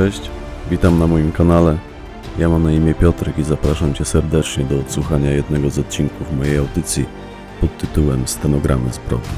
Cześć, 0.00 0.30
witam 0.70 0.98
na 0.98 1.06
moim 1.06 1.32
kanale. 1.32 1.78
Ja 2.38 2.48
mam 2.48 2.62
na 2.62 2.72
imię 2.72 2.94
Piotrek 2.94 3.38
i 3.38 3.42
zapraszam 3.42 3.94
Cię 3.94 4.04
serdecznie 4.04 4.64
do 4.64 4.80
odsłuchania 4.80 5.30
jednego 5.30 5.70
z 5.70 5.78
odcinków 5.78 6.32
mojej 6.36 6.58
audycji 6.58 7.06
pod 7.60 7.78
tytułem 7.78 8.28
Stenogramy 8.28 8.92
zbrodni. 8.92 9.28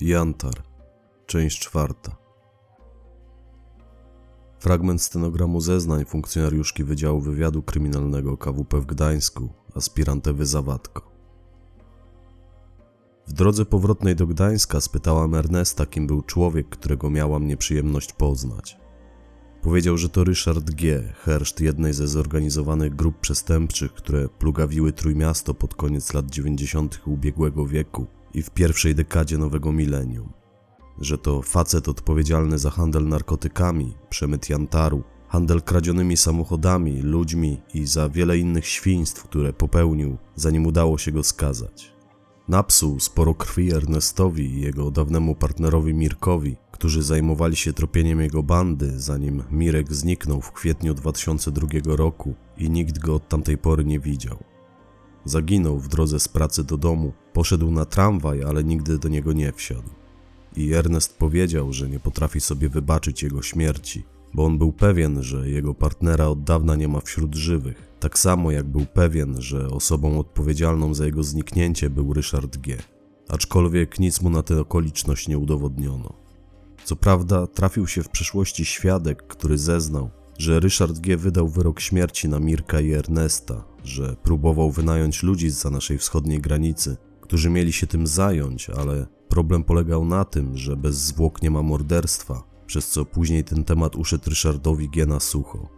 Jantar, 0.00 0.54
część 1.26 1.60
czwarta. 1.60 2.25
Fragment 4.58 5.02
stenogramu 5.02 5.60
zeznań 5.60 6.04
funkcjonariuszki 6.04 6.84
Wydziału 6.84 7.20
Wywiadu 7.20 7.62
Kryminalnego 7.62 8.36
KWP 8.36 8.80
w 8.80 8.86
Gdańsku, 8.86 9.48
aspirant 9.74 10.28
Ewy 10.28 10.46
Zawatko. 10.46 11.16
W 13.26 13.32
drodze 13.32 13.64
powrotnej 13.64 14.16
do 14.16 14.26
Gdańska 14.26 14.80
spytałam 14.80 15.34
Ernesta, 15.34 15.86
kim 15.86 16.06
był 16.06 16.22
człowiek, 16.22 16.68
którego 16.68 17.10
miałam 17.10 17.46
nieprzyjemność 17.46 18.12
poznać. 18.12 18.76
Powiedział, 19.62 19.98
że 19.98 20.08
to 20.08 20.24
Ryszard 20.24 20.70
G., 20.70 21.12
herszt 21.24 21.60
jednej 21.60 21.92
ze 21.92 22.08
zorganizowanych 22.08 22.96
grup 22.96 23.20
przestępczych, 23.20 23.92
które 23.92 24.28
plugawiły 24.28 24.92
Trójmiasto 24.92 25.54
pod 25.54 25.74
koniec 25.74 26.12
lat 26.12 26.30
90. 26.30 27.00
ubiegłego 27.06 27.66
wieku 27.66 28.06
i 28.34 28.42
w 28.42 28.50
pierwszej 28.50 28.94
dekadzie 28.94 29.38
nowego 29.38 29.72
milenium 29.72 30.32
że 31.00 31.18
to 31.18 31.42
facet 31.42 31.88
odpowiedzialny 31.88 32.58
za 32.58 32.70
handel 32.70 33.08
narkotykami, 33.08 33.94
przemyt 34.08 34.48
jantaru, 34.48 35.02
handel 35.28 35.62
kradzionymi 35.62 36.16
samochodami, 36.16 37.02
ludźmi 37.02 37.60
i 37.74 37.86
za 37.86 38.08
wiele 38.08 38.38
innych 38.38 38.66
świństw, 38.66 39.22
które 39.22 39.52
popełnił, 39.52 40.16
zanim 40.34 40.66
udało 40.66 40.98
się 40.98 41.12
go 41.12 41.22
skazać. 41.22 41.96
Napsuł 42.48 43.00
sporo 43.00 43.34
krwi 43.34 43.72
Ernestowi 43.72 44.44
i 44.44 44.60
jego 44.60 44.90
dawnemu 44.90 45.34
partnerowi 45.34 45.94
Mirkowi, 45.94 46.56
którzy 46.72 47.02
zajmowali 47.02 47.56
się 47.56 47.72
tropieniem 47.72 48.20
jego 48.20 48.42
bandy, 48.42 49.00
zanim 49.00 49.42
Mirek 49.50 49.94
zniknął 49.94 50.40
w 50.40 50.52
kwietniu 50.52 50.94
2002 50.94 51.68
roku 51.86 52.34
i 52.58 52.70
nikt 52.70 52.98
go 52.98 53.14
od 53.14 53.28
tamtej 53.28 53.58
pory 53.58 53.84
nie 53.84 54.00
widział. 54.00 54.38
Zaginął 55.24 55.78
w 55.78 55.88
drodze 55.88 56.20
z 56.20 56.28
pracy 56.28 56.64
do 56.64 56.76
domu, 56.76 57.12
poszedł 57.32 57.70
na 57.70 57.84
tramwaj, 57.84 58.42
ale 58.42 58.64
nigdy 58.64 58.98
do 58.98 59.08
niego 59.08 59.32
nie 59.32 59.52
wsiadł 59.52 60.05
i 60.56 60.72
Ernest 60.72 61.18
powiedział, 61.18 61.72
że 61.72 61.88
nie 61.88 62.00
potrafi 62.00 62.40
sobie 62.40 62.68
wybaczyć 62.68 63.22
jego 63.22 63.42
śmierci, 63.42 64.04
bo 64.34 64.44
on 64.44 64.58
był 64.58 64.72
pewien, 64.72 65.22
że 65.22 65.48
jego 65.48 65.74
partnera 65.74 66.26
od 66.26 66.44
dawna 66.44 66.76
nie 66.76 66.88
ma 66.88 67.00
wśród 67.00 67.34
żywych, 67.34 67.88
tak 68.00 68.18
samo 68.18 68.50
jak 68.50 68.66
był 68.66 68.86
pewien, 68.86 69.40
że 69.40 69.68
osobą 69.70 70.18
odpowiedzialną 70.18 70.94
za 70.94 71.06
jego 71.06 71.22
zniknięcie 71.22 71.90
był 71.90 72.12
Ryszard 72.12 72.56
G. 72.56 72.76
Aczkolwiek 73.28 73.98
nic 73.98 74.20
mu 74.22 74.30
na 74.30 74.42
tę 74.42 74.60
okoliczność 74.60 75.28
nie 75.28 75.38
udowodniono. 75.38 76.12
Co 76.84 76.96
prawda, 76.96 77.46
trafił 77.46 77.86
się 77.86 78.02
w 78.02 78.08
przeszłości 78.08 78.64
świadek, 78.64 79.26
który 79.26 79.58
zeznał, 79.58 80.10
że 80.38 80.60
Ryszard 80.60 80.98
G. 80.98 81.16
wydał 81.16 81.48
wyrok 81.48 81.80
śmierci 81.80 82.28
na 82.28 82.40
Mirka 82.40 82.80
i 82.80 82.92
Ernesta, 82.92 83.64
że 83.84 84.16
próbował 84.22 84.70
wynająć 84.70 85.22
ludzi 85.22 85.50
za 85.50 85.70
naszej 85.70 85.98
wschodniej 85.98 86.40
granicy, 86.40 86.96
którzy 87.20 87.50
mieli 87.50 87.72
się 87.72 87.86
tym 87.86 88.06
zająć, 88.06 88.70
ale 88.70 89.06
Problem 89.28 89.64
polegał 89.64 90.04
na 90.04 90.24
tym, 90.24 90.56
że 90.56 90.76
bez 90.76 90.96
zwłok 90.96 91.42
nie 91.42 91.50
ma 91.50 91.62
morderstwa, 91.62 92.42
przez 92.66 92.88
co 92.88 93.04
później 93.04 93.44
ten 93.44 93.64
temat 93.64 93.96
uszedł 93.96 94.30
Ryszardowi 94.30 94.88
G 94.88 95.06
na 95.06 95.20
sucho. 95.20 95.68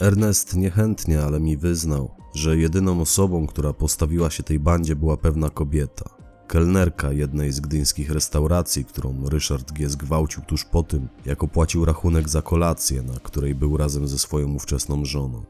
Ernest 0.00 0.56
niechętnie, 0.56 1.22
ale 1.22 1.40
mi 1.40 1.56
wyznał, 1.56 2.10
że 2.34 2.56
jedyną 2.56 3.00
osobą, 3.00 3.46
która 3.46 3.72
postawiła 3.72 4.30
się 4.30 4.42
tej 4.42 4.60
bandzie 4.60 4.96
była 4.96 5.16
pewna 5.16 5.50
kobieta. 5.50 6.10
Kelnerka 6.46 7.12
jednej 7.12 7.52
z 7.52 7.60
gdyńskich 7.60 8.10
restauracji, 8.10 8.84
którą 8.84 9.28
Ryszard 9.28 9.72
G. 9.72 9.88
zgwałcił 9.88 10.42
tuż 10.42 10.64
po 10.64 10.82
tym, 10.82 11.08
jak 11.24 11.44
opłacił 11.44 11.84
rachunek 11.84 12.28
za 12.28 12.42
kolację, 12.42 13.02
na 13.02 13.14
której 13.22 13.54
był 13.54 13.76
razem 13.76 14.08
ze 14.08 14.18
swoją 14.18 14.54
ówczesną 14.54 15.04
żoną. 15.04 15.44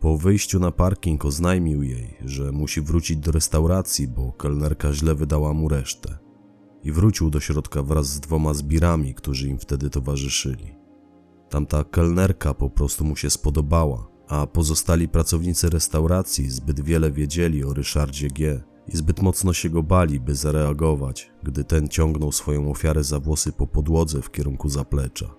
Po 0.00 0.18
wyjściu 0.18 0.60
na 0.60 0.70
parking 0.70 1.24
oznajmił 1.24 1.82
jej, 1.82 2.16
że 2.24 2.52
musi 2.52 2.80
wrócić 2.80 3.16
do 3.16 3.32
restauracji, 3.32 4.08
bo 4.08 4.32
kelnerka 4.32 4.92
źle 4.92 5.14
wydała 5.14 5.52
mu 5.52 5.68
resztę 5.68 6.23
i 6.84 6.92
wrócił 6.92 7.30
do 7.30 7.40
środka 7.40 7.82
wraz 7.82 8.06
z 8.06 8.20
dwoma 8.20 8.54
zbirami, 8.54 9.14
którzy 9.14 9.48
im 9.48 9.58
wtedy 9.58 9.90
towarzyszyli. 9.90 10.74
Tamta 11.48 11.84
kelnerka 11.84 12.54
po 12.54 12.70
prostu 12.70 13.04
mu 13.04 13.16
się 13.16 13.30
spodobała, 13.30 14.08
a 14.28 14.46
pozostali 14.46 15.08
pracownicy 15.08 15.70
restauracji 15.70 16.50
zbyt 16.50 16.80
wiele 16.80 17.10
wiedzieli 17.10 17.64
o 17.64 17.74
Ryszardzie 17.74 18.28
G. 18.28 18.62
i 18.88 18.96
zbyt 18.96 19.22
mocno 19.22 19.52
się 19.52 19.70
go 19.70 19.82
bali, 19.82 20.20
by 20.20 20.34
zareagować, 20.34 21.30
gdy 21.42 21.64
ten 21.64 21.88
ciągnął 21.88 22.32
swoją 22.32 22.70
ofiarę 22.70 23.04
za 23.04 23.20
włosy 23.20 23.52
po 23.52 23.66
podłodze 23.66 24.22
w 24.22 24.30
kierunku 24.30 24.68
zaplecza. 24.68 25.34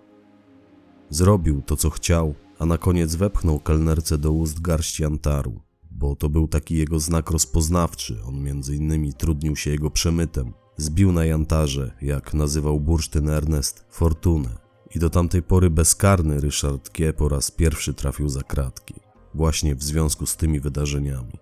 Zrobił 1.10 1.62
to, 1.62 1.76
co 1.76 1.90
chciał, 1.90 2.36
a 2.60 2.66
na 2.66 2.78
koniec 2.78 3.16
wepchnął 3.16 3.60
kelnerce 3.60 4.18
do 4.18 4.32
ust 4.32 4.62
garści 4.62 5.06
antaru, 5.06 5.62
bo 5.92 6.16
to 6.16 6.30
był 6.30 6.48
taki 6.48 6.76
jego 6.76 7.00
znak 7.00 7.32
rozpoznawczy, 7.32 8.18
on 8.28 8.44
między 8.44 8.76
innymi 8.76 9.14
trudnił 9.14 9.56
się 9.56 9.72
jego 9.72 9.90
przemytem, 9.90 10.54
Zbił 10.78 11.12
na 11.12 11.26
jantarze, 11.26 11.92
jak 12.02 12.34
nazywał 12.34 12.80
bursztyn 12.80 13.30
Ernest, 13.30 13.86
fortunę. 13.90 14.50
I 14.96 15.00
do 15.00 15.10
tamtej 15.10 15.44
pory 15.44 15.70
bezkarny 15.70 16.42
Ryszard 16.42 16.90
G. 16.94 17.14
po 17.14 17.30
raz 17.30 17.52
pierwszy 17.52 17.94
trafił 17.94 18.30
za 18.30 18.42
kratki, 18.42 18.94
właśnie 19.34 19.76
w 19.76 19.84
związku 19.84 20.26
z 20.26 20.36
tymi 20.36 20.60
wydarzeniami. 20.60 21.40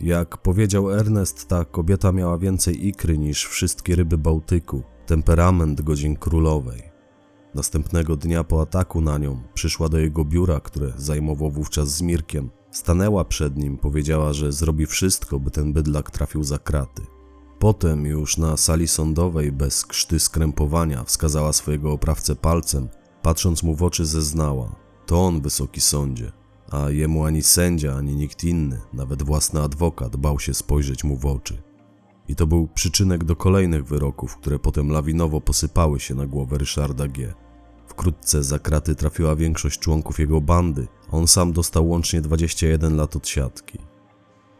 Jak 0.00 0.36
powiedział 0.36 0.90
Ernest, 0.90 1.48
ta 1.48 1.64
kobieta 1.64 2.12
miała 2.12 2.38
więcej 2.38 2.86
ikry 2.86 3.18
niż 3.18 3.44
wszystkie 3.44 3.96
ryby 3.96 4.18
Bałtyku, 4.18 4.82
temperament 5.06 5.80
godzin 5.80 6.16
królowej. 6.16 6.82
Następnego 7.54 8.16
dnia 8.16 8.44
po 8.44 8.62
ataku 8.62 9.00
na 9.00 9.18
nią 9.18 9.42
przyszła 9.54 9.88
do 9.88 9.98
jego 9.98 10.24
biura, 10.24 10.60
które 10.60 10.92
zajmował 10.96 11.50
wówczas 11.50 11.88
z 11.88 12.02
Mirkiem. 12.02 12.50
Stanęła 12.70 13.24
przed 13.24 13.56
nim, 13.56 13.78
powiedziała, 13.78 14.32
że 14.32 14.52
zrobi 14.52 14.86
wszystko, 14.86 15.40
by 15.40 15.50
ten 15.50 15.72
bydlak 15.72 16.10
trafił 16.10 16.44
za 16.44 16.58
kraty. 16.58 17.02
Potem 17.58 18.06
już 18.06 18.36
na 18.36 18.56
sali 18.56 18.88
sądowej 18.88 19.52
bez 19.52 19.86
krzty 19.86 20.18
skrępowania 20.18 21.04
wskazała 21.04 21.52
swojego 21.52 21.92
oprawcę 21.92 22.36
palcem, 22.36 22.88
patrząc 23.22 23.62
mu 23.62 23.74
w 23.74 23.82
oczy 23.82 24.06
zeznała. 24.06 24.74
To 25.06 25.26
on, 25.26 25.40
wysoki 25.40 25.80
sądzie, 25.80 26.32
a 26.70 26.90
jemu 26.90 27.24
ani 27.24 27.42
sędzia, 27.42 27.96
ani 27.96 28.16
nikt 28.16 28.44
inny, 28.44 28.80
nawet 28.92 29.22
własny 29.22 29.62
adwokat, 29.62 30.16
bał 30.16 30.40
się 30.40 30.54
spojrzeć 30.54 31.04
mu 31.04 31.16
w 31.16 31.26
oczy. 31.26 31.62
I 32.28 32.34
to 32.34 32.46
był 32.46 32.68
przyczynek 32.74 33.24
do 33.24 33.36
kolejnych 33.36 33.84
wyroków, 33.84 34.36
które 34.36 34.58
potem 34.58 34.90
lawinowo 34.90 35.40
posypały 35.40 36.00
się 36.00 36.14
na 36.14 36.26
głowę 36.26 36.58
Ryszarda 36.58 37.08
G. 37.08 37.34
Wkrótce 37.86 38.42
za 38.42 38.58
kraty 38.58 38.94
trafiła 38.94 39.36
większość 39.36 39.78
członków 39.78 40.18
jego 40.18 40.40
bandy, 40.40 40.88
a 41.08 41.16
on 41.16 41.26
sam 41.26 41.52
dostał 41.52 41.88
łącznie 41.88 42.20
21 42.20 42.96
lat 42.96 43.16
od 43.16 43.28
siatki. 43.28 43.78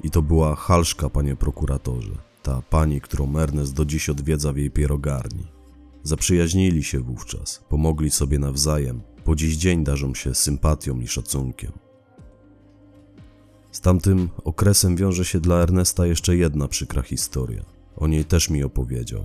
I 0.05 0.11
to 0.11 0.23
była 0.23 0.55
halszka, 0.55 1.11
panie 1.11 1.37
prokuratorze 1.37 2.28
ta 2.49 2.63
pani, 2.71 3.01
którą 3.01 3.39
Ernest 3.39 3.75
do 3.75 3.85
dziś 3.85 4.09
odwiedza 4.09 4.53
w 4.53 4.57
jej 4.57 4.71
pierogarni. 4.71 5.45
Zaprzyjaźnili 6.03 6.85
się 6.85 7.01
wówczas, 7.01 7.65
pomogli 7.69 8.11
sobie 8.11 8.39
nawzajem, 8.39 9.01
po 9.25 9.37
dziś 9.37 9.57
dzień 9.57 9.85
darzą 9.85 10.15
się 10.15 10.35
sympatią 10.35 11.01
i 11.01 11.07
szacunkiem. 11.07 11.73
Z 13.73 13.81
tamtym 13.81 14.29
okresem 14.45 14.97
wiąże 14.97 15.25
się 15.25 15.41
dla 15.41 15.57
Ernesta 15.57 16.07
jeszcze 16.07 16.37
jedna 16.37 16.69
przykra 16.69 17.03
historia. 17.03 17.65
O 17.97 18.09
niej 18.09 18.25
też 18.25 18.51
mi 18.51 18.65
opowiedział. 18.65 19.25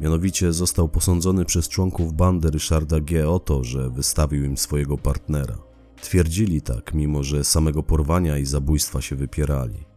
Mianowicie 0.00 0.52
został 0.52 0.88
posądzony 0.88 1.44
przez 1.44 1.68
członków 1.68 2.12
bandy 2.12 2.50
Ryszarda 2.50 3.00
G. 3.00 3.28
o 3.28 3.38
to, 3.38 3.64
że 3.64 3.90
wystawił 3.90 4.44
im 4.44 4.56
swojego 4.56 4.98
partnera. 4.98 5.58
Twierdzili 6.02 6.62
tak, 6.62 6.94
mimo 6.94 7.22
że 7.22 7.44
samego 7.44 7.82
porwania 7.82 8.38
i 8.38 8.44
zabójstwa 8.44 9.00
się 9.00 9.16
wypierali. 9.16 9.87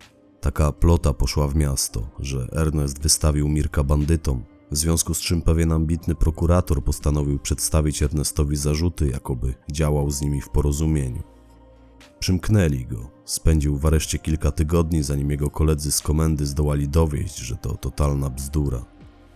Taka 0.41 0.71
plota 0.71 1.13
poszła 1.13 1.47
w 1.47 1.55
miasto, 1.55 2.09
że 2.19 2.47
Ernest 2.51 3.01
wystawił 3.01 3.49
Mirka 3.49 3.83
bandytom, 3.83 4.43
w 4.71 4.77
związku 4.77 5.13
z 5.13 5.19
czym 5.19 5.41
pewien 5.41 5.71
ambitny 5.71 6.15
prokurator 6.15 6.83
postanowił 6.83 7.39
przedstawić 7.39 8.03
Ernestowi 8.03 8.55
zarzuty, 8.55 9.07
jakoby 9.07 9.53
działał 9.71 10.11
z 10.11 10.21
nimi 10.21 10.41
w 10.41 10.49
porozumieniu. 10.49 11.23
Przymknęli 12.19 12.85
go, 12.85 13.09
spędził 13.25 13.77
w 13.77 13.85
areszcie 13.85 14.19
kilka 14.19 14.51
tygodni, 14.51 15.03
zanim 15.03 15.31
jego 15.31 15.49
koledzy 15.49 15.91
z 15.91 16.01
komendy 16.01 16.45
zdołali 16.45 16.89
dowieść, 16.89 17.37
że 17.37 17.55
to 17.55 17.77
totalna 17.77 18.29
bzdura. 18.29 18.85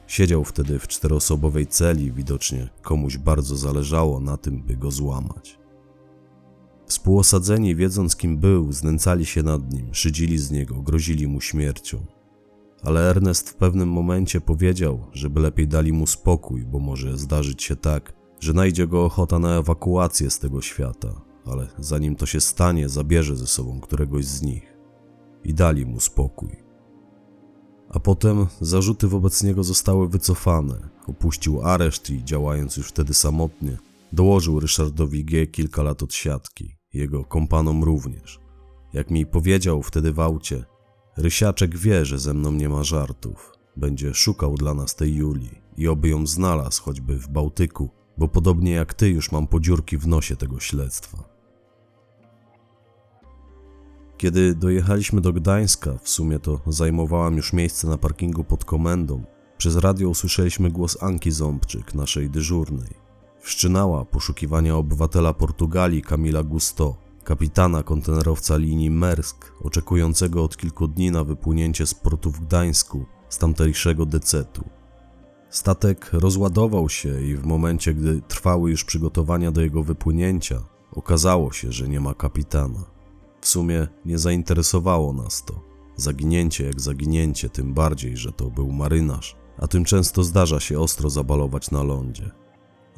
Siedział 0.07 0.43
wtedy 0.43 0.79
w 0.79 0.87
czteroosobowej 0.87 1.67
celi, 1.67 2.11
widocznie 2.11 2.69
komuś 2.81 3.17
bardzo 3.17 3.57
zależało 3.57 4.19
na 4.19 4.37
tym, 4.37 4.63
by 4.63 4.77
go 4.77 4.91
złamać. 4.91 5.64
Współosadzeni, 6.87 7.75
wiedząc 7.75 8.15
kim 8.15 8.37
był, 8.37 8.71
znęcali 8.71 9.25
się 9.25 9.43
nad 9.43 9.73
nim, 9.73 9.93
szydzili 9.93 10.37
z 10.37 10.51
niego, 10.51 10.81
grozili 10.81 11.27
mu 11.27 11.41
śmiercią. 11.41 12.05
Ale 12.83 13.09
Ernest 13.09 13.49
w 13.49 13.55
pewnym 13.55 13.89
momencie 13.89 14.41
powiedział, 14.41 15.07
żeby 15.13 15.39
lepiej 15.39 15.67
dali 15.67 15.93
mu 15.93 16.07
spokój, 16.07 16.65
bo 16.65 16.79
może 16.79 17.17
zdarzyć 17.17 17.63
się 17.63 17.75
tak, 17.75 18.13
że 18.39 18.53
najdzie 18.53 18.87
go 18.87 19.05
ochota 19.05 19.39
na 19.39 19.57
ewakuację 19.57 20.29
z 20.29 20.39
tego 20.39 20.61
świata, 20.61 21.21
ale 21.45 21.67
zanim 21.79 22.15
to 22.15 22.25
się 22.25 22.41
stanie, 22.41 22.89
zabierze 22.89 23.35
ze 23.35 23.47
sobą 23.47 23.79
któregoś 23.79 24.25
z 24.25 24.41
nich. 24.41 24.77
I 25.43 25.53
dali 25.53 25.85
mu 25.85 25.99
spokój. 25.99 26.49
A 27.89 27.99
potem 27.99 28.47
zarzuty 28.61 29.07
wobec 29.07 29.43
niego 29.43 29.63
zostały 29.63 30.09
wycofane. 30.09 30.89
Opuścił 31.07 31.61
areszt 31.61 32.09
i 32.09 32.23
działając 32.23 32.77
już 32.77 32.87
wtedy 32.87 33.13
samotnie, 33.13 33.77
dołożył 34.15 34.59
Ryszardowi 34.59 35.25
G 35.25 35.47
kilka 35.47 35.83
lat 35.83 36.03
od 36.03 36.13
siatki, 36.13 36.77
jego 36.93 37.25
kompanom 37.25 37.83
również. 37.83 38.39
Jak 38.93 39.11
mi 39.11 39.25
powiedział 39.25 39.83
wtedy 39.83 40.13
w 40.13 40.19
aucie, 40.19 40.63
Rysiaczek 41.17 41.77
wie, 41.77 42.05
że 42.05 42.19
ze 42.19 42.33
mną 42.33 42.51
nie 42.51 42.69
ma 42.69 42.83
żartów. 42.83 43.51
Będzie 43.77 44.13
szukał 44.13 44.55
dla 44.55 44.73
nas 44.73 44.95
tej 44.95 45.15
Julii 45.15 45.61
i 45.77 45.87
oby 45.87 46.09
ją 46.09 46.27
znalazł 46.27 46.83
choćby 46.83 47.19
w 47.19 47.29
Bałtyku, 47.29 47.89
bo 48.17 48.27
podobnie 48.27 48.71
jak 48.71 48.93
ty 48.93 49.09
już 49.09 49.31
mam 49.31 49.47
podziurki 49.47 49.97
w 49.97 50.07
nosie 50.07 50.35
tego 50.35 50.59
śledztwa. 50.59 51.23
Kiedy 54.17 54.55
dojechaliśmy 54.55 55.21
do 55.21 55.33
Gdańska, 55.33 55.97
w 56.03 56.09
sumie 56.09 56.39
to 56.39 56.61
zajmowałam 56.67 57.37
już 57.37 57.53
miejsce 57.53 57.87
na 57.87 57.97
parkingu 57.97 58.43
pod 58.43 58.65
komendą, 58.65 59.23
przez 59.57 59.75
radio 59.75 60.09
usłyszeliśmy 60.09 60.71
głos 60.71 61.03
Anki 61.03 61.31
Ząbczyk, 61.31 61.93
naszej 61.93 62.29
dyżurnej. 62.29 63.04
Wszczynała 63.45 64.05
poszukiwania 64.05 64.75
obywatela 64.75 65.33
Portugalii 65.33 66.01
Kamila 66.01 66.43
Gusto, 66.43 66.95
kapitana 67.23 67.83
kontenerowca 67.83 68.57
linii 68.57 68.91
Mersk, 68.91 69.53
oczekującego 69.61 70.43
od 70.43 70.57
kilku 70.57 70.87
dni 70.87 71.11
na 71.11 71.23
wypłynięcie 71.23 71.87
z 71.87 71.93
portu 71.93 72.31
w 72.31 72.39
Gdańsku 72.39 73.05
z 73.29 73.37
tamtejszego 73.37 74.05
decetu. 74.05 74.63
Statek 75.49 76.09
rozładował 76.13 76.89
się 76.89 77.21
i 77.21 77.35
w 77.35 77.45
momencie, 77.45 77.93
gdy 77.93 78.21
trwały 78.21 78.71
już 78.71 78.83
przygotowania 78.83 79.51
do 79.51 79.61
jego 79.61 79.83
wypłynięcia, 79.83 80.63
okazało 80.91 81.51
się, 81.51 81.71
że 81.71 81.87
nie 81.87 81.99
ma 81.99 82.13
kapitana. 82.13 82.83
W 83.41 83.47
sumie 83.47 83.87
nie 84.05 84.17
zainteresowało 84.17 85.13
nas 85.13 85.43
to. 85.45 85.61
Zaginięcie 85.95 86.65
jak 86.65 86.81
zaginięcie, 86.81 87.49
tym 87.49 87.73
bardziej, 87.73 88.17
że 88.17 88.31
to 88.31 88.49
był 88.49 88.71
marynarz, 88.71 89.35
a 89.57 89.67
tym 89.67 89.85
często 89.85 90.23
zdarza 90.23 90.59
się 90.59 90.79
ostro 90.79 91.09
zabalować 91.09 91.71
na 91.71 91.83
lądzie. 91.83 92.44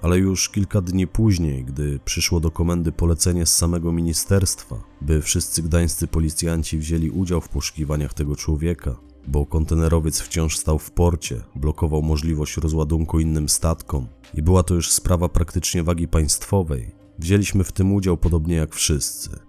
Ale 0.02 0.18
już 0.18 0.50
kilka 0.50 0.82
dni 0.82 1.08
później, 1.08 1.66
gdy 1.66 2.00
przyszło 2.06 2.40
do 2.40 2.52
komendy 2.52 2.92
polecenie 2.92 3.46
z 3.46 3.56
samego 3.56 3.92
ministerstwa, 3.92 4.84
by 5.02 5.22
wszyscy 5.22 5.64
gdańscy 5.64 6.08
policjanci 6.08 6.78
wzięli 6.78 7.10
udział 7.10 7.42
w 7.42 7.50
poszukiwaniach 7.50 8.14
tego 8.14 8.36
człowieka, 8.36 8.96
bo 9.28 9.46
kontenerowiec 9.46 10.20
wciąż 10.20 10.58
stał 10.58 10.80
w 10.80 10.92
porcie, 10.92 11.42
blokował 11.56 12.02
możliwość 12.02 12.58
rozładunku 12.58 13.20
innym 13.20 13.50
statkom 13.50 14.08
i 14.34 14.42
była 14.42 14.64
to 14.64 14.74
już 14.74 14.92
sprawa 14.92 15.30
praktycznie 15.30 15.84
wagi 15.84 16.08
państwowej, 16.08 16.96
wzięliśmy 17.20 17.64
w 17.64 17.72
tym 17.72 17.94
udział 17.94 18.18
podobnie 18.18 18.56
jak 18.56 18.76
wszyscy. 18.76 19.40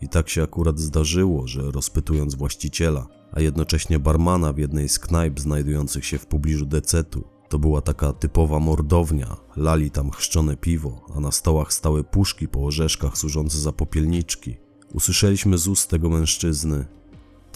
I 0.00 0.08
tak 0.08 0.28
się 0.28 0.42
akurat 0.42 0.78
zdarzyło, 0.78 1.46
że 1.46 1.70
rozpytując 1.70 2.34
właściciela, 2.34 3.06
a 3.32 3.40
jednocześnie 3.40 3.98
barmana 3.98 4.52
w 4.52 4.58
jednej 4.58 4.88
z 4.88 4.98
knajp 4.98 5.40
znajdujących 5.40 6.04
się 6.04 6.18
w 6.18 6.26
pobliżu 6.26 6.66
decetu, 6.66 7.35
to 7.48 7.58
była 7.58 7.80
taka 7.80 8.12
typowa 8.12 8.58
mordownia, 8.58 9.36
lali 9.56 9.90
tam 9.90 10.10
chrzczone 10.10 10.56
piwo, 10.56 11.00
a 11.16 11.20
na 11.20 11.32
stołach 11.32 11.72
stały 11.72 12.04
puszki 12.04 12.48
po 12.48 12.64
orzeszkach 12.64 13.18
służące 13.18 13.58
za 13.58 13.72
popielniczki. 13.72 14.56
Usłyszeliśmy 14.94 15.58
z 15.58 15.68
ust 15.68 15.90
tego 15.90 16.10
mężczyzny, 16.10 16.86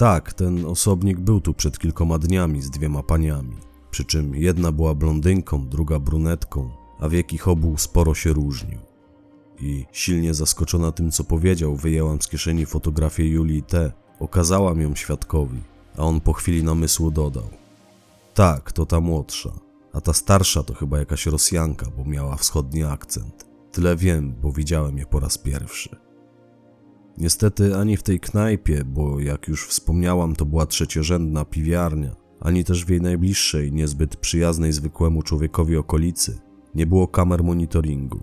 tak, 0.00 0.32
ten 0.32 0.66
osobnik 0.66 1.20
był 1.20 1.40
tu 1.40 1.54
przed 1.54 1.78
kilkoma 1.78 2.18
dniami 2.18 2.62
z 2.62 2.70
dwiema 2.70 3.02
paniami. 3.02 3.56
Przy 3.90 4.04
czym 4.04 4.34
jedna 4.34 4.72
była 4.72 4.94
blondynką, 4.94 5.68
druga 5.68 5.98
brunetką, 5.98 6.70
a 7.00 7.08
wiek 7.08 7.32
ich 7.32 7.48
obu 7.48 7.78
sporo 7.78 8.14
się 8.14 8.32
różnił. 8.32 8.78
I 9.60 9.86
silnie 9.92 10.34
zaskoczona 10.34 10.92
tym, 10.92 11.10
co 11.10 11.24
powiedział, 11.24 11.76
wyjęłam 11.76 12.22
z 12.22 12.28
kieszeni 12.28 12.66
fotografię 12.66 13.28
Julii 13.28 13.62
T. 13.62 13.92
Okazałam 14.20 14.80
ją 14.80 14.94
świadkowi, 14.94 15.62
a 15.96 16.02
on 16.02 16.20
po 16.20 16.32
chwili 16.32 16.64
namysłu 16.64 17.10
dodał: 17.10 17.50
Tak, 18.34 18.72
to 18.72 18.86
ta 18.86 19.00
młodsza, 19.00 19.50
a 19.92 20.00
ta 20.00 20.12
starsza 20.12 20.62
to 20.62 20.74
chyba 20.74 20.98
jakaś 20.98 21.26
Rosjanka, 21.26 21.86
bo 21.96 22.04
miała 22.04 22.36
wschodni 22.36 22.82
akcent. 22.82 23.50
Tyle 23.72 23.96
wiem, 23.96 24.34
bo 24.42 24.52
widziałem 24.52 24.98
je 24.98 25.06
po 25.06 25.20
raz 25.20 25.38
pierwszy. 25.38 25.96
Niestety 27.18 27.76
ani 27.76 27.96
w 27.96 28.02
tej 28.02 28.20
knajpie, 28.20 28.84
bo 28.84 29.20
jak 29.20 29.48
już 29.48 29.68
wspomniałam, 29.68 30.36
to 30.36 30.44
była 30.44 30.66
trzeciorzędna 30.66 31.44
piwiarnia, 31.44 32.16
ani 32.40 32.64
też 32.64 32.84
w 32.84 32.88
jej 32.90 33.00
najbliższej, 33.00 33.72
niezbyt 33.72 34.16
przyjaznej 34.16 34.72
zwykłemu 34.72 35.22
człowiekowi 35.22 35.76
okolicy, 35.76 36.38
nie 36.74 36.86
było 36.86 37.08
kamer 37.08 37.44
monitoringu. 37.44 38.20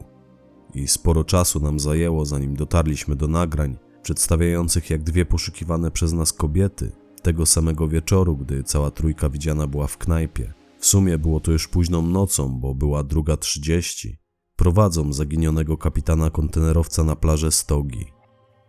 I 0.73 0.87
sporo 0.87 1.23
czasu 1.23 1.59
nam 1.59 1.79
zajęło, 1.79 2.25
zanim 2.25 2.55
dotarliśmy 2.55 3.15
do 3.15 3.27
nagrań 3.27 3.77
przedstawiających 4.01 4.89
jak 4.89 5.03
dwie 5.03 5.25
poszukiwane 5.25 5.91
przez 5.91 6.13
nas 6.13 6.33
kobiety 6.33 6.91
tego 7.21 7.45
samego 7.45 7.87
wieczoru, 7.87 8.37
gdy 8.37 8.63
cała 8.63 8.91
trójka 8.91 9.29
widziana 9.29 9.67
była 9.67 9.87
w 9.87 9.97
knajpie. 9.97 10.53
W 10.79 10.85
sumie 10.85 11.17
było 11.17 11.39
to 11.39 11.51
już 11.51 11.67
późną 11.67 12.01
nocą, 12.01 12.59
bo 12.59 12.75
była 12.75 13.03
druga 13.03 13.37
trzydzieści. 13.37 14.17
Prowadzą 14.55 15.13
zaginionego 15.13 15.77
kapitana 15.77 16.29
kontenerowca 16.29 17.03
na 17.03 17.15
plażę 17.15 17.51
Stogi. 17.51 18.05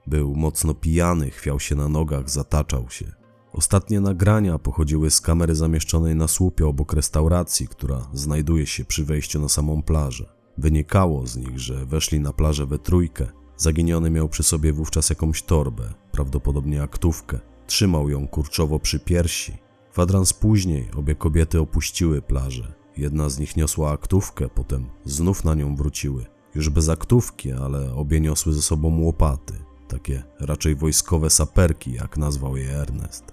Był 0.07 0.35
mocno 0.37 0.75
pijany, 0.75 1.31
chwiał 1.31 1.61
się 1.61 1.75
na 1.75 1.89
nogach, 1.89 2.31
zataczał 2.31 2.91
się. 2.91 3.13
Ostatnie 3.53 4.01
nagrania 4.01 4.59
pochodziły 4.59 5.11
z 5.11 5.21
kamery 5.21 5.55
zamieszczonej 5.55 6.15
na 6.15 6.29
słupie 6.29 6.67
obok 6.67 6.93
restauracji, 6.93 7.69
która 7.69 8.09
znajduje 8.13 8.67
się 8.67 8.85
przy 8.85 9.05
wejściu 9.05 9.41
na 9.41 9.49
samą 9.49 9.83
plażę. 9.83 10.33
Wynikało 10.59 11.27
z 11.27 11.37
nich, 11.37 11.59
że 11.59 11.87
weszli 11.87 12.21
na 12.21 12.33
plażę 12.33 12.67
we 12.67 12.79
trójkę. 12.79 13.27
Zaginiony 13.57 14.11
miał 14.11 14.29
przy 14.29 14.43
sobie 14.43 14.73
wówczas 14.73 15.11
jakąś 15.11 15.43
torbę, 15.43 15.95
prawdopodobnie 16.13 16.83
aktówkę. 16.83 17.39
Trzymał 17.67 18.11
ją 18.11 18.29
kurczowo 18.29 18.79
przy 18.79 19.01
piersi. 19.01 19.68
Kwadrans 19.99 20.33
później 20.33 20.91
obie 20.97 21.15
kobiety 21.15 21.61
opuściły 21.61 22.23
plażę. 22.23 22.75
Jedna 22.97 23.29
z 23.29 23.39
nich 23.39 23.57
niosła 23.57 23.91
aktówkę, 23.91 24.49
potem 24.49 24.87
znów 25.05 25.45
na 25.45 25.55
nią 25.55 25.77
wróciły. 25.77 26.27
Już 26.55 26.69
bez 26.69 26.89
aktówki, 26.89 27.53
ale 27.53 27.95
obie 27.95 28.21
niosły 28.21 28.53
ze 28.53 28.63
sobą 28.63 29.01
łopaty 29.01 29.55
takie 29.89 30.23
raczej 30.41 30.77
wojskowe 30.77 31.31
saperki, 31.31 31.93
jak 31.93 32.17
nazwał 32.17 32.57
je 32.57 32.71
Ernest. 32.71 33.25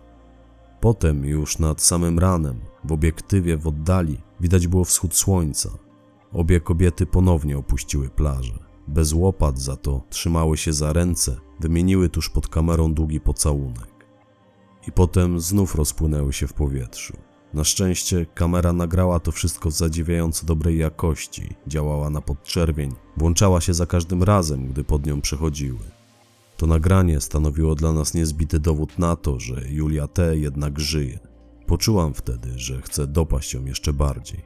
Potem, 0.82 1.26
już 1.26 1.60
nad 1.60 1.82
samym 1.82 2.20
ranem, 2.20 2.60
w 2.84 2.92
obiektywie 2.92 3.58
w 3.58 3.68
oddali, 3.68 4.18
widać 4.40 4.68
było 4.68 4.84
wschód 4.86 5.16
słońca. 5.16 5.70
Obie 6.34 6.60
kobiety 6.60 7.06
ponownie 7.06 7.58
opuściły 7.58 8.10
plażę. 8.10 8.60
Bez 8.88 9.14
łopat 9.14 9.60
za 9.60 9.76
to 9.76 10.02
trzymały 10.10 10.58
się 10.58 10.74
za 10.74 10.94
ręce, 10.94 11.38
wymieniły 11.60 12.10
tuż 12.10 12.30
pod 12.30 12.48
kamerą 12.48 12.94
długi 12.94 13.20
pocałunek. 13.20 13.95
I 14.88 14.92
potem 14.92 15.40
znów 15.40 15.76
rozpłynęły 15.76 16.34
się 16.34 16.48
w 16.48 16.54
powietrzu. 16.54 17.18
Na 17.54 17.64
szczęście 17.64 18.26
kamera 18.26 18.74
nagrała 18.74 19.20
to 19.20 19.32
wszystko 19.32 19.72
z 19.72 19.78
zadziwiająco 19.78 20.46
dobrej 20.46 20.78
jakości, 20.78 21.56
działała 21.68 22.10
na 22.10 22.22
podczerwień, 22.22 22.92
włączała 23.18 23.62
się 23.62 23.74
za 23.74 23.86
każdym 23.86 24.24
razem, 24.24 24.68
gdy 24.68 24.84
pod 24.84 25.06
nią 25.06 25.22
przechodziły. 25.22 25.80
To 26.58 26.68
nagranie 26.68 27.22
stanowiło 27.22 27.76
dla 27.76 27.94
nas 27.94 28.14
niezbity 28.14 28.60
dowód 28.60 29.00
na 29.00 29.16
to, 29.16 29.40
że 29.40 29.62
Julia 29.70 30.08
T. 30.08 30.38
jednak 30.38 30.80
żyje. 30.80 31.20
Poczułam 31.66 32.14
wtedy, 32.14 32.60
że 32.60 32.82
chcę 32.82 33.08
dopaść 33.08 33.54
ją 33.54 33.66
jeszcze 33.66 33.94
bardziej. 33.94 34.42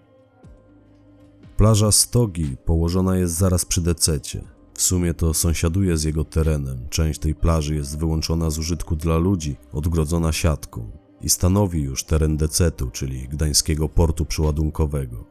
Plaża 1.58 1.92
Stogi 1.92 2.58
położona 2.66 3.18
jest 3.18 3.34
zaraz 3.34 3.66
przy 3.66 3.82
dececie. 3.82 4.44
W 4.80 4.82
sumie 4.82 5.14
to 5.14 5.34
sąsiaduje 5.34 5.98
z 5.98 6.04
jego 6.04 6.26
terenem. 6.26 6.88
Część 6.90 7.20
tej 7.20 7.36
plaży 7.36 7.76
jest 7.76 8.00
wyłączona 8.00 8.50
z 8.50 8.58
użytku 8.60 8.96
dla 8.96 9.18
ludzi, 9.18 9.56
odgrodzona 9.74 10.32
siatką 10.32 10.92
i 11.22 11.30
stanowi 11.30 11.82
już 11.82 12.04
teren 12.04 12.38
decetu, 12.38 12.90
czyli 12.92 13.28
gdańskiego 13.28 13.90
portu 13.90 14.26
przyładunkowego. 14.26 15.26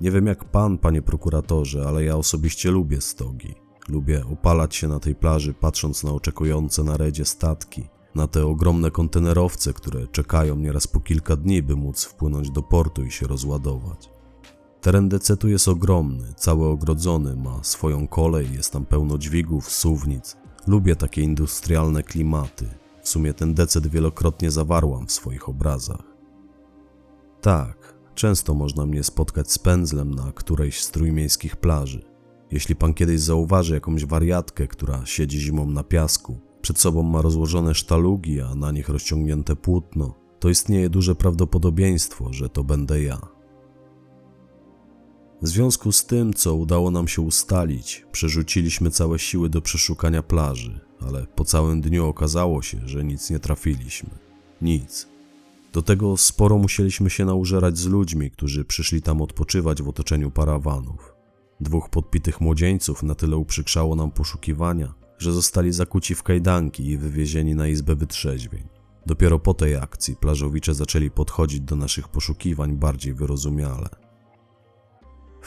Nie 0.00 0.10
wiem 0.10 0.26
jak 0.26 0.44
pan, 0.44 0.78
panie 0.78 1.02
prokuratorze, 1.02 1.88
ale 1.88 2.04
ja 2.04 2.16
osobiście 2.16 2.70
lubię 2.70 3.00
Stogi. 3.00 3.54
Lubię 3.88 4.24
opalać 4.32 4.74
się 4.74 4.88
na 4.88 5.00
tej 5.00 5.14
plaży, 5.14 5.54
patrząc 5.54 6.04
na 6.04 6.12
oczekujące 6.12 6.84
na 6.84 6.96
redzie 6.96 7.24
statki, 7.24 7.88
na 8.14 8.26
te 8.26 8.46
ogromne 8.46 8.90
kontenerowce, 8.90 9.72
które 9.72 10.06
czekają 10.06 10.56
nieraz 10.56 10.86
po 10.86 11.00
kilka 11.00 11.36
dni, 11.36 11.62
by 11.62 11.76
móc 11.76 12.04
wpłynąć 12.04 12.50
do 12.50 12.62
portu 12.62 13.04
i 13.04 13.10
się 13.10 13.26
rozładować. 13.26 14.19
Teren 14.80 15.08
decetu 15.08 15.48
jest 15.48 15.68
ogromny, 15.68 16.34
cały 16.36 16.66
ogrodzony, 16.66 17.36
ma 17.36 17.58
swoją 17.62 18.08
kolej, 18.08 18.52
jest 18.52 18.72
tam 18.72 18.86
pełno 18.86 19.18
dźwigów, 19.18 19.70
suwnic. 19.70 20.36
Lubię 20.66 20.96
takie 20.96 21.22
industrialne 21.22 22.02
klimaty. 22.02 22.68
W 23.02 23.08
sumie 23.08 23.34
ten 23.34 23.54
decet 23.54 23.86
wielokrotnie 23.86 24.50
zawarłam 24.50 25.06
w 25.06 25.12
swoich 25.12 25.48
obrazach. 25.48 26.02
Tak, 27.40 27.94
często 28.14 28.54
można 28.54 28.86
mnie 28.86 29.04
spotkać 29.04 29.52
z 29.52 29.58
pędzlem 29.58 30.14
na 30.14 30.32
którejś 30.32 30.82
z 30.82 30.90
trójmiejskich 30.90 31.56
plaży. 31.56 32.02
Jeśli 32.50 32.76
pan 32.76 32.94
kiedyś 32.94 33.20
zauważy 33.20 33.74
jakąś 33.74 34.04
wariatkę, 34.04 34.68
która 34.68 35.06
siedzi 35.06 35.40
zimą 35.40 35.66
na 35.66 35.84
piasku, 35.84 36.40
przed 36.62 36.78
sobą 36.78 37.02
ma 37.02 37.22
rozłożone 37.22 37.74
sztalugi, 37.74 38.40
a 38.40 38.54
na 38.54 38.72
nich 38.72 38.88
rozciągnięte 38.88 39.56
płótno, 39.56 40.14
to 40.38 40.48
istnieje 40.48 40.90
duże 40.90 41.14
prawdopodobieństwo, 41.14 42.32
że 42.32 42.48
to 42.48 42.64
będę 42.64 43.02
ja. 43.02 43.39
W 45.42 45.48
związku 45.48 45.92
z 45.92 46.06
tym, 46.06 46.34
co 46.34 46.54
udało 46.54 46.90
nam 46.90 47.08
się 47.08 47.22
ustalić, 47.22 48.06
przerzuciliśmy 48.12 48.90
całe 48.90 49.18
siły 49.18 49.48
do 49.48 49.60
przeszukania 49.60 50.22
plaży, 50.22 50.80
ale 51.00 51.26
po 51.26 51.44
całym 51.44 51.80
dniu 51.80 52.06
okazało 52.06 52.62
się, 52.62 52.80
że 52.88 53.04
nic 53.04 53.30
nie 53.30 53.38
trafiliśmy. 53.38 54.10
Nic. 54.62 55.08
Do 55.72 55.82
tego 55.82 56.16
sporo 56.16 56.58
musieliśmy 56.58 57.10
się 57.10 57.24
naużerać 57.24 57.78
z 57.78 57.86
ludźmi, 57.86 58.30
którzy 58.30 58.64
przyszli 58.64 59.02
tam 59.02 59.22
odpoczywać 59.22 59.82
w 59.82 59.88
otoczeniu 59.88 60.30
parawanów. 60.30 61.14
Dwóch 61.60 61.88
podpitych 61.90 62.40
młodzieńców 62.40 63.02
na 63.02 63.14
tyle 63.14 63.36
uprzykrzało 63.36 63.96
nam 63.96 64.10
poszukiwania, 64.10 64.94
że 65.18 65.32
zostali 65.32 65.72
zakuci 65.72 66.14
w 66.14 66.22
kajdanki 66.22 66.86
i 66.86 66.98
wywiezieni 66.98 67.54
na 67.54 67.68
izbę 67.68 67.94
wytrzeźwień. 67.94 68.68
Dopiero 69.06 69.38
po 69.38 69.54
tej 69.54 69.76
akcji 69.76 70.16
plażowicze 70.16 70.74
zaczęli 70.74 71.10
podchodzić 71.10 71.60
do 71.60 71.76
naszych 71.76 72.08
poszukiwań 72.08 72.76
bardziej 72.76 73.14
wyrozumiale. 73.14 74.09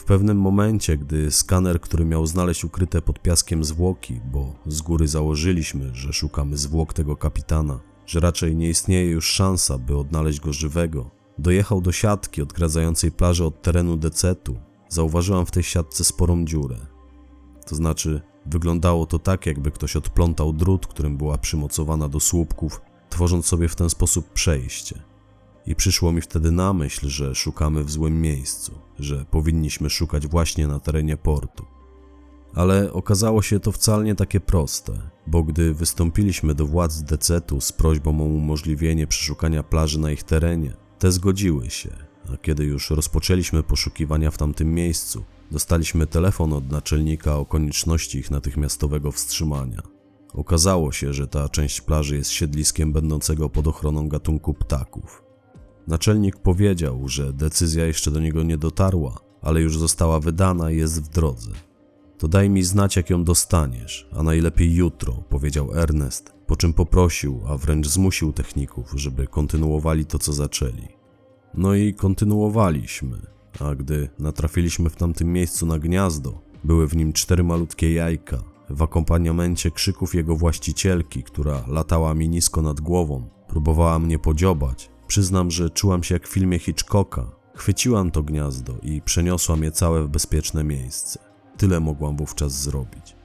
W 0.03 0.05
pewnym 0.05 0.37
momencie, 0.37 0.97
gdy 0.97 1.31
skaner, 1.31 1.81
który 1.81 2.05
miał 2.05 2.25
znaleźć 2.25 2.63
ukryte 2.63 3.01
pod 3.01 3.21
piaskiem 3.21 3.63
zwłoki, 3.63 4.21
bo 4.31 4.55
z 4.67 4.81
góry 4.81 5.07
założyliśmy, 5.07 5.95
że 5.95 6.13
szukamy 6.13 6.57
zwłok 6.57 6.93
tego 6.93 7.15
kapitana, 7.15 7.79
że 8.05 8.19
raczej 8.19 8.55
nie 8.55 8.69
istnieje 8.69 9.11
już 9.11 9.25
szansa, 9.27 9.77
by 9.77 9.97
odnaleźć 9.97 10.39
go 10.39 10.53
żywego, 10.53 11.11
dojechał 11.37 11.81
do 11.81 11.91
siatki 11.91 12.41
odgradzającej 12.41 13.11
plażę 13.11 13.45
od 13.45 13.61
terenu 13.61 13.97
decetu, 13.97 14.55
zauważyłam 14.89 15.45
w 15.45 15.51
tej 15.51 15.63
siatce 15.63 16.03
sporą 16.03 16.45
dziurę. 16.45 16.77
To 17.67 17.75
znaczy, 17.75 18.21
wyglądało 18.45 19.05
to 19.05 19.19
tak, 19.19 19.45
jakby 19.45 19.71
ktoś 19.71 19.95
odplątał 19.95 20.53
drut, 20.53 20.87
którym 20.87 21.17
była 21.17 21.37
przymocowana 21.37 22.09
do 22.09 22.19
słupków, 22.19 22.81
tworząc 23.09 23.45
sobie 23.45 23.67
w 23.67 23.75
ten 23.75 23.89
sposób 23.89 24.33
przejście. 24.33 25.12
I 25.65 25.75
przyszło 25.75 26.11
mi 26.11 26.21
wtedy 26.21 26.51
na 26.51 26.73
myśl, 26.73 27.07
że 27.07 27.35
szukamy 27.35 27.83
w 27.83 27.91
złym 27.91 28.21
miejscu, 28.21 28.71
że 28.99 29.25
powinniśmy 29.31 29.89
szukać 29.89 30.27
właśnie 30.27 30.67
na 30.67 30.79
terenie 30.79 31.17
portu. 31.17 31.65
Ale 32.53 32.93
okazało 32.93 33.41
się 33.41 33.59
to 33.59 33.71
wcale 33.71 34.03
nie 34.03 34.15
takie 34.15 34.39
proste, 34.39 35.09
bo 35.27 35.43
gdy 35.43 35.73
wystąpiliśmy 35.73 36.55
do 36.55 36.67
władz 36.67 37.01
Decetu 37.01 37.61
z 37.61 37.71
prośbą 37.71 38.21
o 38.21 38.23
umożliwienie 38.23 39.07
przeszukania 39.07 39.63
plaży 39.63 39.99
na 39.99 40.11
ich 40.11 40.23
terenie, 40.23 40.73
te 40.99 41.11
zgodziły 41.11 41.69
się, 41.69 41.89
a 42.33 42.37
kiedy 42.37 42.63
już 42.63 42.89
rozpoczęliśmy 42.89 43.63
poszukiwania 43.63 44.31
w 44.31 44.37
tamtym 44.37 44.73
miejscu, 44.73 45.23
dostaliśmy 45.51 46.07
telefon 46.07 46.53
od 46.53 46.71
naczelnika 46.71 47.37
o 47.37 47.45
konieczności 47.45 48.17
ich 48.17 48.31
natychmiastowego 48.31 49.11
wstrzymania. 49.11 49.81
Okazało 50.33 50.91
się, 50.91 51.13
że 51.13 51.27
ta 51.27 51.49
część 51.49 51.81
plaży 51.81 52.17
jest 52.17 52.31
siedliskiem 52.31 52.93
będącego 52.93 53.49
pod 53.49 53.67
ochroną 53.67 54.09
gatunku 54.09 54.53
ptaków. 54.53 55.22
Naczelnik 55.87 56.37
powiedział, 56.37 57.07
że 57.07 57.33
decyzja 57.33 57.85
jeszcze 57.85 58.11
do 58.11 58.19
niego 58.19 58.43
nie 58.43 58.57
dotarła, 58.57 59.19
ale 59.41 59.61
już 59.61 59.77
została 59.77 60.19
wydana 60.19 60.71
i 60.71 60.77
jest 60.77 61.03
w 61.03 61.09
drodze. 61.09 61.51
To 62.17 62.27
daj 62.27 62.49
mi 62.49 62.63
znać, 62.63 62.95
jak 62.95 63.09
ją 63.09 63.23
dostaniesz, 63.23 64.09
a 64.11 64.23
najlepiej 64.23 64.75
jutro, 64.75 65.13
powiedział 65.29 65.73
Ernest, 65.75 66.33
po 66.47 66.55
czym 66.55 66.73
poprosił, 66.73 67.41
a 67.47 67.57
wręcz 67.57 67.87
zmusił 67.87 68.33
techników, 68.33 68.91
żeby 68.95 69.27
kontynuowali 69.27 70.05
to, 70.05 70.19
co 70.19 70.33
zaczęli. 70.33 70.87
No 71.53 71.75
i 71.75 71.93
kontynuowaliśmy, 71.93 73.17
a 73.59 73.75
gdy 73.75 74.09
natrafiliśmy 74.19 74.89
w 74.89 74.95
tamtym 74.95 75.33
miejscu 75.33 75.65
na 75.65 75.79
gniazdo, 75.79 76.41
były 76.63 76.87
w 76.87 76.95
nim 76.95 77.13
cztery 77.13 77.43
malutkie 77.43 77.93
jajka, 77.93 78.43
w 78.69 78.81
akompaniamencie 78.81 79.71
krzyków 79.71 80.15
jego 80.15 80.35
właścicielki, 80.35 81.23
która 81.23 81.63
latała 81.67 82.13
mi 82.13 82.29
nisko 82.29 82.61
nad 82.61 82.81
głową, 82.81 83.29
próbowała 83.47 83.99
mnie 83.99 84.19
podziobać. 84.19 84.92
Przyznam, 85.13 85.51
że 85.51 85.69
czułam 85.69 86.03
się 86.03 86.15
jak 86.15 86.27
w 86.27 86.31
filmie 86.31 86.59
Hitchcocka. 86.59 87.31
Chwyciłam 87.55 88.11
to 88.11 88.23
gniazdo 88.23 88.73
i 88.81 89.01
przeniosłam 89.01 89.63
je 89.63 89.71
całe 89.71 90.03
w 90.03 90.09
bezpieczne 90.09 90.63
miejsce. 90.63 91.19
Tyle 91.57 91.79
mogłam 91.79 92.17
wówczas 92.17 92.61
zrobić. 92.61 93.15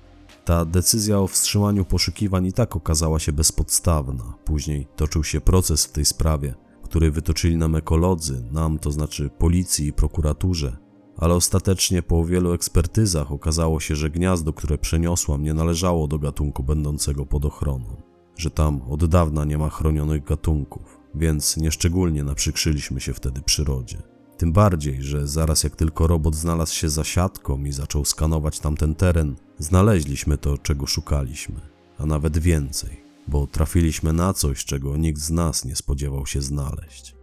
Ta 0.44 0.64
decyzja 0.64 1.18
o 1.18 1.26
wstrzymaniu 1.26 1.84
poszukiwań 1.84 2.46
i 2.46 2.52
tak 2.52 2.76
okazała 2.76 3.18
się 3.18 3.32
bezpodstawna. 3.32 4.34
Później 4.44 4.86
toczył 4.96 5.24
się 5.24 5.40
proces 5.40 5.86
w 5.86 5.92
tej 5.92 6.04
sprawie, 6.04 6.54
który 6.82 7.10
wytoczyli 7.10 7.56
nam 7.56 7.74
ekolodzy, 7.74 8.44
nam 8.50 8.78
to 8.78 8.90
znaczy 8.90 9.30
policji 9.38 9.86
i 9.86 9.92
prokuraturze, 9.92 10.76
ale 11.16 11.34
ostatecznie 11.34 12.02
po 12.02 12.24
wielu 12.24 12.52
ekspertyzach 12.52 13.32
okazało 13.32 13.80
się, 13.80 13.96
że 13.96 14.10
gniazdo, 14.10 14.52
które 14.52 14.78
przeniosłam, 14.78 15.42
nie 15.42 15.54
należało 15.54 16.08
do 16.08 16.18
gatunku 16.18 16.62
będącego 16.62 17.26
pod 17.26 17.44
ochroną, 17.44 18.02
że 18.36 18.50
tam 18.50 18.82
od 18.82 19.04
dawna 19.04 19.44
nie 19.44 19.58
ma 19.58 19.70
chronionych 19.70 20.24
gatunków, 20.24 20.97
więc 21.14 21.56
nieszczególnie 21.56 22.24
naprzykrzyliśmy 22.24 23.00
się 23.00 23.14
wtedy 23.14 23.42
przyrodzie. 23.42 24.02
Tym 24.38 24.52
bardziej, 24.52 25.02
że 25.02 25.26
zaraz 25.26 25.64
jak 25.64 25.76
tylko 25.76 26.06
robot 26.06 26.34
znalazł 26.34 26.74
się 26.74 26.88
za 26.88 27.04
siatką 27.04 27.64
i 27.64 27.72
zaczął 27.72 28.04
skanować 28.04 28.60
tamten 28.60 28.94
teren, 28.94 29.36
znaleźliśmy 29.58 30.38
to, 30.38 30.58
czego 30.58 30.86
szukaliśmy, 30.86 31.60
a 31.98 32.06
nawet 32.06 32.38
więcej, 32.38 33.00
bo 33.28 33.46
trafiliśmy 33.46 34.12
na 34.12 34.32
coś, 34.32 34.64
czego 34.64 34.96
nikt 34.96 35.20
z 35.20 35.30
nas 35.30 35.64
nie 35.64 35.76
spodziewał 35.76 36.26
się 36.26 36.42
znaleźć. 36.42 37.18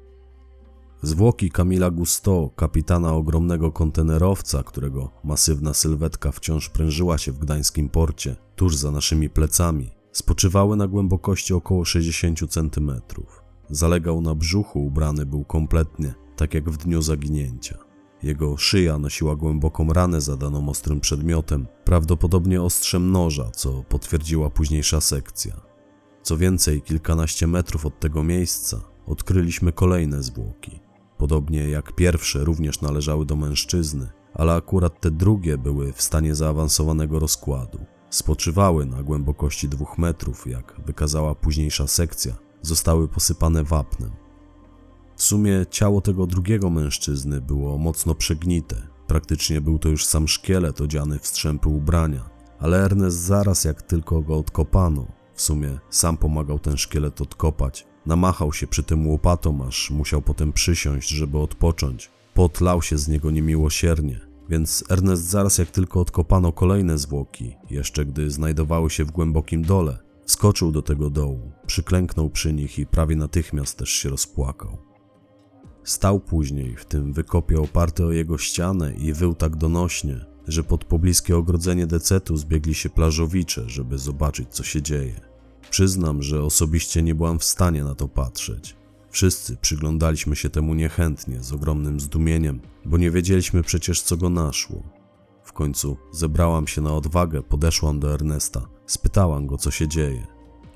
Zwłoki 1.02 1.52
Kamila 1.52 1.92
Gusto, 1.92 2.50
kapitana 2.56 3.14
ogromnego 3.14 3.72
kontenerowca, 3.72 4.64
którego 4.64 5.12
masywna 5.24 5.74
sylwetka 5.74 6.32
wciąż 6.32 6.70
prężyła 6.70 7.18
się 7.18 7.32
w 7.32 7.40
gdańskim 7.40 7.90
porcie, 7.90 8.36
tuż 8.56 8.76
za 8.76 8.92
naszymi 8.92 9.30
plecami, 9.30 9.92
spoczywały 10.12 10.76
na 10.76 10.88
głębokości 10.88 11.54
około 11.54 11.86
60 11.86 12.40
centymetrów. 12.50 13.45
Zalegał 13.70 14.22
na 14.22 14.36
brzuchu, 14.36 14.86
ubrany 14.86 15.26
był 15.26 15.44
kompletnie, 15.46 16.14
tak 16.36 16.54
jak 16.54 16.70
w 16.70 16.78
dniu 16.78 17.02
zaginięcia. 17.02 17.78
Jego 18.24 18.58
szyja 18.58 18.98
nosiła 18.98 19.36
głęboką 19.36 19.94
ranę 19.94 20.22
zadaną 20.22 20.70
ostrym 20.70 21.00
przedmiotem, 21.00 21.68
prawdopodobnie 21.84 22.62
ostrzem 22.62 23.12
noża, 23.12 23.52
co 23.52 23.84
potwierdziła 23.84 24.50
późniejsza 24.50 25.02
sekcja. 25.02 25.62
Co 26.24 26.38
więcej, 26.38 26.82
kilkanaście 26.82 27.48
metrów 27.48 27.86
od 27.86 28.00
tego 28.00 28.24
miejsca 28.24 28.82
odkryliśmy 29.06 29.72
kolejne 29.72 30.24
zwłoki. 30.24 30.80
Podobnie 31.18 31.70
jak 31.70 31.96
pierwsze, 31.96 32.44
również 32.44 32.82
należały 32.82 33.26
do 33.26 33.36
mężczyzny, 33.36 34.08
ale 34.34 34.54
akurat 34.54 35.02
te 35.02 35.12
drugie 35.12 35.58
były 35.58 35.94
w 35.94 36.02
stanie 36.02 36.36
zaawansowanego 36.36 37.20
rozkładu. 37.20 37.80
Spoczywały 38.10 38.86
na 38.86 39.04
głębokości 39.04 39.70
dwóch 39.70 39.98
metrów, 39.98 40.48
jak 40.48 40.82
wykazała 40.86 41.36
późniejsza 41.36 41.88
sekcja, 41.88 42.36
zostały 42.66 43.08
posypane 43.08 43.64
wapnem. 43.64 44.12
W 45.16 45.24
sumie 45.24 45.66
ciało 45.70 46.02
tego 46.02 46.28
drugiego 46.28 46.70
mężczyzny 46.70 47.42
było 47.42 47.78
mocno 47.78 48.16
przegnite. 48.16 48.88
Praktycznie 49.08 49.62
był 49.62 49.80
to 49.80 49.90
już 49.90 50.06
sam 50.06 50.28
szkielet 50.28 50.82
odziany 50.82 51.20
w 51.20 51.28
strzępy 51.28 51.70
ubrania, 51.70 52.30
ale 52.60 52.84
Ernest 52.84 53.18
zaraz 53.18 53.64
jak 53.64 53.82
tylko 53.82 54.22
go 54.22 54.38
odkopano, 54.38 55.08
w 55.34 55.42
sumie 55.42 55.80
sam 55.90 56.18
pomagał 56.18 56.60
ten 56.60 56.78
szkielet 56.78 57.22
odkopać, 57.22 57.88
namachał 58.06 58.54
się 58.54 58.68
przy 58.68 58.84
tym 58.84 59.08
łopatą, 59.08 59.66
aż 59.68 59.92
musiał 59.92 60.22
potem 60.22 60.54
przysiąść, 60.54 61.10
żeby 61.10 61.38
odpocząć. 61.38 62.12
Potlał 62.34 62.82
się 62.82 62.98
z 62.98 63.08
niego 63.08 63.32
niemiłosiernie, 63.32 64.20
więc 64.50 64.84
Ernest 64.90 65.24
zaraz 65.24 65.58
jak 65.58 65.72
tylko 65.72 66.02
odkopano 66.02 66.52
kolejne 66.52 66.98
zwłoki, 66.98 67.56
jeszcze 67.70 68.06
gdy 68.06 68.32
znajdowały 68.32 68.90
się 68.90 69.06
w 69.06 69.12
głębokim 69.12 69.64
dole, 69.64 70.05
wskoczył 70.26 70.72
do 70.72 70.82
tego 70.82 71.10
dołu, 71.10 71.52
przyklęknął 71.68 72.30
przy 72.30 72.54
nich 72.54 72.80
i 72.80 72.86
prawie 72.86 73.16
natychmiast 73.16 73.78
też 73.78 73.90
się 73.90 74.10
rozpłakał. 74.10 74.78
Stał 75.84 76.20
później 76.20 76.76
w 76.76 76.86
tym 76.86 77.14
wykopie 77.14 77.60
oparty 77.60 78.06
o 78.06 78.12
jego 78.12 78.38
ścianę 78.38 78.94
i 78.94 79.14
wył 79.14 79.36
tak 79.36 79.56
donośnie, 79.56 80.26
że 80.48 80.64
pod 80.64 80.86
pobliskie 80.86 81.38
ogrodzenie 81.38 81.88
decetu 81.88 82.38
zbiegli 82.38 82.74
się 82.74 82.90
plażowicze, 82.90 83.70
żeby 83.70 83.98
zobaczyć 83.98 84.50
co 84.50 84.64
się 84.64 84.82
dzieje. 84.82 85.22
Przyznam, 85.70 86.24
że 86.24 86.44
osobiście 86.44 87.04
nie 87.04 87.16
byłam 87.16 87.40
w 87.40 87.44
stanie 87.44 87.84
na 87.84 87.96
to 87.96 88.08
patrzeć. 88.08 88.76
Wszyscy 89.10 89.58
przyglądaliśmy 89.58 90.36
się 90.36 90.50
temu 90.50 90.74
niechętnie, 90.74 91.44
z 91.44 91.54
ogromnym 91.54 92.00
zdumieniem, 92.00 92.60
bo 92.86 92.98
nie 92.98 93.12
wiedzieliśmy 93.12 93.64
przecież 93.64 94.02
co 94.02 94.18
go 94.18 94.30
naszło. 94.30 94.84
W 95.44 95.54
końcu 95.54 95.98
zebrałam 96.12 96.68
się 96.68 96.82
na 96.82 96.94
odwagę, 96.94 97.44
podeszłam 97.44 98.00
do 98.00 98.14
Ernesta, 98.14 98.68
spytałam 98.86 99.48
go 99.48 99.58
co 99.58 99.72
się 99.72 99.88
dzieje. 99.88 100.28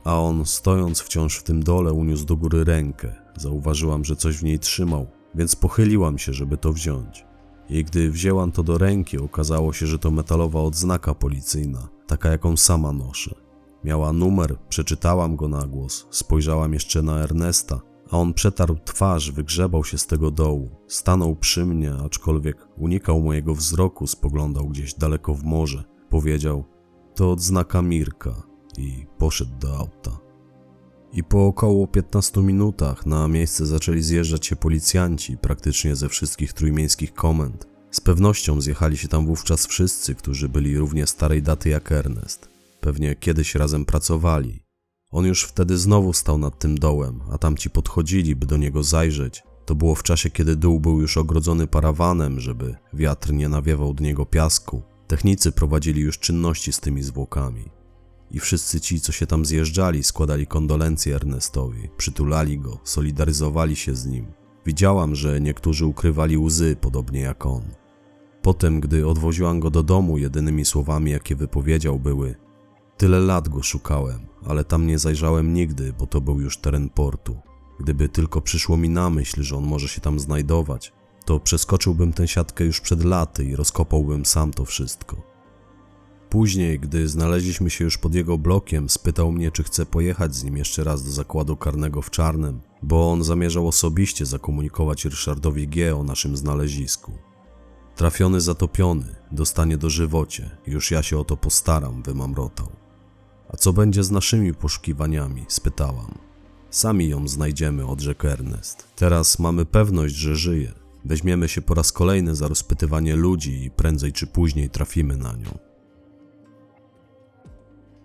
A 0.04 0.20
on, 0.20 0.46
stojąc 0.46 1.00
wciąż 1.00 1.38
w 1.38 1.44
tym 1.44 1.64
dole, 1.64 1.94
uniósł 1.94 2.26
do 2.26 2.36
góry 2.36 2.64
rękę. 2.64 3.16
Zauważyłam, 3.38 4.06
że 4.06 4.16
coś 4.16 4.38
w 4.38 4.44
niej 4.44 4.60
trzymał, 4.60 5.08
więc 5.36 5.56
pochyliłam 5.56 6.18
się, 6.18 6.34
żeby 6.34 6.58
to 6.58 6.74
wziąć. 6.74 7.26
I 7.70 7.84
gdy 7.84 8.12
wzięłam 8.12 8.52
to 8.52 8.64
do 8.64 8.78
ręki, 8.78 9.18
okazało 9.18 9.74
się, 9.74 9.88
że 9.88 10.00
to 10.00 10.12
metalowa 10.12 10.62
odznaka 10.62 11.16
policyjna, 11.16 11.90
taka 12.08 12.30
jaką 12.30 12.58
sama 12.58 12.94
noszę. 12.94 13.36
Miała 13.84 14.14
numer, 14.14 14.58
przeczytałam 14.70 15.36
go 15.36 15.48
na 15.48 15.68
głos, 15.68 16.08
spojrzałam 16.10 16.74
jeszcze 16.74 17.02
na 17.02 17.20
Ernesta, 17.20 17.82
a 18.12 18.18
on 18.18 18.34
przetarł 18.34 18.76
twarz, 18.86 19.32
wygrzebał 19.32 19.84
się 19.84 19.98
z 19.98 20.08
tego 20.08 20.32
dołu, 20.32 20.70
stanął 20.88 21.36
przy 21.36 21.66
mnie, 21.66 21.94
aczkolwiek 22.06 22.68
unikał 22.78 23.22
mojego 23.22 23.56
wzroku, 23.56 24.08
spoglądał 24.08 24.68
gdzieś 24.68 24.94
daleko 24.94 25.34
w 25.34 25.44
morze. 25.44 25.84
Powiedział: 26.10 26.64
To 27.20 27.32
odznaka 27.32 27.82
Mirka 27.82 28.44
i 28.78 29.06
poszedł 29.18 29.52
do 29.60 29.78
auta. 29.78 30.20
I 31.14 31.24
po 31.24 31.46
około 31.46 31.88
15 31.88 32.42
minutach 32.42 33.06
na 33.06 33.28
miejsce 33.28 33.66
zaczęli 33.66 34.02
zjeżdżać 34.02 34.46
się 34.46 34.56
policjanci 34.56 35.38
praktycznie 35.38 35.96
ze 35.96 36.10
wszystkich 36.10 36.54
trójmiejskich 36.54 37.14
komend. 37.14 37.68
Z 37.92 38.02
pewnością 38.02 38.62
zjechali 38.62 38.98
się 38.98 39.08
tam 39.08 39.26
wówczas 39.26 39.68
wszyscy, 39.68 40.16
którzy 40.16 40.50
byli 40.50 40.78
równie 40.78 41.08
starej 41.08 41.42
daty 41.42 41.70
jak 41.70 41.92
Ernest. 41.92 42.50
Pewnie 42.82 43.16
kiedyś 43.16 43.56
razem 43.56 43.86
pracowali. 43.86 44.64
On 45.12 45.26
już 45.26 45.44
wtedy 45.44 45.78
znowu 45.78 46.14
stał 46.14 46.38
nad 46.38 46.60
tym 46.60 46.78
dołem, 46.78 47.22
a 47.32 47.38
tamci 47.38 47.70
podchodzili, 47.70 48.36
by 48.36 48.46
do 48.46 48.58
niego 48.58 48.84
zajrzeć. 48.84 49.44
To 49.66 49.76
było 49.76 49.96
w 49.96 50.04
czasie, 50.04 50.30
kiedy 50.30 50.56
dół 50.56 50.80
był 50.80 51.02
już 51.02 51.18
ogrodzony 51.18 51.68
parawanem, 51.68 52.40
żeby 52.40 52.76
wiatr 52.94 53.34
nie 53.34 53.50
nawiewał 53.50 53.94
do 53.94 54.04
niego 54.04 54.26
piasku. 54.26 54.89
Technicy 55.10 55.52
prowadzili 55.52 56.02
już 56.02 56.20
czynności 56.20 56.74
z 56.74 56.80
tymi 56.80 57.04
zwłokami. 57.04 57.66
I 58.32 58.40
wszyscy 58.40 58.82
ci, 58.82 59.02
co 59.02 59.12
się 59.12 59.28
tam 59.28 59.46
zjeżdżali, 59.46 60.04
składali 60.04 60.48
kondolencje 60.48 61.16
Ernestowi, 61.16 61.90
przytulali 61.98 62.60
go, 62.60 62.80
solidaryzowali 62.84 63.76
się 63.76 63.96
z 63.96 64.06
nim. 64.06 64.26
Widziałam, 64.66 65.16
że 65.16 65.42
niektórzy 65.42 65.86
ukrywali 65.86 66.38
łzy, 66.38 66.76
podobnie 66.82 67.20
jak 67.20 67.46
on. 67.46 67.62
Potem, 68.42 68.80
gdy 68.80 69.08
odwoziłam 69.08 69.60
go 69.60 69.70
do 69.70 69.84
domu, 69.84 70.18
jedynymi 70.18 70.66
słowami, 70.66 71.12
jakie 71.12 71.36
wypowiedział, 71.36 72.00
były: 72.00 72.36
Tyle 72.98 73.20
lat 73.20 73.50
go 73.50 73.64
szukałem, 73.64 74.20
ale 74.46 74.64
tam 74.64 74.88
nie 74.88 75.00
zajrzałem 75.00 75.54
nigdy, 75.54 75.94
bo 76.00 76.08
to 76.08 76.22
był 76.22 76.42
już 76.42 76.58
teren 76.58 76.90
portu. 76.90 77.38
Gdyby 77.80 78.10
tylko 78.10 78.42
przyszło 78.42 78.78
mi 78.78 78.90
na 78.90 79.10
myśl, 79.10 79.44
że 79.44 79.58
on 79.58 79.64
może 79.64 79.88
się 79.88 80.02
tam 80.02 80.20
znajdować, 80.20 80.94
to 81.30 81.40
przeskoczyłbym 81.40 82.14
tę 82.14 82.28
siatkę 82.28 82.64
już 82.64 82.82
przed 82.82 83.04
laty 83.04 83.46
i 83.46 83.56
rozkopałbym 83.56 84.26
sam 84.26 84.52
to 84.52 84.66
wszystko. 84.66 85.22
Później, 86.30 86.80
gdy 86.80 87.08
znaleźliśmy 87.08 87.70
się 87.70 87.84
już 87.84 87.98
pod 87.98 88.16
jego 88.16 88.38
blokiem, 88.38 88.90
spytał 88.90 89.32
mnie, 89.32 89.52
czy 89.52 89.64
chcę 89.64 89.86
pojechać 89.86 90.36
z 90.36 90.44
nim 90.44 90.58
jeszcze 90.58 90.84
raz 90.84 91.04
do 91.04 91.12
zakładu 91.12 91.58
karnego 91.58 92.02
w 92.02 92.10
Czarnem, 92.10 92.62
bo 92.82 93.12
on 93.12 93.24
zamierzał 93.24 93.68
osobiście 93.68 94.26
zakomunikować 94.26 95.06
Ryszardowi 95.06 95.68
G. 95.68 95.96
o 95.96 96.04
naszym 96.04 96.38
znalezisku. 96.38 97.12
Trafiony 97.96 98.42
zatopiony, 98.42 99.16
dostanie 99.32 99.78
do 99.78 99.90
żywocie, 99.90 100.58
już 100.68 100.92
ja 100.92 101.04
się 101.04 101.20
o 101.20 101.24
to 101.24 101.38
postaram, 101.38 102.04
wymamrotał. 102.04 102.68
A 103.54 103.58
co 103.58 103.74
będzie 103.74 104.04
z 104.04 104.12
naszymi 104.12 104.54
poszukiwaniami? 104.54 105.46
spytałam. 105.48 106.18
Sami 106.70 107.10
ją 107.10 107.28
znajdziemy, 107.28 107.88
odrzekł 107.88 108.28
Ernest. 108.28 108.88
Teraz 108.96 109.40
mamy 109.40 109.66
pewność, 109.66 110.16
że 110.16 110.36
żyje. 110.36 110.79
Weźmiemy 111.06 111.48
się 111.48 111.62
po 111.62 111.74
raz 111.74 111.92
kolejny 111.92 112.36
za 112.36 112.48
rozpytywanie 112.48 113.16
ludzi 113.16 113.64
i 113.64 113.72
prędzej 113.72 114.12
czy 114.12 114.28
później 114.28 114.70
trafimy 114.70 115.18
na 115.18 115.34
nią. 115.34 115.58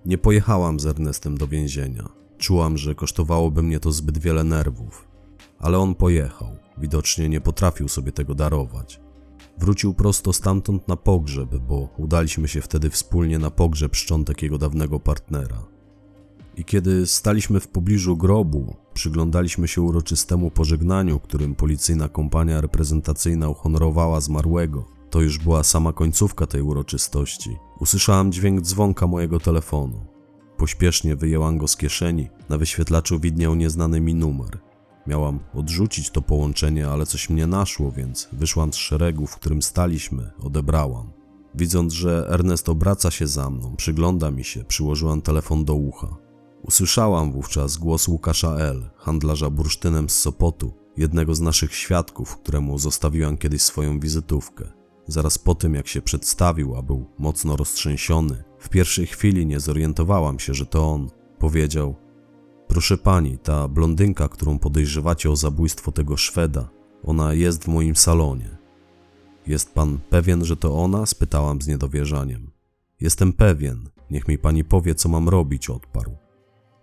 Nie 0.04 0.18
pojechałam 0.18 0.80
z 0.80 0.86
Ernestem 0.86 1.38
do 1.38 1.46
więzienia. 1.48 2.08
Czułam, 2.38 2.78
że 2.78 2.94
kosztowałoby 2.94 3.62
mnie 3.62 3.80
to 3.80 3.92
zbyt 3.92 4.18
wiele 4.18 4.44
nerwów. 4.44 5.08
Ale 5.58 5.78
on 5.78 5.94
pojechał. 5.94 6.56
Widocznie 6.78 7.28
nie 7.28 7.40
potrafił 7.40 7.88
sobie 7.88 8.12
tego 8.12 8.34
darować. 8.34 9.00
Wrócił 9.58 9.94
prosto 9.94 10.32
stamtąd 10.32 10.88
na 10.88 10.96
pogrzeb, 10.96 11.56
bo 11.56 11.88
udaliśmy 11.96 12.48
się 12.48 12.60
wtedy 12.60 12.90
wspólnie 12.90 13.38
na 13.38 13.50
pogrzeb 13.50 13.96
szczątek 13.96 14.42
jego 14.42 14.58
dawnego 14.58 15.00
partnera. 15.00 15.73
I 16.56 16.64
kiedy 16.64 17.06
staliśmy 17.06 17.61
w 17.61 17.68
pobliżu 17.68 18.16
grobu, 18.16 18.76
przyglądaliśmy 18.94 19.68
się 19.68 19.82
uroczystemu 19.82 20.50
pożegnaniu, 20.50 21.20
którym 21.20 21.54
policyjna 21.54 22.09
kompania 22.09 22.61
reprezentacyjna 22.61 23.48
uhonorowała 23.48 24.20
zmarłego, 24.20 24.87
to 25.11 25.20
już 25.20 25.38
była 25.38 25.64
sama 25.64 25.92
końcówka 25.92 26.46
tej 26.46 26.62
uroczystości. 26.62 27.57
Usłyszałam 27.81 28.33
dźwięk 28.33 28.61
dzwonka 28.61 29.07
mojego 29.07 29.40
telefonu. 29.40 30.07
Pośpiesznie 30.57 31.16
wyjęłam 31.16 31.59
go 31.59 31.68
z 31.68 31.76
kieszeni, 31.76 32.28
na 32.48 32.59
wyświetlaczu 32.59 33.20
widniał 33.20 33.55
nieznany 33.55 34.00
mi 34.00 34.14
numer. 34.14 34.59
Miałam 35.07 35.40
odrzucić 35.55 36.11
to 36.11 36.22
połączenie, 36.22 36.88
ale 36.88 37.07
coś 37.07 37.31
mnie 37.31 37.46
naszło, 37.46 37.92
więc 37.92 38.28
wyszłam 38.33 38.72
z 38.72 38.76
szeregu, 38.76 39.26
w 39.26 39.37
którym 39.37 39.62
staliśmy, 39.62 40.31
odebrałam. 40.42 41.12
Widząc, 41.55 41.92
że 41.92 42.26
Ernest 42.28 42.68
obraca 42.68 43.11
się 43.11 43.26
za 43.26 43.50
mną, 43.50 43.76
przygląda 43.76 44.31
mi 44.31 44.44
się, 44.44 44.64
przyłożyłam 44.64 45.22
telefon 45.22 45.64
do 45.64 45.74
ucha. 45.74 46.23
Usłyszałam 46.64 47.33
wówczas 47.33 47.77
głos 47.77 48.09
Łukasza 48.09 48.57
L., 48.57 48.90
handlarza 48.96 49.50
bursztynem 49.50 50.11
z 50.11 50.16
Sopotu, 50.16 50.72
jednego 50.96 51.35
z 51.35 51.40
naszych 51.40 51.74
świadków, 51.74 52.37
któremu 52.37 52.79
zostawiłam 52.79 53.37
kiedyś 53.37 53.62
swoją 53.62 54.00
wizytówkę. 54.00 54.72
Zaraz 55.07 55.38
po 55.38 55.55
tym, 55.55 55.74
jak 55.74 55.88
się 55.88 56.03
przedstawił, 56.03 56.77
a 56.77 56.83
był 56.83 57.07
mocno 57.18 57.57
roztrzęsiony, 57.57 58.44
w 58.59 58.68
pierwszej 58.68 59.07
chwili 59.07 59.46
nie 59.46 59.61
zorientowałam 59.61 60.38
się, 60.38 60.55
że 60.55 60.66
to 60.66 60.90
on. 60.92 61.11
Powiedział: 61.38 61.94
Proszę 62.68 62.98
pani, 62.98 63.38
ta 63.38 63.68
blondynka, 63.68 64.29
którą 64.29 64.59
podejrzewacie 64.59 65.31
o 65.31 65.37
zabójstwo 65.37 65.92
tego 65.92 66.16
Szweda, 66.16 66.68
ona 67.03 67.35
jest 67.35 67.64
w 67.64 67.68
moim 67.68 67.96
salonie. 67.96 68.57
Jest 69.46 69.74
pan 69.74 69.98
pewien, 70.11 70.44
że 70.44 70.57
to 70.57 70.74
ona? 70.74 71.07
spytałam 71.07 71.62
z 71.62 71.66
niedowierzaniem. 71.66 72.50
Jestem 73.00 73.33
pewien. 73.33 73.88
Niech 74.11 74.29
mi 74.29 74.38
pani 74.38 74.64
powie, 74.64 74.94
co 74.94 75.09
mam 75.09 75.29
robić, 75.29 75.70
odparł. 75.70 76.23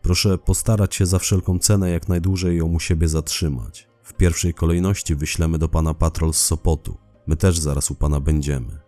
Proszę 0.02 0.38
postarać 0.38 0.96
się 0.96 1.06
za 1.06 1.20
wszelką 1.20 1.60
cenę 1.60 1.90
jak 1.90 2.08
najdłużej 2.08 2.58
ją 2.58 2.66
u 2.66 2.80
siebie 2.80 3.08
zatrzymać. 3.08 3.88
W 4.04 4.14
pierwszej 4.14 4.54
kolejności 4.54 5.16
wyślemy 5.16 5.58
do 5.58 5.70
pana 5.70 5.94
patrol 5.94 6.34
z 6.34 6.38
Sopotu. 6.38 6.98
My 7.28 7.36
też 7.36 7.60
zaraz 7.60 7.92
u 7.92 7.96
pana 7.96 8.20
będziemy. 8.20 8.80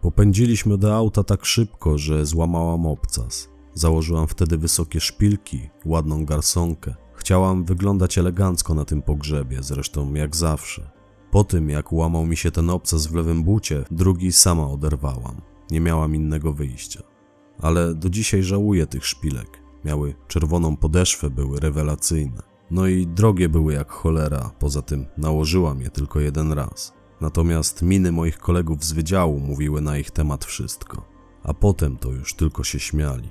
Popędziliśmy 0.00 0.78
do 0.78 0.96
auta 0.96 1.24
tak 1.24 1.44
szybko, 1.44 1.98
że 1.98 2.26
złamałam 2.26 2.86
obcas. 2.86 3.48
Założyłam 3.74 4.28
wtedy 4.28 4.58
wysokie 4.58 5.00
szpilki, 5.00 5.70
ładną 5.84 6.24
garsonkę. 6.24 6.94
Chciałam 7.14 7.64
wyglądać 7.64 8.18
elegancko 8.18 8.74
na 8.74 8.84
tym 8.84 9.02
pogrzebie, 9.02 9.62
zresztą 9.62 10.14
jak 10.14 10.36
zawsze. 10.36 10.90
Po 11.30 11.44
tym, 11.44 11.70
jak 11.70 11.92
łamał 11.92 12.26
mi 12.26 12.36
się 12.36 12.50
ten 12.50 12.70
obcas 12.70 13.06
w 13.06 13.14
lewym 13.14 13.42
bucie, 13.42 13.84
drugi 13.90 14.32
sama 14.32 14.68
oderwałam. 14.68 15.40
Nie 15.70 15.80
miałam 15.80 16.14
innego 16.14 16.52
wyjścia. 16.52 17.02
Ale 17.58 17.94
do 17.94 18.10
dzisiaj 18.10 18.42
żałuję 18.42 18.86
tych 18.86 19.06
szpilek. 19.06 19.61
Miały 19.84 20.14
czerwoną 20.28 20.76
podeszwę, 20.76 21.30
były 21.30 21.60
rewelacyjne. 21.60 22.42
No 22.70 22.86
i 22.86 23.06
drogie 23.06 23.48
były 23.48 23.72
jak 23.72 23.90
cholera, 23.90 24.50
poza 24.58 24.82
tym 24.82 25.06
nałożyłam 25.16 25.80
je 25.80 25.90
tylko 25.90 26.20
jeden 26.20 26.52
raz. 26.52 26.92
Natomiast 27.20 27.82
miny 27.82 28.12
moich 28.12 28.38
kolegów 28.38 28.84
z 28.84 28.92
wydziału 28.92 29.40
mówiły 29.40 29.80
na 29.80 29.98
ich 29.98 30.10
temat 30.10 30.44
wszystko. 30.44 31.04
A 31.42 31.54
potem 31.54 31.96
to 31.96 32.10
już 32.10 32.34
tylko 32.34 32.64
się 32.64 32.80
śmiali. 32.80 33.30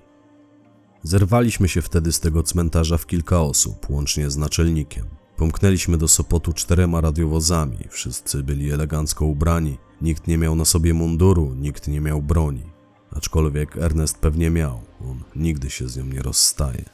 Zerwaliśmy 1.03 1.69
się 1.69 1.81
wtedy 1.81 2.11
z 2.11 2.19
tego 2.19 2.43
cmentarza 2.43 2.97
w 2.97 3.05
kilka 3.05 3.41
osób, 3.41 3.89
łącznie 3.89 4.29
z 4.29 4.37
naczelnikiem. 4.37 5.05
Pomknęliśmy 5.37 5.97
do 5.97 6.07
Sopotu 6.07 6.53
czterema 6.53 7.01
radiowozami, 7.01 7.77
wszyscy 7.89 8.43
byli 8.43 8.71
elegancko 8.71 9.25
ubrani, 9.25 9.77
nikt 10.01 10.27
nie 10.27 10.37
miał 10.37 10.55
na 10.55 10.65
sobie 10.65 10.93
munduru, 10.93 11.53
nikt 11.53 11.87
nie 11.87 12.01
miał 12.01 12.21
broni. 12.21 12.70
Aczkolwiek 13.15 13.77
Ernest 13.77 14.17
pewnie 14.17 14.49
miał, 14.49 14.81
on 15.09 15.23
nigdy 15.35 15.69
się 15.69 15.89
z 15.89 15.97
nią 15.97 16.05
nie 16.05 16.21
rozstaje. 16.21 16.85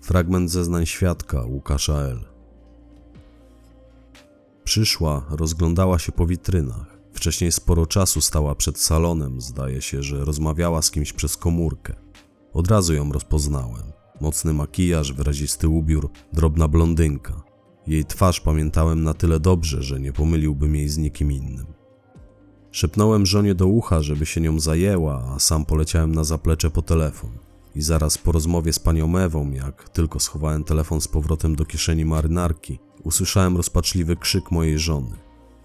Fragment 0.00 0.50
zeznań 0.50 0.86
świadka 0.86 1.42
Łukasza 1.42 1.94
L. 1.94 2.24
Przyszła, 4.64 5.26
rozglądała 5.30 5.98
się 5.98 6.12
po 6.12 6.26
witrynach. 6.26 6.98
Wcześniej 7.12 7.52
sporo 7.52 7.86
czasu 7.86 8.20
stała 8.20 8.54
przed 8.54 8.78
salonem, 8.78 9.40
zdaje 9.40 9.82
się, 9.82 10.02
że 10.02 10.24
rozmawiała 10.24 10.82
z 10.82 10.90
kimś 10.90 11.12
przez 11.12 11.36
komórkę. 11.36 11.94
Od 12.52 12.68
razu 12.68 12.94
ją 12.94 13.12
rozpoznałem. 13.12 13.92
Mocny 14.20 14.52
makijaż, 14.52 15.12
wyrazisty 15.12 15.68
ubiór, 15.68 16.10
drobna 16.32 16.68
blondynka. 16.68 17.42
Jej 17.86 18.04
twarz 18.04 18.40
pamiętałem 18.40 19.02
na 19.02 19.14
tyle 19.14 19.40
dobrze, 19.40 19.82
że 19.82 20.00
nie 20.00 20.12
pomyliłbym 20.12 20.76
jej 20.76 20.88
z 20.88 20.98
nikim 20.98 21.32
innym. 21.32 21.66
Szepnąłem 22.72 23.26
żonie 23.26 23.54
do 23.54 23.66
ucha, 23.66 24.02
żeby 24.02 24.26
się 24.26 24.40
nią 24.40 24.60
zajęła, 24.60 25.24
a 25.34 25.38
sam 25.38 25.64
poleciałem 25.64 26.14
na 26.14 26.24
zaplecze 26.24 26.70
po 26.70 26.82
telefon. 26.82 27.30
I 27.74 27.82
zaraz 27.82 28.18
po 28.18 28.32
rozmowie 28.32 28.72
z 28.72 28.78
panią 28.78 29.18
Ewą, 29.18 29.50
jak 29.50 29.88
tylko 29.88 30.20
schowałem 30.20 30.64
telefon 30.64 31.00
z 31.00 31.08
powrotem 31.08 31.56
do 31.56 31.64
kieszeni 31.64 32.04
marynarki, 32.04 32.78
usłyszałem 33.02 33.56
rozpaczliwy 33.56 34.16
krzyk 34.16 34.50
mojej 34.50 34.78
żony, 34.78 35.16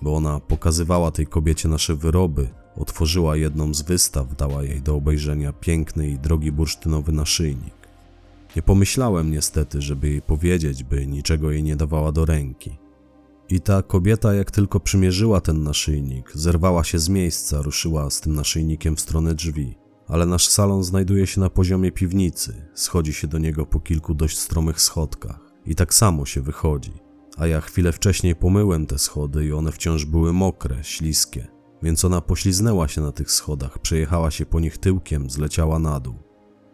bo 0.02 0.16
ona 0.16 0.40
pokazywała 0.40 1.12
tej 1.12 1.28
kobiecie 1.28 1.70
nasze 1.70 1.96
wyroby, 1.96 2.50
otworzyła 2.76 3.36
jedną 3.36 3.74
z 3.74 3.82
wystaw, 3.82 4.36
dała 4.36 4.64
jej 4.64 4.82
do 4.82 4.96
obejrzenia 4.96 5.54
piękny 5.54 6.10
i 6.10 6.20
drogi 6.20 6.52
bursztynowy 6.52 7.12
naszyjnik. 7.12 7.78
Nie 8.56 8.62
pomyślałem 8.62 9.32
niestety, 9.32 9.82
żeby 9.82 10.10
jej 10.10 10.22
powiedzieć, 10.22 10.84
by 10.84 11.08
niczego 11.08 11.52
jej 11.52 11.64
nie 11.64 11.76
dawała 11.76 12.12
do 12.12 12.26
ręki. 12.26 12.87
I 13.50 13.62
ta 13.62 13.82
kobieta, 13.82 14.34
jak 14.34 14.52
tylko 14.52 14.80
przymierzyła 14.80 15.42
ten 15.42 15.64
naszyjnik, 15.64 16.32
zerwała 16.34 16.84
się 16.84 17.00
z 17.00 17.10
miejsca, 17.10 17.62
ruszyła 17.62 18.10
z 18.10 18.22
tym 18.22 18.36
naszyjnikiem 18.36 18.96
w 18.96 19.02
stronę 19.02 19.36
drzwi. 19.36 19.76
Ale 20.08 20.26
nasz 20.26 20.48
salon 20.48 20.84
znajduje 20.84 21.28
się 21.28 21.42
na 21.42 21.50
poziomie 21.50 21.92
piwnicy, 21.92 22.66
schodzi 22.74 23.14
się 23.14 23.28
do 23.28 23.38
niego 23.38 23.66
po 23.66 23.80
kilku 23.80 24.14
dość 24.14 24.38
stromych 24.38 24.82
schodkach. 24.82 25.40
I 25.66 25.76
tak 25.76 25.94
samo 25.94 26.26
się 26.26 26.42
wychodzi. 26.42 26.94
A 27.38 27.48
ja 27.48 27.62
chwilę 27.62 27.92
wcześniej 27.92 28.36
pomyłem 28.36 28.86
te 28.86 28.98
schody 28.98 29.46
i 29.46 29.54
one 29.54 29.72
wciąż 29.72 30.06
były 30.06 30.34
mokre, 30.34 30.84
śliskie. 30.84 31.48
Więc 31.84 32.06
ona 32.06 32.22
pośliznęła 32.22 32.88
się 32.88 33.02
na 33.02 33.12
tych 33.12 33.32
schodach, 33.32 33.80
przejechała 33.80 34.32
się 34.32 34.46
po 34.46 34.60
nich 34.60 34.78
tyłkiem, 34.78 35.30
zleciała 35.30 35.80
na 35.80 36.00
dół. 36.00 36.16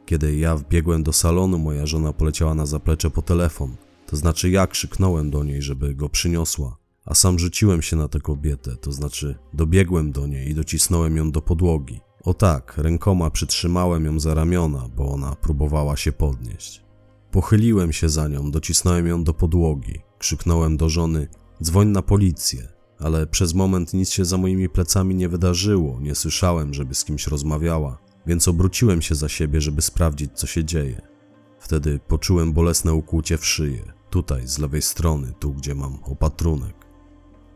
Kiedy 0.06 0.36
ja 0.36 0.56
wbiegłem 0.56 1.04
do 1.04 1.14
salonu, 1.14 1.58
moja 1.60 1.86
żona 1.86 2.14
poleciała 2.14 2.54
na 2.54 2.66
zaplecze 2.66 3.10
po 3.10 3.22
telefon. 3.22 3.76
To 4.14 4.18
znaczy 4.18 4.50
ja 4.50 4.68
krzyknąłem 4.68 5.32
do 5.32 5.44
niej, 5.44 5.62
żeby 5.62 5.96
go 5.96 6.10
przyniosła. 6.10 6.78
a 7.06 7.14
sam 7.16 7.40
rzuciłem 7.40 7.82
się 7.82 7.96
na 7.96 8.08
tę 8.08 8.20
kobietę, 8.20 8.76
to 8.76 8.92
znaczy 8.92 9.36
dobiegłem 9.54 10.12
do 10.12 10.28
niej 10.28 10.50
i 10.50 10.56
docisnąłem 10.56 11.18
ją 11.18 11.32
do 11.32 11.42
podłogi. 11.42 12.02
O 12.24 12.34
tak, 12.34 12.78
rękoma 12.78 13.30
przytrzymałem 13.30 14.06
ją 14.06 14.20
za 14.20 14.34
ramiona, 14.34 14.90
bo 14.96 15.14
ona 15.14 15.36
próbowała 15.36 15.98
się 15.98 16.12
podnieść. 16.12 16.84
Pochyliłem 17.32 17.94
się 17.94 18.10
za 18.10 18.28
nią, 18.28 18.52
docisnąłem 18.52 19.08
ją 19.08 19.24
do 19.24 19.34
podłogi, 19.34 20.00
krzyknąłem 20.18 20.78
do 20.78 20.90
żony: 20.90 21.28
Dzwoń 21.64 21.88
na 21.88 22.02
policję, 22.02 22.68
ale 23.00 23.28
przez 23.28 23.54
moment 23.54 23.94
nic 23.94 24.10
się 24.10 24.26
za 24.26 24.38
moimi 24.38 24.70
plecami 24.70 25.16
nie 25.16 25.30
wydarzyło, 25.30 26.00
nie 26.02 26.16
słyszałem, 26.16 26.74
żeby 26.74 26.96
z 26.96 27.04
kimś 27.04 27.28
rozmawiała, 27.28 27.98
więc 28.28 28.48
obróciłem 28.48 29.02
się 29.02 29.16
za 29.16 29.30
siebie, 29.30 29.62
żeby 29.62 29.82
sprawdzić, 29.82 30.32
co 30.34 30.48
się 30.48 30.64
dzieje. 30.66 31.14
Wtedy 31.60 32.00
poczułem 32.08 32.54
bolesne 32.54 32.94
ukłucie 32.94 33.38
w 33.38 33.46
szyję, 33.46 33.94
tutaj, 34.14 34.48
z 34.48 34.60
lewej 34.60 34.82
strony, 34.82 35.34
tu 35.40 35.54
gdzie 35.54 35.76
mam 35.76 35.98
opatrunek. 36.04 36.76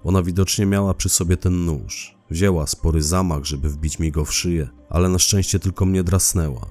Ona 0.03 0.23
widocznie 0.23 0.65
miała 0.65 0.93
przy 0.93 1.09
sobie 1.09 1.37
ten 1.37 1.65
nóż. 1.65 2.17
Wzięła 2.29 2.67
spory 2.67 3.01
zamach, 3.03 3.45
żeby 3.45 3.69
wbić 3.69 3.99
mi 3.99 4.11
go 4.11 4.25
w 4.25 4.33
szyję, 4.33 4.69
ale 4.89 5.09
na 5.09 5.19
szczęście 5.19 5.59
tylko 5.59 5.85
mnie 5.85 6.03
drasnęła. 6.03 6.65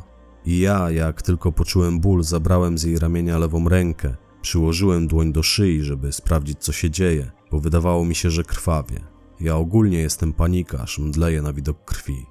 I 0.45 0.59
ja, 0.59 0.91
jak 0.91 1.23
tylko 1.23 1.53
poczułem 1.53 2.01
ból, 2.01 2.23
zabrałem 2.23 2.79
z 2.79 2.83
jej 2.83 2.99
ramienia 2.99 3.39
lewą 3.39 3.69
rękę, 3.69 4.17
przyłożyłem 4.43 5.07
dłoń 5.07 5.33
do 5.33 5.43
szyi, 5.43 5.83
żeby 5.83 6.13
sprawdzić, 6.13 6.59
co 6.59 6.73
się 6.73 6.91
dzieje, 6.91 7.31
bo 7.51 7.61
wydawało 7.61 8.05
mi 8.05 8.15
się, 8.15 8.31
że 8.31 8.45
krwawie. 8.45 9.01
Ja 9.41 9.57
ogólnie 9.57 9.99
jestem 9.99 10.33
panikarz, 10.33 10.99
mdleję 10.99 11.43
na 11.43 11.53
widok 11.53 11.85
krwi. 11.85 12.27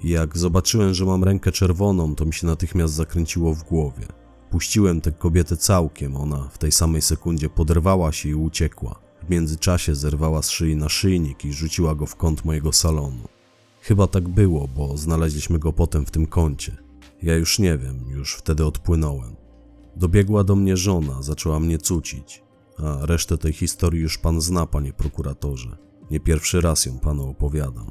I 0.00 0.08
jak 0.08 0.38
zobaczyłem, 0.38 0.94
że 0.94 1.04
mam 1.04 1.24
rękę 1.24 1.52
czerwoną, 1.52 2.14
to 2.14 2.24
mi 2.24 2.32
się 2.32 2.46
natychmiast 2.46 2.94
zakręciło 2.94 3.54
w 3.54 3.62
głowie. 3.62 4.21
Puściłem 4.52 5.00
tę 5.00 5.12
kobietę 5.12 5.56
całkiem, 5.56 6.16
ona 6.16 6.48
w 6.48 6.58
tej 6.58 6.72
samej 6.72 7.02
sekundzie 7.02 7.48
poderwała 7.48 8.12
się 8.12 8.28
i 8.28 8.34
uciekła. 8.34 9.00
W 9.26 9.30
międzyczasie 9.30 9.94
zerwała 9.94 10.42
z 10.42 10.50
szyi 10.50 10.76
naszyjnik 10.76 11.44
i 11.44 11.52
rzuciła 11.52 11.94
go 11.94 12.06
w 12.06 12.16
kąt 12.16 12.44
mojego 12.44 12.72
salonu. 12.72 13.28
Chyba 13.80 14.06
tak 14.06 14.28
było, 14.28 14.68
bo 14.68 14.96
znaleźliśmy 14.96 15.58
go 15.58 15.72
potem 15.72 16.06
w 16.06 16.10
tym 16.10 16.26
kącie. 16.26 16.76
Ja 17.22 17.36
już 17.36 17.58
nie 17.58 17.78
wiem, 17.78 18.04
już 18.08 18.34
wtedy 18.34 18.66
odpłynąłem. 18.66 19.36
Dobiegła 19.96 20.44
do 20.44 20.56
mnie 20.56 20.76
żona, 20.76 21.22
zaczęła 21.22 21.60
mnie 21.60 21.78
cucić. 21.78 22.42
A 22.78 23.06
resztę 23.06 23.38
tej 23.38 23.52
historii 23.52 24.00
już 24.00 24.18
pan 24.18 24.40
zna, 24.40 24.66
panie 24.66 24.92
prokuratorze. 24.92 25.76
Nie 26.10 26.20
pierwszy 26.20 26.60
raz 26.60 26.86
ją 26.86 26.98
panu 26.98 27.30
opowiadam. 27.30 27.90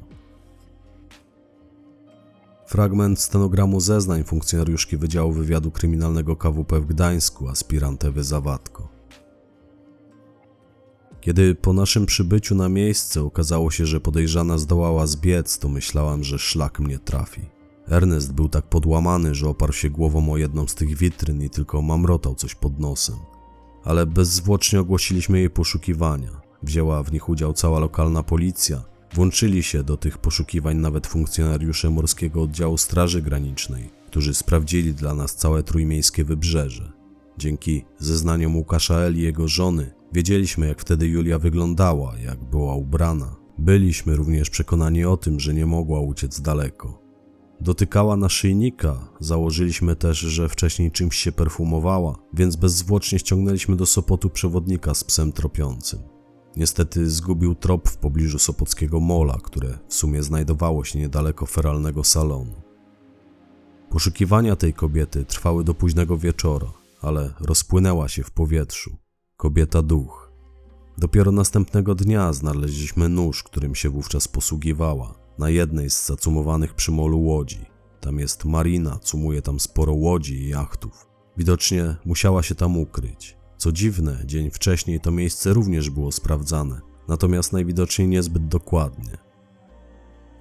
Fragment 2.72 3.20
stenogramu 3.20 3.80
zeznań 3.80 4.24
funkcjonariuszki 4.24 4.98
Wydziału 4.98 5.32
Wywiadu 5.32 5.72
Kryminalnego 5.72 6.36
KWP 6.36 6.82
w 6.82 6.86
Gdańsku, 6.86 7.50
aspirant 7.50 8.06
Ewy 8.06 8.24
Zawatko. 8.24 8.88
Kiedy 11.22 11.56
po 11.56 11.74
naszym 11.74 12.06
przybyciu 12.06 12.56
na 12.56 12.70
miejsce 12.70 13.24
okazało 13.24 13.72
się, 13.72 13.86
że 13.86 14.00
podejrzana 14.02 14.58
zdołała 14.58 15.08
zbiec, 15.08 15.60
to 15.60 15.70
myślałam, 15.70 16.24
że 16.24 16.40
szlak 16.40 16.80
mnie 16.80 17.00
trafi. 17.00 17.42
Ernest 17.88 18.34
był 18.34 18.50
tak 18.50 18.66
podłamany, 18.66 19.36
że 19.36 19.50
oparł 19.50 19.74
się 19.74 19.90
głową 19.90 20.32
o 20.32 20.38
jedną 20.38 20.68
z 20.68 20.76
tych 20.76 20.98
witryn 20.98 21.42
i 21.42 21.50
tylko 21.50 21.82
mamrotał 21.82 22.36
coś 22.36 22.56
pod 22.56 22.80
nosem. 22.80 23.16
Ale 23.84 24.06
bezzwłocznie 24.06 24.80
ogłosiliśmy 24.80 25.40
jej 25.40 25.50
poszukiwania. 25.50 26.42
Wzięła 26.64 27.04
w 27.04 27.12
nich 27.12 27.30
udział 27.30 27.54
cała 27.54 27.80
lokalna 27.80 28.24
policja. 28.24 28.91
Włączyli 29.14 29.64
się 29.64 29.84
do 29.84 29.98
tych 29.98 30.18
poszukiwań 30.18 30.78
nawet 30.78 31.08
funkcjonariusze 31.08 31.90
Morskiego 31.90 32.42
Oddziału 32.42 32.78
Straży 32.78 33.22
Granicznej, 33.22 33.90
którzy 34.08 34.34
sprawdzili 34.34 34.94
dla 34.94 35.14
nas 35.14 35.36
całe 35.36 35.64
trójmiejskie 35.64 36.24
wybrzeże. 36.24 36.92
Dzięki 37.38 37.86
zeznaniom 37.98 38.56
Łukasza 38.56 38.96
L. 38.96 39.18
i 39.18 39.22
jego 39.22 39.48
żony 39.48 39.94
wiedzieliśmy, 40.14 40.68
jak 40.68 40.82
wtedy 40.82 41.08
Julia 41.08 41.40
wyglądała, 41.40 42.18
jak 42.18 42.44
była 42.44 42.76
ubrana. 42.76 43.36
Byliśmy 43.58 44.16
również 44.16 44.50
przekonani 44.50 45.06
o 45.06 45.18
tym, 45.18 45.40
że 45.40 45.54
nie 45.54 45.66
mogła 45.66 46.00
uciec 46.00 46.42
daleko. 46.42 47.02
Dotykała 47.62 48.18
naszyjnika, 48.18 49.08
założyliśmy 49.20 49.96
też, 49.96 50.20
że 50.20 50.50
wcześniej 50.50 50.92
czymś 50.92 51.16
się 51.16 51.32
perfumowała, 51.32 52.16
więc 52.34 52.56
bezzwłocznie 52.56 53.20
ściągnęliśmy 53.20 53.76
do 53.76 53.86
Sopotu 53.86 54.30
przewodnika 54.30 54.94
z 54.94 55.04
psem 55.04 55.32
tropiącym. 55.32 56.11
Niestety 56.56 57.10
zgubił 57.10 57.56
trop 57.56 57.90
w 57.90 57.98
pobliżu 57.98 58.40
Sopockiego 58.40 59.00
Mola, 59.00 59.38
które 59.44 59.78
w 59.88 59.94
sumie 59.94 60.24
znajdowało 60.24 60.84
się 60.84 61.00
niedaleko 61.00 61.46
feralnego 61.46 62.04
salonu. 62.04 62.62
Poszukiwania 63.90 64.56
tej 64.56 64.74
kobiety 64.74 65.26
trwały 65.26 65.64
do 65.64 65.74
późnego 65.74 66.18
wieczora, 66.18 66.74
ale 67.02 67.34
rozpłynęła 67.40 68.08
się 68.08 68.24
w 68.24 68.32
powietrzu. 68.32 68.98
Kobieta 69.38 69.82
duch. 69.82 70.32
Dopiero 70.98 71.32
następnego 71.32 71.96
dnia 71.96 72.34
znaleźliśmy 72.34 73.10
nóż, 73.10 73.44
którym 73.44 73.76
się 73.76 73.90
wówczas 73.90 74.28
posługiwała, 74.28 75.14
na 75.38 75.50
jednej 75.50 75.90
z 75.90 76.06
zacumowanych 76.06 76.74
przy 76.74 76.92
molu 76.92 77.22
łodzi. 77.22 77.66
Tam 78.00 78.20
jest 78.20 78.46
marina, 78.46 79.00
cumuje 79.00 79.42
tam 79.42 79.60
sporo 79.60 79.94
łodzi 79.94 80.36
i 80.36 80.50
jachtów. 80.50 81.08
Widocznie 81.38 81.96
musiała 82.06 82.44
się 82.44 82.56
tam 82.56 82.78
ukryć. 82.78 83.41
Co 83.62 83.72
dziwne, 83.72 84.18
dzień 84.26 84.52
wcześniej 84.52 85.00
to 85.00 85.12
miejsce 85.12 85.54
również 85.54 85.90
było 85.90 86.12
sprawdzane, 86.12 86.82
natomiast 87.08 87.54
najwidoczniej 87.54 88.08
niezbyt 88.08 88.48
dokładnie. 88.48 89.18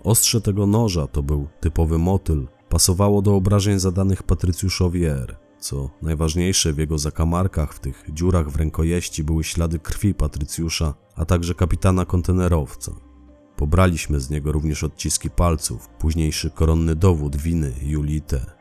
Ostrze 0.03 0.41
tego 0.41 0.67
noża 0.67 1.07
to 1.07 1.23
był 1.23 1.49
typowy 1.61 1.99
motyl, 1.99 2.49
pasowało 2.69 3.23
do 3.23 3.35
obrażeń 3.37 3.79
zadanych 3.79 4.23
Patrycjuszowi 4.23 5.05
R. 5.05 5.37
Co 5.59 5.91
najważniejsze, 6.03 6.73
w 6.73 6.79
jego 6.79 6.99
zakamarkach, 6.99 7.75
w 7.75 7.81
tych 7.81 8.05
dziurach 8.13 8.51
w 8.51 8.57
rękojeści 8.57 9.25
były 9.25 9.45
ślady 9.45 9.79
krwi 9.79 10.15
Patrycjusza, 10.15 10.95
a 11.17 11.25
także 11.25 11.55
kapitana 11.55 12.05
kontenerowca. 12.05 12.93
Pobraliśmy 13.57 14.21
z 14.21 14.31
niego 14.31 14.53
również 14.53 14.85
odciski 14.85 15.31
palców, 15.31 15.89
późniejszy 15.89 16.51
koronny 16.51 16.95
dowód 16.95 17.37
winy 17.37 17.73
Julii 17.83 18.23
T. 18.23 18.60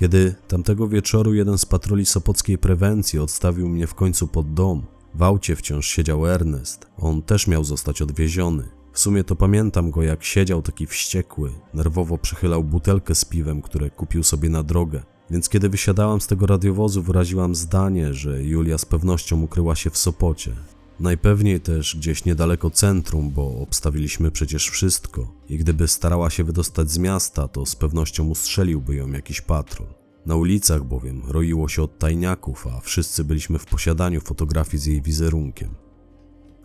Kiedy 0.00 0.34
tamtego 0.48 0.88
wieczoru 0.88 1.34
jeden 1.34 1.58
z 1.58 1.66
patroli 1.66 2.06
sopockiej 2.06 2.58
prewencji 2.58 3.18
odstawił 3.18 3.68
mnie 3.68 3.86
w 3.86 3.94
końcu 3.94 4.28
pod 4.28 4.54
dom, 4.54 4.82
w 5.14 5.22
aucie 5.22 5.56
wciąż 5.56 5.86
siedział 5.86 6.26
Ernest. 6.26 6.86
On 6.98 7.22
też 7.22 7.46
miał 7.46 7.64
zostać 7.64 8.02
odwieziony. 8.02 8.68
W 8.92 8.98
sumie 8.98 9.24
to 9.24 9.36
pamiętam 9.36 9.90
go, 9.90 10.02
jak 10.02 10.24
siedział 10.24 10.62
taki 10.62 10.86
wściekły, 10.86 11.50
nerwowo 11.74 12.18
przechylał 12.18 12.64
butelkę 12.64 13.14
z 13.14 13.24
piwem, 13.24 13.62
które 13.62 13.90
kupił 13.90 14.22
sobie 14.22 14.48
na 14.48 14.62
drogę. 14.62 15.02
Więc 15.30 15.48
kiedy 15.48 15.68
wysiadałam 15.68 16.20
z 16.20 16.26
tego 16.26 16.46
radiowozu, 16.46 17.02
wyraziłam 17.02 17.54
zdanie, 17.54 18.14
że 18.14 18.44
Julia 18.44 18.78
z 18.78 18.84
pewnością 18.84 19.42
ukryła 19.42 19.76
się 19.76 19.90
w 19.90 19.98
Sopocie. 19.98 20.52
Najpewniej 21.00 21.60
też 21.60 21.96
gdzieś 21.96 22.24
niedaleko 22.24 22.70
centrum, 22.70 23.30
bo 23.30 23.58
obstawiliśmy 23.60 24.30
przecież 24.30 24.68
wszystko 24.68 25.32
i 25.48 25.58
gdyby 25.58 25.88
starała 25.88 26.30
się 26.30 26.44
wydostać 26.44 26.90
z 26.90 26.98
miasta, 26.98 27.48
to 27.48 27.66
z 27.66 27.76
pewnością 27.76 28.28
ustrzeliłby 28.28 28.94
ją 28.94 29.12
jakiś 29.12 29.40
patrol. 29.40 29.88
Na 30.26 30.36
ulicach 30.36 30.84
bowiem 30.84 31.22
roiło 31.28 31.68
się 31.68 31.82
od 31.82 31.98
tajniaków, 31.98 32.66
a 32.66 32.80
wszyscy 32.80 33.24
byliśmy 33.24 33.58
w 33.58 33.66
posiadaniu 33.66 34.20
fotografii 34.20 34.78
z 34.78 34.86
jej 34.86 35.02
wizerunkiem. 35.02 35.74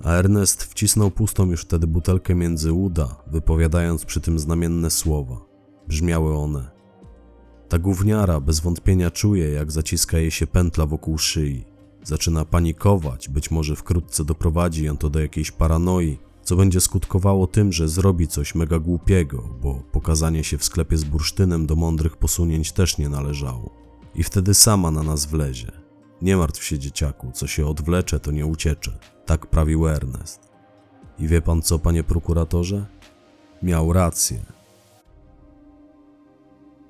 A 0.04 0.12
Ernest 0.12 0.64
wcisnął 0.64 1.12
pustą 1.12 1.52
już 1.52 1.62
wtedy 1.62 1.88
butelkę 1.88 2.36
między 2.36 2.74
uda, 2.74 3.24
wypowiadając 3.28 4.06
przy 4.06 4.22
tym 4.22 4.40
znamienne 4.40 4.90
słowa. 4.90 5.46
Brzmiały 5.88 6.38
one: 6.38 6.72
Ta 7.70 7.80
gówniara 7.80 8.40
bez 8.40 8.60
wątpienia 8.60 9.12
czuje, 9.12 9.50
jak 9.50 9.72
zaciska 9.72 10.18
jej 10.18 10.32
się 10.32 10.48
pętla 10.48 10.86
wokół 10.86 11.18
szyi. 11.18 11.75
Zaczyna 12.06 12.46
panikować, 12.46 13.30
być 13.30 13.52
może 13.52 13.76
wkrótce 13.76 14.26
doprowadzi 14.26 14.86
ją 14.86 14.98
to 14.98 15.10
do 15.10 15.20
jakiejś 15.20 15.52
paranoi, 15.52 16.18
co 16.44 16.56
będzie 16.56 16.82
skutkowało 16.82 17.48
tym, 17.48 17.72
że 17.74 17.88
zrobi 17.88 18.28
coś 18.28 18.56
mega 18.56 18.80
głupiego, 18.80 19.50
bo 19.62 19.84
pokazanie 19.92 20.44
się 20.44 20.58
w 20.58 20.64
sklepie 20.64 20.98
z 20.98 21.04
bursztynem 21.04 21.66
do 21.66 21.76
mądrych 21.76 22.18
posunięć 22.18 22.72
też 22.72 22.98
nie 22.98 23.10
należało. 23.10 23.70
I 24.16 24.24
wtedy 24.24 24.54
sama 24.54 24.92
na 24.92 25.04
nas 25.04 25.26
wlezie. 25.26 25.72
Nie 26.22 26.38
martw 26.38 26.64
się, 26.64 26.80
dzieciaku, 26.80 27.32
co 27.34 27.48
się 27.48 27.68
odwlecze, 27.68 28.20
to 28.20 28.32
nie 28.32 28.46
uciecze. 28.46 29.00
Tak 29.26 29.48
prawił 29.48 29.88
Ernest. 29.88 30.52
I 31.20 31.28
wie 31.28 31.42
pan 31.42 31.62
co, 31.62 31.80
panie 31.80 32.04
prokuratorze? 32.04 32.86
Miał 33.64 33.94
rację. 33.94 34.46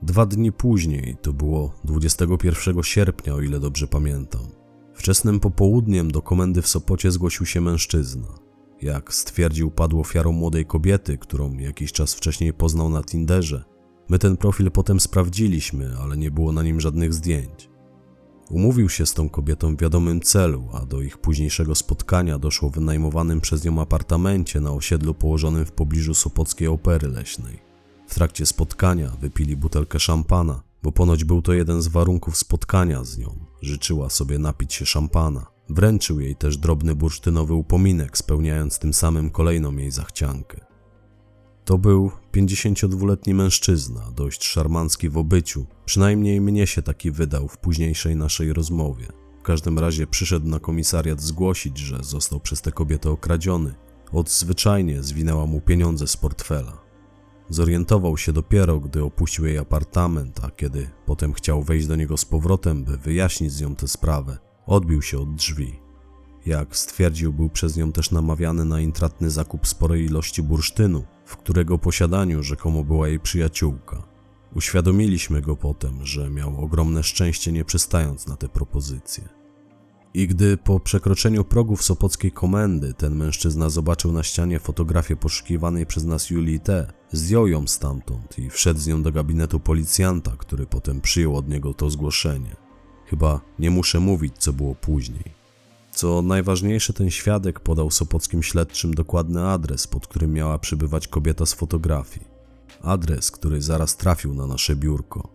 Dwa 0.01 0.25
dni 0.25 0.51
później, 0.51 1.17
to 1.21 1.33
było 1.33 1.73
21 1.83 2.83
sierpnia, 2.83 3.33
o 3.33 3.41
ile 3.41 3.59
dobrze 3.59 3.87
pamiętam, 3.87 4.41
wczesnym 4.95 5.39
popołudniem 5.39 6.11
do 6.11 6.21
komendy 6.21 6.61
w 6.61 6.67
Sopocie 6.67 7.11
zgłosił 7.11 7.45
się 7.45 7.61
mężczyzna. 7.61 8.27
Jak 8.81 9.13
stwierdził, 9.13 9.71
padł 9.71 9.99
ofiarą 9.99 10.31
młodej 10.31 10.65
kobiety, 10.65 11.17
którą 11.17 11.57
jakiś 11.57 11.91
czas 11.91 12.13
wcześniej 12.13 12.53
poznał 12.53 12.89
na 12.89 13.03
Tinderze. 13.03 13.63
My 14.09 14.19
ten 14.19 14.37
profil 14.37 14.71
potem 14.71 14.99
sprawdziliśmy, 14.99 15.97
ale 16.01 16.17
nie 16.17 16.31
było 16.31 16.51
na 16.51 16.63
nim 16.63 16.81
żadnych 16.81 17.13
zdjęć. 17.13 17.69
Umówił 18.49 18.89
się 18.89 19.05
z 19.05 19.13
tą 19.13 19.29
kobietą 19.29 19.75
w 19.75 19.81
wiadomym 19.81 20.21
celu, 20.21 20.67
a 20.73 20.85
do 20.85 21.01
ich 21.01 21.17
późniejszego 21.17 21.75
spotkania 21.75 22.39
doszło 22.39 22.69
w 22.69 22.73
wynajmowanym 22.73 23.41
przez 23.41 23.63
nią 23.63 23.81
apartamencie 23.81 24.61
na 24.61 24.71
osiedlu 24.71 25.13
położonym 25.13 25.65
w 25.65 25.71
pobliżu 25.71 26.13
Sopockiej 26.13 26.67
Opery 26.67 27.07
Leśnej. 27.07 27.59
W 28.07 28.15
trakcie 28.15 28.45
spotkania 28.45 29.11
wypili 29.21 29.57
butelkę 29.57 29.99
szampana, 29.99 30.63
bo 30.83 30.91
ponoć 30.91 31.23
był 31.23 31.41
to 31.41 31.53
jeden 31.53 31.81
z 31.81 31.87
warunków 31.87 32.37
spotkania 32.37 33.03
z 33.03 33.17
nią. 33.17 33.44
Życzyła 33.61 34.09
sobie 34.09 34.39
napić 34.39 34.73
się 34.73 34.85
szampana. 34.85 35.45
Wręczył 35.69 36.19
jej 36.19 36.35
też 36.35 36.57
drobny 36.57 36.95
bursztynowy 36.95 37.53
upominek, 37.53 38.17
spełniając 38.17 38.79
tym 38.79 38.93
samym 38.93 39.29
kolejną 39.29 39.77
jej 39.77 39.91
zachciankę. 39.91 40.65
To 41.65 41.77
był 41.77 42.11
52-letni 42.33 43.33
mężczyzna, 43.33 44.11
dość 44.15 44.43
szarmancki 44.43 45.09
w 45.09 45.17
obyciu, 45.17 45.65
przynajmniej 45.85 46.41
mnie 46.41 46.67
się 46.67 46.81
taki 46.81 47.11
wydał 47.11 47.47
w 47.47 47.57
późniejszej 47.57 48.15
naszej 48.15 48.53
rozmowie. 48.53 49.07
W 49.39 49.43
każdym 49.43 49.79
razie 49.79 50.07
przyszedł 50.07 50.47
na 50.47 50.59
komisariat 50.59 51.21
zgłosić, 51.21 51.77
że 51.77 52.03
został 52.03 52.39
przez 52.39 52.61
tę 52.61 52.71
kobietę 52.71 53.11
okradziony. 53.11 53.75
Odzwyczajnie 54.11 55.03
zwinęła 55.03 55.45
mu 55.45 55.61
pieniądze 55.61 56.07
z 56.07 56.17
portfela. 56.17 56.84
Zorientował 57.49 58.17
się 58.17 58.33
dopiero, 58.33 58.79
gdy 58.79 59.03
opuścił 59.03 59.45
jej 59.45 59.57
apartament, 59.57 60.39
a 60.43 60.51
kiedy 60.51 60.89
potem 61.05 61.33
chciał 61.33 61.63
wejść 61.63 61.87
do 61.87 61.95
niego 61.95 62.17
z 62.17 62.25
powrotem, 62.25 62.83
by 62.83 62.97
wyjaśnić 62.97 63.51
z 63.51 63.61
nią 63.61 63.75
tę 63.75 63.87
sprawę, 63.87 64.37
odbił 64.65 65.01
się 65.01 65.19
od 65.19 65.35
drzwi. 65.35 65.79
Jak 66.45 66.77
stwierdził, 66.77 67.33
był 67.33 67.49
przez 67.49 67.77
nią 67.77 67.91
też 67.91 68.11
namawiany 68.11 68.65
na 68.65 68.79
intratny 68.79 69.29
zakup 69.29 69.67
sporej 69.67 70.05
ilości 70.05 70.43
bursztynu, 70.43 71.03
w 71.25 71.37
którego 71.37 71.77
posiadaniu 71.77 72.43
rzekomo 72.43 72.83
była 72.83 73.07
jej 73.07 73.19
przyjaciółka. 73.19 74.03
Uświadomiliśmy 74.55 75.41
go 75.41 75.55
potem, 75.55 76.05
że 76.05 76.29
miał 76.29 76.63
ogromne 76.63 77.03
szczęście 77.03 77.51
nie 77.51 77.65
przystając 77.65 78.27
na 78.27 78.35
te 78.35 78.49
propozycje. 78.49 79.44
I 80.15 80.27
gdy 80.27 80.57
po 80.57 80.79
przekroczeniu 80.79 81.43
progów 81.43 81.83
Sopockiej 81.83 82.31
komendy 82.31 82.93
ten 82.93 83.15
mężczyzna 83.15 83.69
zobaczył 83.69 84.11
na 84.11 84.23
ścianie 84.23 84.59
fotografię 84.59 85.15
poszukiwanej 85.15 85.85
przez 85.85 86.03
nas 86.03 86.29
Julii 86.29 86.59
T., 86.59 86.93
zdjął 87.11 87.47
ją 87.47 87.67
stamtąd 87.67 88.39
i 88.39 88.49
wszedł 88.49 88.79
z 88.79 88.87
nią 88.87 89.03
do 89.03 89.11
gabinetu 89.11 89.59
policjanta, 89.59 90.31
który 90.37 90.65
potem 90.65 91.01
przyjął 91.01 91.35
od 91.35 91.49
niego 91.49 91.73
to 91.73 91.89
zgłoszenie. 91.89 92.55
Chyba 93.05 93.41
nie 93.59 93.71
muszę 93.71 93.99
mówić, 93.99 94.33
co 94.37 94.53
było 94.53 94.75
później. 94.75 95.33
Co 95.91 96.21
najważniejsze, 96.21 96.93
ten 96.93 97.09
świadek 97.09 97.59
podał 97.59 97.91
sopockim 97.91 98.43
śledczym 98.43 98.93
dokładny 98.93 99.47
adres, 99.47 99.87
pod 99.87 100.07
którym 100.07 100.33
miała 100.33 100.59
przybywać 100.59 101.07
kobieta 101.07 101.45
z 101.45 101.53
fotografii. 101.53 102.27
Adres, 102.81 103.31
który 103.31 103.61
zaraz 103.61 103.97
trafił 103.97 104.33
na 104.33 104.47
nasze 104.47 104.75
biurko. 104.75 105.34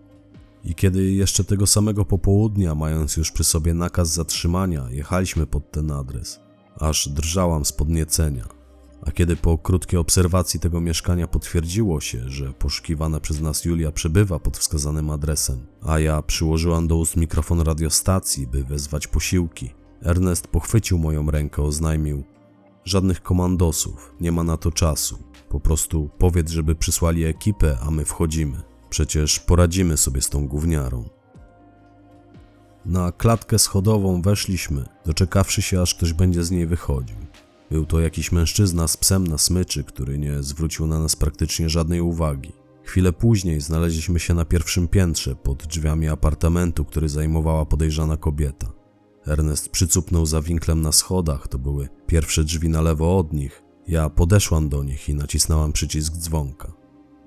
I 0.64 0.74
kiedy 0.74 1.12
jeszcze 1.12 1.44
tego 1.44 1.66
samego 1.66 2.04
popołudnia, 2.04 2.74
mając 2.74 3.16
już 3.16 3.32
przy 3.32 3.44
sobie 3.44 3.74
nakaz 3.74 4.08
zatrzymania, 4.08 4.86
jechaliśmy 4.90 5.46
pod 5.46 5.70
ten 5.70 5.90
adres, 5.90 6.40
aż 6.76 7.08
drżałam 7.08 7.64
z 7.64 7.72
podniecenia. 7.72 8.44
A 9.02 9.10
kiedy 9.10 9.36
po 9.36 9.58
krótkiej 9.58 9.98
obserwacji 9.98 10.60
tego 10.60 10.80
mieszkania 10.80 11.28
potwierdziło 11.28 12.00
się, 12.00 12.28
że 12.28 12.52
poszukiwana 12.52 13.20
przez 13.20 13.40
nas 13.40 13.64
Julia 13.64 13.92
przebywa 13.92 14.38
pod 14.38 14.58
wskazanym 14.58 15.10
adresem, 15.10 15.66
a 15.82 15.98
ja 15.98 16.22
przyłożyłam 16.22 16.88
do 16.88 16.96
ust 16.96 17.16
mikrofon 17.16 17.60
radiostacji, 17.60 18.46
by 18.46 18.64
wezwać 18.64 19.06
posiłki, 19.06 19.70
Ernest 20.02 20.46
pochwycił 20.48 20.98
moją 20.98 21.30
rękę, 21.30 21.62
oznajmił: 21.62 22.24
Żadnych 22.84 23.22
komandosów, 23.22 24.14
nie 24.20 24.32
ma 24.32 24.44
na 24.44 24.56
to 24.56 24.72
czasu. 24.72 25.18
Po 25.48 25.60
prostu 25.60 26.10
powiedz, 26.18 26.50
żeby 26.50 26.74
przysłali 26.74 27.24
ekipę, 27.24 27.78
a 27.82 27.90
my 27.90 28.04
wchodzimy. 28.04 28.69
Przecież 28.90 29.40
poradzimy 29.40 29.96
sobie 29.96 30.22
z 30.22 30.28
tą 30.28 30.48
gówniarą. 30.48 31.04
Na 32.84 33.12
klatkę 33.12 33.58
schodową 33.58 34.22
weszliśmy, 34.22 34.84
doczekawszy 35.06 35.62
się, 35.62 35.80
aż 35.80 35.94
ktoś 35.94 36.12
będzie 36.12 36.44
z 36.44 36.50
niej 36.50 36.66
wychodził. 36.66 37.16
Był 37.70 37.86
to 37.86 38.00
jakiś 38.00 38.32
mężczyzna 38.32 38.88
z 38.88 38.96
psem 38.96 39.26
na 39.26 39.38
smyczy, 39.38 39.84
który 39.84 40.18
nie 40.18 40.42
zwrócił 40.42 40.86
na 40.86 41.00
nas 41.00 41.16
praktycznie 41.16 41.68
żadnej 41.68 42.00
uwagi. 42.00 42.52
Chwilę 42.82 43.12
później 43.12 43.60
znaleźliśmy 43.60 44.20
się 44.20 44.34
na 44.34 44.44
pierwszym 44.44 44.88
piętrze, 44.88 45.36
pod 45.36 45.66
drzwiami 45.66 46.08
apartamentu, 46.08 46.84
który 46.84 47.08
zajmowała 47.08 47.66
podejrzana 47.66 48.16
kobieta. 48.16 48.72
Ernest 49.26 49.68
przycupnął 49.68 50.26
za 50.26 50.42
winklem 50.42 50.82
na 50.82 50.92
schodach, 50.92 51.48
to 51.48 51.58
były 51.58 51.88
pierwsze 52.06 52.44
drzwi 52.44 52.68
na 52.68 52.80
lewo 52.80 53.18
od 53.18 53.32
nich. 53.32 53.62
Ja 53.88 54.10
podeszłam 54.10 54.68
do 54.68 54.84
nich 54.84 55.08
i 55.08 55.14
nacisnęłam 55.14 55.72
przycisk 55.72 56.16
dzwonka. 56.16 56.72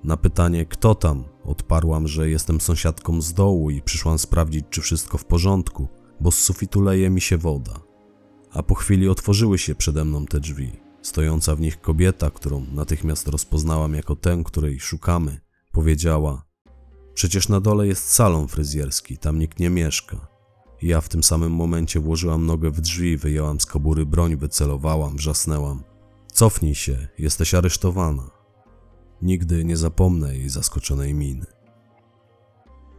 Na 0.04 0.16
pytanie, 0.16 0.66
kto 0.66 0.94
tam, 0.94 1.24
odparłam, 1.44 2.08
że 2.08 2.30
jestem 2.30 2.60
sąsiadką 2.60 3.22
z 3.22 3.34
dołu 3.34 3.70
i 3.70 3.82
przyszłam 3.82 4.18
sprawdzić, 4.18 4.64
czy 4.70 4.80
wszystko 4.80 5.18
w 5.18 5.24
porządku, 5.24 5.88
bo 6.20 6.30
z 6.30 6.38
sufitu 6.38 6.80
leje 6.80 7.10
mi 7.10 7.20
się 7.20 7.38
woda. 7.38 7.80
A 8.52 8.62
po 8.62 8.74
chwili 8.74 9.08
otworzyły 9.08 9.58
się 9.58 9.74
przede 9.74 10.04
mną 10.04 10.26
te 10.26 10.40
drzwi. 10.40 10.72
Stojąca 11.02 11.54
w 11.54 11.60
nich 11.60 11.80
kobieta, 11.80 12.30
którą 12.30 12.66
natychmiast 12.72 13.28
rozpoznałam 13.28 13.94
jako 13.94 14.16
tę, 14.16 14.42
której 14.44 14.80
szukamy, 14.80 15.40
powiedziała: 15.72 16.44
Przecież 17.14 17.48
na 17.48 17.60
dole 17.60 17.86
jest 17.86 18.08
salon 18.08 18.48
fryzjerski, 18.48 19.18
tam 19.18 19.38
nikt 19.38 19.58
nie 19.58 19.70
mieszka. 19.70 20.34
Ja 20.82 21.00
w 21.00 21.08
tym 21.08 21.22
samym 21.22 21.52
momencie 21.52 22.00
włożyłam 22.00 22.46
nogę 22.46 22.70
w 22.70 22.80
drzwi, 22.80 23.16
wyjęłam 23.16 23.60
z 23.60 23.66
kobury 23.66 24.06
broń, 24.06 24.36
wycelowałam, 24.36 25.16
wrzasnęłam. 25.16 25.82
Cofnij 26.32 26.74
się, 26.74 27.08
jesteś 27.18 27.54
aresztowana. 27.54 28.33
Nigdy 29.22 29.64
nie 29.64 29.76
zapomnę 29.76 30.36
jej 30.36 30.48
zaskoczonej 30.48 31.14
miny. 31.14 31.46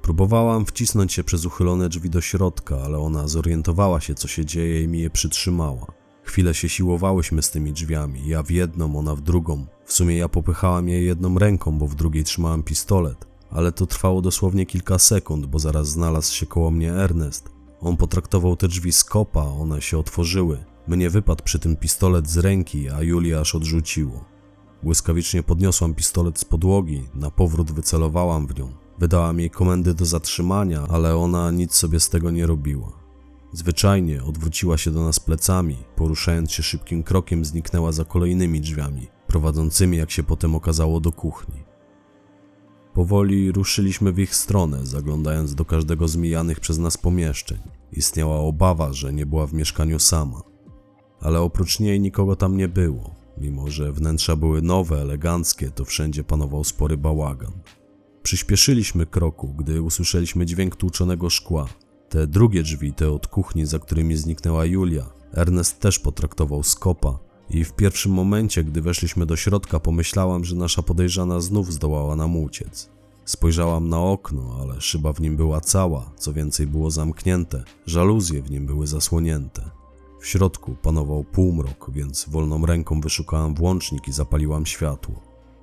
Próbowałam 0.01 0.65
wcisnąć 0.65 1.13
się 1.13 1.23
przez 1.23 1.45
uchylone 1.45 1.89
drzwi 1.89 2.09
do 2.09 2.21
środka, 2.21 2.77
ale 2.77 2.97
ona 2.97 3.27
zorientowała 3.27 4.01
się, 4.01 4.15
co 4.15 4.27
się 4.27 4.45
dzieje 4.45 4.83
i 4.83 4.87
mi 4.87 4.99
je 4.99 5.09
przytrzymała. 5.09 5.87
Chwilę 6.23 6.53
się 6.53 6.69
siłowałyśmy 6.69 7.41
z 7.41 7.51
tymi 7.51 7.73
drzwiami, 7.73 8.27
ja 8.27 8.43
w 8.43 8.51
jedną, 8.51 8.99
ona 8.99 9.15
w 9.15 9.21
drugą. 9.21 9.65
W 9.85 9.93
sumie 9.93 10.17
ja 10.17 10.29
popychałam 10.29 10.89
je 10.89 11.03
jedną 11.03 11.39
ręką, 11.39 11.77
bo 11.77 11.87
w 11.87 11.95
drugiej 11.95 12.23
trzymałam 12.23 12.63
pistolet, 12.63 13.27
ale 13.51 13.71
to 13.71 13.85
trwało 13.85 14.21
dosłownie 14.21 14.65
kilka 14.65 14.99
sekund, 14.99 15.45
bo 15.45 15.59
zaraz 15.59 15.87
znalazł 15.87 16.33
się 16.33 16.45
koło 16.45 16.71
mnie 16.71 16.93
Ernest, 16.93 17.55
on 17.85 17.97
potraktował 17.97 18.55
te 18.55 18.67
drzwi 18.67 18.93
z 18.93 19.03
kopa, 19.03 19.43
one 19.43 19.81
się 19.81 19.97
otworzyły. 19.97 20.65
Mnie 20.87 21.09
wypadł 21.09 21.43
przy 21.43 21.59
tym 21.59 21.75
pistolet 21.75 22.29
z 22.29 22.37
ręki, 22.37 22.89
a 22.89 23.01
Julia 23.01 23.39
aż 23.39 23.55
odrzuciło. 23.55 24.25
Błyskawicznie 24.85 25.43
podniosłam 25.43 25.93
pistolet 25.93 26.39
z 26.39 26.45
podłogi, 26.45 27.03
na 27.15 27.31
powrót 27.31 27.71
wycelowałam 27.71 28.47
w 28.47 28.59
nią. 28.59 28.69
Wydałam 28.99 29.39
jej 29.39 29.49
komendy 29.49 29.93
do 29.93 30.05
zatrzymania, 30.05 30.87
ale 30.89 31.15
ona 31.15 31.51
nic 31.51 31.73
sobie 31.73 31.99
z 31.99 32.09
tego 32.09 32.31
nie 32.31 32.45
robiła. 32.45 32.91
Zwyczajnie 33.53 34.23
odwróciła 34.23 34.77
się 34.77 34.91
do 34.91 35.03
nas 35.03 35.19
plecami, 35.19 35.77
poruszając 35.95 36.51
się 36.51 36.63
szybkim 36.63 37.03
krokiem, 37.03 37.45
zniknęła 37.45 37.91
za 37.91 38.05
kolejnymi 38.05 38.61
drzwiami, 38.61 39.07
prowadzącymi, 39.27 39.97
jak 39.97 40.11
się 40.11 40.23
potem 40.23 40.55
okazało, 40.55 40.99
do 40.99 41.11
kuchni. 41.11 41.63
Powoli 42.93 43.51
ruszyliśmy 43.51 44.11
w 44.11 44.19
ich 44.19 44.35
stronę, 44.35 44.85
zaglądając 44.85 45.55
do 45.55 45.65
każdego 45.65 46.07
z 46.07 46.15
mijanych 46.15 46.59
przez 46.59 46.77
nas 46.77 46.97
pomieszczeń. 46.97 47.59
Istniała 47.91 48.39
obawa, 48.39 48.93
że 48.93 49.13
nie 49.13 49.25
była 49.25 49.47
w 49.47 49.53
mieszkaniu 49.53 49.99
sama. 49.99 50.41
Ale 51.21 51.41
oprócz 51.41 51.79
niej 51.79 51.99
nikogo 51.99 52.35
tam 52.35 52.57
nie 52.57 52.67
było. 52.67 53.14
Mimo, 53.37 53.69
że 53.71 53.91
wnętrza 53.91 54.35
były 54.35 54.61
nowe, 54.61 55.01
eleganckie, 55.01 55.71
to 55.71 55.85
wszędzie 55.85 56.23
panował 56.23 56.63
spory 56.63 56.97
bałagan. 56.97 57.51
Przyspieszyliśmy 58.23 59.05
kroku, 59.05 59.53
gdy 59.53 59.81
usłyszeliśmy 59.81 60.45
dźwięk 60.45 60.75
tłuczonego 60.75 61.29
szkła. 61.29 61.67
Te 62.09 62.27
drugie 62.27 62.63
drzwi, 62.63 62.93
te 62.93 63.11
od 63.11 63.27
kuchni, 63.27 63.65
za 63.65 63.79
którymi 63.79 64.17
zniknęła 64.17 64.65
Julia, 64.65 65.05
Ernest 65.33 65.79
też 65.79 65.99
potraktował 65.99 66.63
skopa 66.63 67.19
i 67.49 67.63
w 67.63 67.73
pierwszym 67.73 68.11
momencie, 68.11 68.63
gdy 68.63 68.81
weszliśmy 68.81 69.25
do 69.25 69.35
środka, 69.35 69.79
pomyślałam, 69.79 70.45
że 70.45 70.55
nasza 70.55 70.81
podejrzana 70.81 71.41
znów 71.41 71.73
zdołała 71.73 72.15
nam 72.15 72.37
uciec. 72.37 72.89
Spojrzałam 73.25 73.89
na 73.89 73.99
okno, 73.99 74.57
ale 74.61 74.81
szyba 74.81 75.13
w 75.13 75.21
nim 75.21 75.35
była 75.35 75.61
cała, 75.61 76.11
co 76.17 76.33
więcej 76.33 76.67
było 76.67 76.91
zamknięte, 76.91 77.63
żaluzje 77.85 78.41
w 78.41 78.51
nim 78.51 78.65
były 78.65 78.87
zasłonięte. 78.87 79.84
W 80.25 80.27
środku 80.27 80.75
panował 80.81 81.23
półmrok, 81.23 81.91
więc 81.91 82.29
wolną 82.29 82.65
ręką 82.65 83.01
wyszukałam 83.01 83.55
włącznik 83.55 84.07
i 84.07 84.11
zapaliłam 84.11 84.65
światło. 84.65 85.15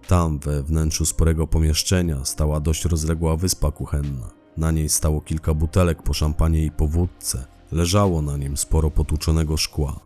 Tam, 0.08 0.38
we 0.38 0.62
wnętrzu 0.62 1.06
sporego 1.06 1.46
pomieszczenia, 1.46 2.24
stała 2.24 2.60
dość 2.60 2.84
rozległa 2.84 3.36
wyspa 3.36 3.70
kuchenna. 3.70 4.30
Na 4.56 4.70
niej 4.70 4.88
stało 4.88 5.20
kilka 5.20 5.54
butelek 5.54 6.02
po 6.02 6.12
szampanie 6.12 6.64
i 6.64 6.70
po 6.70 6.86
wódce. 6.86 7.46
Leżało 7.72 8.22
na 8.22 8.36
nim 8.36 8.56
sporo 8.56 8.90
potłuczonego 8.90 9.56
szkła. 9.56 10.00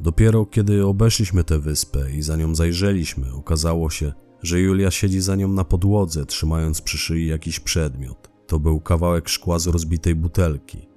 Dopiero 0.00 0.46
kiedy 0.46 0.86
obeszliśmy 0.86 1.44
tę 1.44 1.58
wyspę 1.58 2.10
i 2.10 2.22
za 2.22 2.36
nią 2.36 2.54
zajrzeliśmy, 2.54 3.34
okazało 3.34 3.90
się, 3.90 4.12
że 4.42 4.60
Julia 4.60 4.90
siedzi 4.90 5.20
za 5.20 5.36
nią 5.36 5.48
na 5.48 5.64
podłodze, 5.64 6.26
trzymając 6.26 6.80
przy 6.80 6.98
szyi 6.98 7.26
jakiś 7.26 7.60
przedmiot. 7.60 8.30
To 8.46 8.58
był 8.58 8.80
kawałek 8.80 9.28
szkła 9.28 9.58
z 9.58 9.66
rozbitej 9.66 10.14
butelki. 10.14 10.95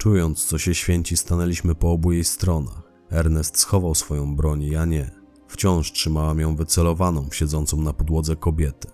Czując, 0.00 0.44
co 0.44 0.58
się 0.58 0.74
święci, 0.74 1.16
stanęliśmy 1.16 1.74
po 1.74 1.92
obu 1.92 2.12
jej 2.12 2.24
stronach. 2.24 2.82
Ernest 3.10 3.58
schował 3.58 3.94
swoją 3.94 4.36
broń, 4.36 4.62
ja 4.62 4.84
nie. 4.84 5.10
Wciąż 5.48 5.92
trzymałam 5.92 6.40
ją 6.40 6.56
wycelowaną 6.56 7.28
w 7.30 7.36
siedzącą 7.36 7.76
na 7.76 7.92
podłodze 7.92 8.36
kobietę. 8.36 8.90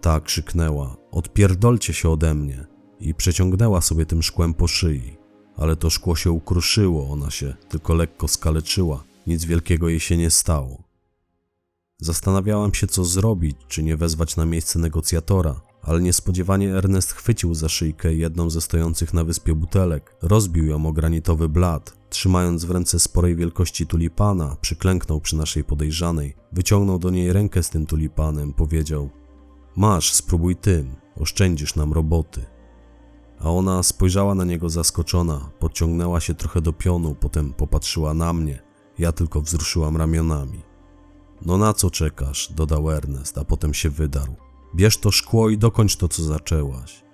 Ta 0.00 0.20
krzyknęła: 0.20 0.96
Odpierdolcie 1.10 1.94
się 1.94 2.10
ode 2.10 2.34
mnie! 2.34 2.66
i 3.00 3.14
przeciągnęła 3.14 3.80
sobie 3.80 4.06
tym 4.06 4.22
szkłem 4.22 4.54
po 4.54 4.68
szyi. 4.68 5.16
Ale 5.56 5.76
to 5.76 5.90
szkło 5.90 6.16
się 6.16 6.30
ukruszyło, 6.30 7.10
ona 7.10 7.30
się 7.30 7.54
tylko 7.68 7.94
lekko 7.94 8.28
skaleczyła, 8.28 9.04
nic 9.26 9.44
wielkiego 9.44 9.88
jej 9.88 10.00
się 10.00 10.16
nie 10.16 10.30
stało. 10.30 10.82
Zastanawiałam 11.98 12.74
się, 12.74 12.86
co 12.86 13.04
zrobić, 13.04 13.56
czy 13.68 13.82
nie 13.82 13.96
wezwać 13.96 14.36
na 14.36 14.46
miejsce 14.46 14.78
negocjatora, 14.78 15.60
ale 15.88 16.00
niespodziewanie 16.00 16.76
Ernest 16.76 17.12
chwycił 17.12 17.54
za 17.54 17.68
szyjkę 17.68 18.14
jedną 18.14 18.50
ze 18.50 18.60
stojących 18.60 19.14
na 19.14 19.24
wyspie 19.24 19.54
butelek, 19.54 20.16
rozbił 20.22 20.66
ją 20.66 20.86
o 20.86 20.92
granitowy 20.92 21.48
blat, 21.48 21.96
trzymając 22.10 22.64
w 22.64 22.70
ręce 22.70 22.98
sporej 22.98 23.36
wielkości 23.36 23.86
tulipana, 23.86 24.56
przyklęknął 24.60 25.20
przy 25.20 25.36
naszej 25.36 25.64
podejrzanej, 25.64 26.36
wyciągnął 26.52 26.98
do 26.98 27.10
niej 27.10 27.32
rękę 27.32 27.62
z 27.62 27.70
tym 27.70 27.86
tulipanem, 27.86 28.52
powiedział: 28.52 29.10
Masz, 29.76 30.12
spróbuj 30.12 30.56
tym, 30.56 30.94
oszczędzisz 31.16 31.74
nam 31.74 31.92
roboty. 31.92 32.44
A 33.40 33.50
ona 33.50 33.82
spojrzała 33.82 34.34
na 34.34 34.44
niego 34.44 34.70
zaskoczona, 34.70 35.50
podciągnęła 35.58 36.20
się 36.20 36.34
trochę 36.34 36.60
do 36.60 36.72
pionu, 36.72 37.14
potem 37.20 37.52
popatrzyła 37.52 38.14
na 38.14 38.32
mnie. 38.32 38.62
Ja 38.98 39.12
tylko 39.12 39.40
wzruszyłam 39.40 39.96
ramionami. 39.96 40.62
No 41.46 41.58
na 41.58 41.72
co 41.72 41.90
czekasz? 41.90 42.52
dodał 42.52 42.90
Ernest, 42.90 43.38
a 43.38 43.44
potem 43.44 43.74
się 43.74 43.90
wydarł. 43.90 44.47
Bierz 44.74 44.98
to 44.98 45.10
szkło 45.10 45.50
i 45.50 45.58
dokończ 45.58 45.96
to, 45.96 46.08
co 46.08 46.22
zaczęłaś. 46.22 47.04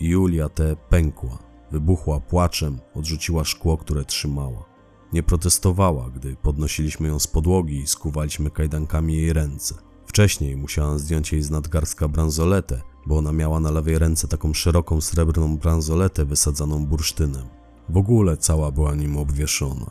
Julia 0.00 0.48
te 0.48 0.76
pękła, 0.76 1.38
wybuchła 1.70 2.20
płaczem, 2.20 2.78
odrzuciła 2.94 3.44
szkło, 3.44 3.76
które 3.76 4.04
trzymała. 4.04 4.64
Nie 5.12 5.22
protestowała, 5.22 6.10
gdy 6.10 6.36
podnosiliśmy 6.36 7.08
ją 7.08 7.18
z 7.18 7.26
podłogi 7.26 7.78
i 7.78 7.86
skuwaliśmy 7.86 8.50
kajdankami 8.50 9.16
jej 9.16 9.32
ręce. 9.32 9.74
Wcześniej 10.06 10.56
musiałam 10.56 10.98
zdjąć 10.98 11.32
jej 11.32 11.42
z 11.42 11.50
nadgarstka 11.50 12.08
bransoletę, 12.08 12.82
bo 13.06 13.18
ona 13.18 13.32
miała 13.32 13.60
na 13.60 13.70
lewej 13.70 13.98
ręce 13.98 14.28
taką 14.28 14.54
szeroką 14.54 15.00
srebrną 15.00 15.56
bransoletę 15.56 16.24
wysadzaną 16.24 16.86
bursztynem. 16.86 17.46
W 17.88 17.96
ogóle 17.96 18.36
cała 18.36 18.70
była 18.70 18.94
nim 18.94 19.16
obwieszona. 19.16 19.90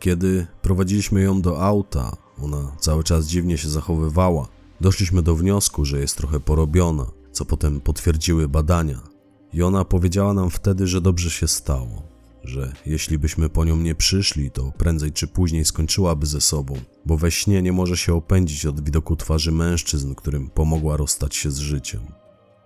Kiedy 0.00 0.46
prowadziliśmy 0.62 1.22
ją 1.22 1.40
do 1.40 1.62
auta, 1.62 2.16
ona 2.42 2.76
cały 2.78 3.04
czas 3.04 3.26
dziwnie 3.26 3.58
się 3.58 3.68
zachowywała. 3.68 4.48
Doszliśmy 4.80 5.22
do 5.22 5.34
wniosku, 5.34 5.84
że 5.84 6.00
jest 6.00 6.16
trochę 6.16 6.40
porobiona, 6.40 7.06
co 7.32 7.44
potem 7.44 7.80
potwierdziły 7.80 8.48
badania. 8.48 9.00
I 9.52 9.62
ona 9.62 9.84
powiedziała 9.84 10.34
nam 10.34 10.50
wtedy, 10.50 10.86
że 10.86 11.00
dobrze 11.00 11.30
się 11.30 11.48
stało, 11.48 12.02
że 12.44 12.72
jeśli 12.86 13.18
byśmy 13.18 13.48
po 13.48 13.64
nią 13.64 13.76
nie 13.76 13.94
przyszli, 13.94 14.50
to 14.50 14.72
prędzej 14.78 15.12
czy 15.12 15.26
później 15.26 15.64
skończyłaby 15.64 16.26
ze 16.26 16.40
sobą, 16.40 16.76
bo 17.06 17.16
we 17.16 17.30
śnie 17.30 17.62
nie 17.62 17.72
może 17.72 17.96
się 17.96 18.14
opędzić 18.14 18.66
od 18.66 18.84
widoku 18.84 19.16
twarzy 19.16 19.52
mężczyzn, 19.52 20.14
którym 20.14 20.50
pomogła 20.50 20.96
rozstać 20.96 21.36
się 21.36 21.50
z 21.50 21.58
życiem. 21.58 22.00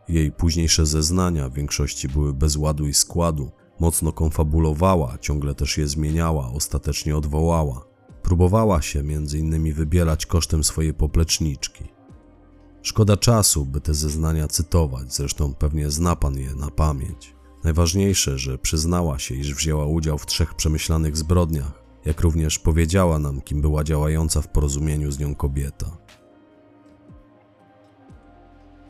Jej 0.09 0.33
późniejsze 0.33 0.87
zeznania 0.87 1.49
w 1.49 1.55
większości 1.55 2.09
były 2.09 2.35
bez 2.35 2.57
ładu 2.57 2.89
i 2.89 2.95
składu, 2.95 3.51
Mocno 3.81 4.13
konfabulowała, 4.13 5.19
ciągle 5.21 5.55
też 5.55 5.79
je 5.79 5.89
zmieniała, 5.89 6.51
ostatecznie 6.53 7.17
odwołała. 7.17 7.85
Próbowała 8.23 8.83
się 8.83 9.03
między 9.03 9.39
innymi 9.39 9.73
wybierać 9.73 10.27
kosztem 10.27 10.65
swojej 10.65 10.95
popleczniczki. 10.95 11.85
Szkoda 12.83 13.17
czasu, 13.17 13.67
by 13.67 13.81
te 13.81 13.95
zeznania 13.95 14.49
cytować, 14.49 15.15
zresztą 15.15 15.55
pewnie 15.55 15.91
zna 15.91 16.17
pan 16.17 16.39
je 16.39 16.55
na 16.55 16.71
pamięć. 16.71 17.35
Najważniejsze, 17.65 18.39
że 18.39 18.59
przyznała 18.59 19.19
się, 19.19 19.35
iż 19.35 19.55
wzięła 19.55 19.87
udział 19.87 20.19
w 20.19 20.27
trzech 20.27 20.55
przemyślanych 20.55 21.17
zbrodniach, 21.17 21.83
jak 22.05 22.21
również 22.21 22.59
powiedziała 22.59 23.19
nam, 23.19 23.41
kim 23.41 23.61
była 23.61 23.85
działająca 23.85 24.43
w 24.43 24.49
porozumieniu 24.49 25.11
z 25.11 25.19
nią 25.19 25.35
kobieta. 25.35 25.97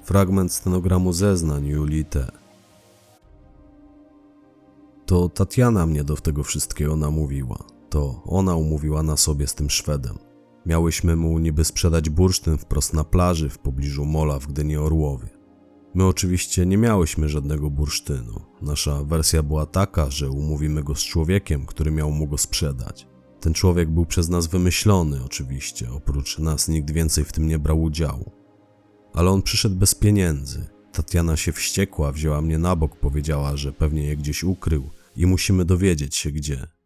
Fragment 0.04 0.52
stenogramu 0.52 1.12
zeznań 1.12 1.66
Julii 1.66 2.04
T. 2.04 2.32
To 5.06 5.28
Tatiana 5.28 5.86
mnie 5.86 6.04
do 6.04 6.16
tego 6.16 6.42
wszystkiego 6.42 6.96
namówiła. 6.96 7.58
To 7.90 8.22
ona 8.24 8.54
umówiła 8.54 9.02
na 9.02 9.16
sobie 9.16 9.46
z 9.46 9.54
tym 9.54 9.70
Szwedem. 9.70 10.29
Miałyśmy 10.70 11.16
mu 11.16 11.38
niby 11.38 11.64
sprzedać 11.64 12.10
bursztyn 12.10 12.58
wprost 12.58 12.94
na 12.94 13.04
plaży 13.04 13.48
w 13.48 13.58
pobliżu 13.58 14.04
mola 14.04 14.38
w 14.38 14.46
Gdyni 14.46 14.76
Orłowie. 14.76 15.28
My 15.94 16.04
oczywiście 16.04 16.66
nie 16.66 16.78
miałyśmy 16.78 17.28
żadnego 17.28 17.70
bursztynu. 17.70 18.40
Nasza 18.62 19.04
wersja 19.04 19.42
była 19.42 19.66
taka, 19.66 20.10
że 20.10 20.30
umówimy 20.30 20.82
go 20.82 20.94
z 20.94 21.00
człowiekiem, 21.00 21.66
który 21.66 21.90
miał 21.90 22.10
mu 22.10 22.26
go 22.26 22.38
sprzedać. 22.38 23.06
Ten 23.40 23.54
człowiek 23.54 23.90
był 23.90 24.06
przez 24.06 24.28
nas 24.28 24.46
wymyślony, 24.46 25.24
oczywiście, 25.24 25.90
oprócz 25.92 26.38
nas 26.38 26.68
nikt 26.68 26.90
więcej 26.90 27.24
w 27.24 27.32
tym 27.32 27.48
nie 27.48 27.58
brał 27.58 27.82
udziału. 27.82 28.32
Ale 29.14 29.30
on 29.30 29.42
przyszedł 29.42 29.76
bez 29.76 29.94
pieniędzy. 29.94 30.66
Tatiana 30.92 31.36
się 31.36 31.52
wściekła, 31.52 32.12
wzięła 32.12 32.42
mnie 32.42 32.58
na 32.58 32.76
bok, 32.76 32.96
powiedziała, 32.96 33.56
że 33.56 33.72
pewnie 33.72 34.04
je 34.04 34.16
gdzieś 34.16 34.44
ukrył 34.44 34.90
i 35.16 35.26
musimy 35.26 35.64
dowiedzieć 35.64 36.16
się 36.16 36.30
gdzie. 36.30 36.79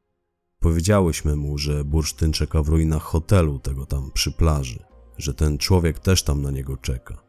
Powiedziałyśmy 0.64 1.37
mu, 1.37 1.59
że 1.59 1.85
bursztyn 1.85 2.33
czeka 2.33 2.62
w 2.62 2.68
ruinach 2.68 3.03
hotelu 3.03 3.59
tego 3.59 3.87
tam 3.87 4.11
przy 4.14 4.33
plaży, 4.33 4.85
że 5.18 5.35
ten 5.35 5.59
człowiek 5.59 5.98
też 5.98 6.22
tam 6.22 6.42
na 6.42 6.50
niego 6.50 6.77
czeka. 6.77 7.22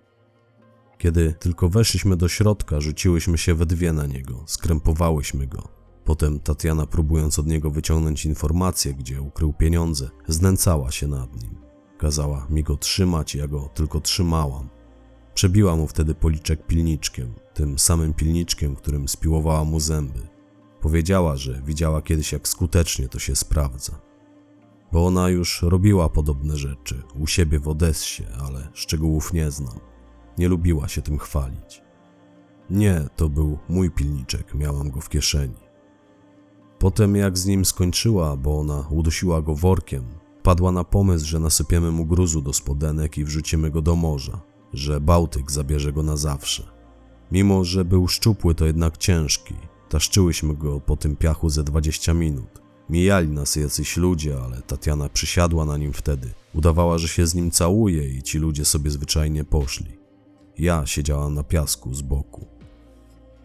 Kiedy 0.97 1.35
tylko 1.39 1.69
weszliśmy 1.69 2.17
do 2.17 2.27
środka, 2.27 2.81
rzuciłyśmy 2.81 3.37
się 3.37 3.55
we 3.55 3.65
dwie 3.65 3.93
na 3.93 4.05
niego, 4.05 4.43
skrępowałyśmy 4.45 5.47
go. 5.47 5.67
Potem 6.03 6.39
Tatiana, 6.39 6.85
próbując 6.85 7.39
od 7.39 7.47
niego 7.47 7.71
wyciągnąć 7.71 8.25
informację, 8.25 8.93
gdzie 8.93 9.21
ukrył 9.21 9.53
pieniądze, 9.53 10.09
znęcała 10.27 10.91
się 10.91 11.07
nad 11.07 11.43
nim. 11.43 11.55
Kazała 11.97 12.47
mi 12.49 12.63
go 12.63 12.77
trzymać, 12.77 13.35
ja 13.35 13.47
go 13.47 13.69
tylko 13.73 14.01
trzymałam. 14.01 14.69
Przebiła 15.33 15.75
mu 15.75 15.87
wtedy 15.87 16.15
policzek 16.15 16.67
pilniczkiem, 16.67 17.33
tym 17.53 17.79
samym 17.79 18.13
pilniczkiem, 18.13 18.75
którym 18.75 19.07
spiłowała 19.07 19.63
mu 19.63 19.79
zęby. 19.79 20.34
Powiedziała, 20.85 21.35
że 21.35 21.61
widziała 21.61 22.01
kiedyś, 22.01 22.31
jak 22.31 22.47
skutecznie 22.47 23.07
to 23.07 23.19
się 23.19 23.35
sprawdza. 23.35 24.01
Bo 24.91 25.05
ona 25.05 25.29
już 25.29 25.61
robiła 25.61 26.09
podobne 26.09 26.57
rzeczy 26.57 27.03
u 27.19 27.27
siebie 27.27 27.59
w 27.59 27.67
Odessie, 27.67 28.23
ale 28.47 28.69
szczegółów 28.73 29.33
nie 29.33 29.51
znam. 29.51 29.79
Nie 30.37 30.47
lubiła 30.47 30.87
się 30.87 31.01
tym 31.01 31.17
chwalić. 31.17 31.81
Nie, 32.69 33.07
to 33.15 33.29
był 33.29 33.57
mój 33.69 33.91
pilniczek, 33.91 34.53
miałam 34.55 34.89
go 34.91 35.01
w 35.01 35.09
kieszeni. 35.09 35.59
Potem, 36.79 37.15
jak 37.15 37.37
z 37.37 37.45
nim 37.45 37.65
skończyła, 37.65 38.37
bo 38.37 38.59
ona 38.59 38.87
udusiła 38.89 39.41
go 39.41 39.55
workiem, 39.55 40.03
padła 40.43 40.71
na 40.71 40.83
pomysł, 40.83 41.25
że 41.25 41.39
nasypiemy 41.39 41.91
mu 41.91 42.05
gruzu 42.05 42.41
do 42.41 42.53
spodenek 42.53 43.17
i 43.17 43.25
wrzucimy 43.25 43.71
go 43.71 43.81
do 43.81 43.95
morza, 43.95 44.41
że 44.73 45.01
Bałtyk 45.01 45.51
zabierze 45.51 45.93
go 45.93 46.03
na 46.03 46.17
zawsze. 46.17 46.63
Mimo, 47.31 47.63
że 47.63 47.85
był 47.85 48.07
szczupły, 48.07 48.55
to 48.55 48.65
jednak 48.65 48.97
ciężki, 48.97 49.55
Taszczyłyśmy 49.89 50.55
go 50.55 50.79
po 50.79 50.97
tym 50.97 51.15
piachu 51.15 51.49
ze 51.49 51.63
20 51.63 52.13
minut. 52.13 52.61
Mijali 52.89 53.29
nas 53.29 53.55
jacyś 53.55 53.97
ludzie, 53.97 54.37
ale 54.43 54.61
Tatiana 54.61 55.09
przysiadła 55.09 55.65
na 55.65 55.77
nim 55.77 55.93
wtedy. 55.93 56.33
Udawała, 56.53 56.97
że 56.97 57.07
się 57.07 57.27
z 57.27 57.35
nim 57.35 57.51
całuje 57.51 58.09
i 58.09 58.23
ci 58.23 58.37
ludzie 58.37 58.65
sobie 58.65 58.91
zwyczajnie 58.91 59.43
poszli. 59.43 59.97
Ja 60.57 60.85
siedziałam 60.85 61.33
na 61.33 61.43
piasku 61.43 61.93
z 61.93 62.01
boku. 62.01 62.47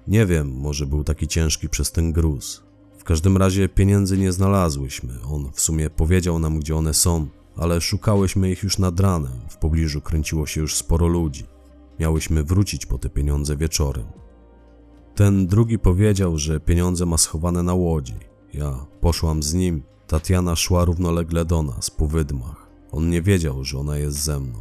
Nie 0.07 0.27
wiem, 0.27 0.51
może 0.51 0.87
był 0.87 1.05
taki 1.05 1.29
ciężki 1.29 1.69
przez 1.69 1.93
ten 1.93 2.13
gruz. 2.13 2.63
W 2.99 3.05
każdym 3.05 3.37
razie 3.37 3.69
pieniędzy 3.69 4.19
nie 4.19 4.33
znalazłyśmy. 4.33 5.15
On 5.23 5.53
w 5.53 5.61
sumie 5.61 5.91
powiedział 5.91 6.39
nam, 6.39 6.61
gdzie 6.61 6.77
one 6.77 6.95
są, 6.95 7.27
ale 7.57 7.81
szukałyśmy 7.81 8.51
ich 8.51 8.63
już 8.63 8.79
nad 8.79 9.01
ranem. 9.01 9.41
W 9.49 9.57
pobliżu 9.57 10.01
kręciło 10.01 10.47
się 10.47 10.61
już 10.61 10.75
sporo 10.75 11.07
ludzi. 11.07 11.45
Miałyśmy 11.99 12.45
wrócić 12.45 12.87
po 12.87 12.99
te 12.99 13.09
pieniądze 13.09 13.57
wieczorem. 13.57 14.20
Ten 15.21 15.47
drugi 15.47 15.79
powiedział, 15.79 16.39
że 16.39 16.61
pieniądze 16.61 17.07
ma 17.07 17.19
schowane 17.19 17.63
na 17.63 17.75
łodzi. 17.75 18.15
Ja 18.55 18.87
poszłam 19.01 19.43
z 19.43 19.55
nim. 19.55 19.83
Tatiana 20.07 20.57
szła 20.57 20.85
równolegle 20.85 21.45
do 21.45 21.63
nas, 21.63 21.91
po 21.91 22.07
wydmach. 22.07 22.71
On 22.93 23.11
nie 23.11 23.23
wiedział, 23.23 23.65
że 23.65 23.79
ona 23.79 23.97
jest 23.97 24.25
ze 24.25 24.41
mną. 24.41 24.59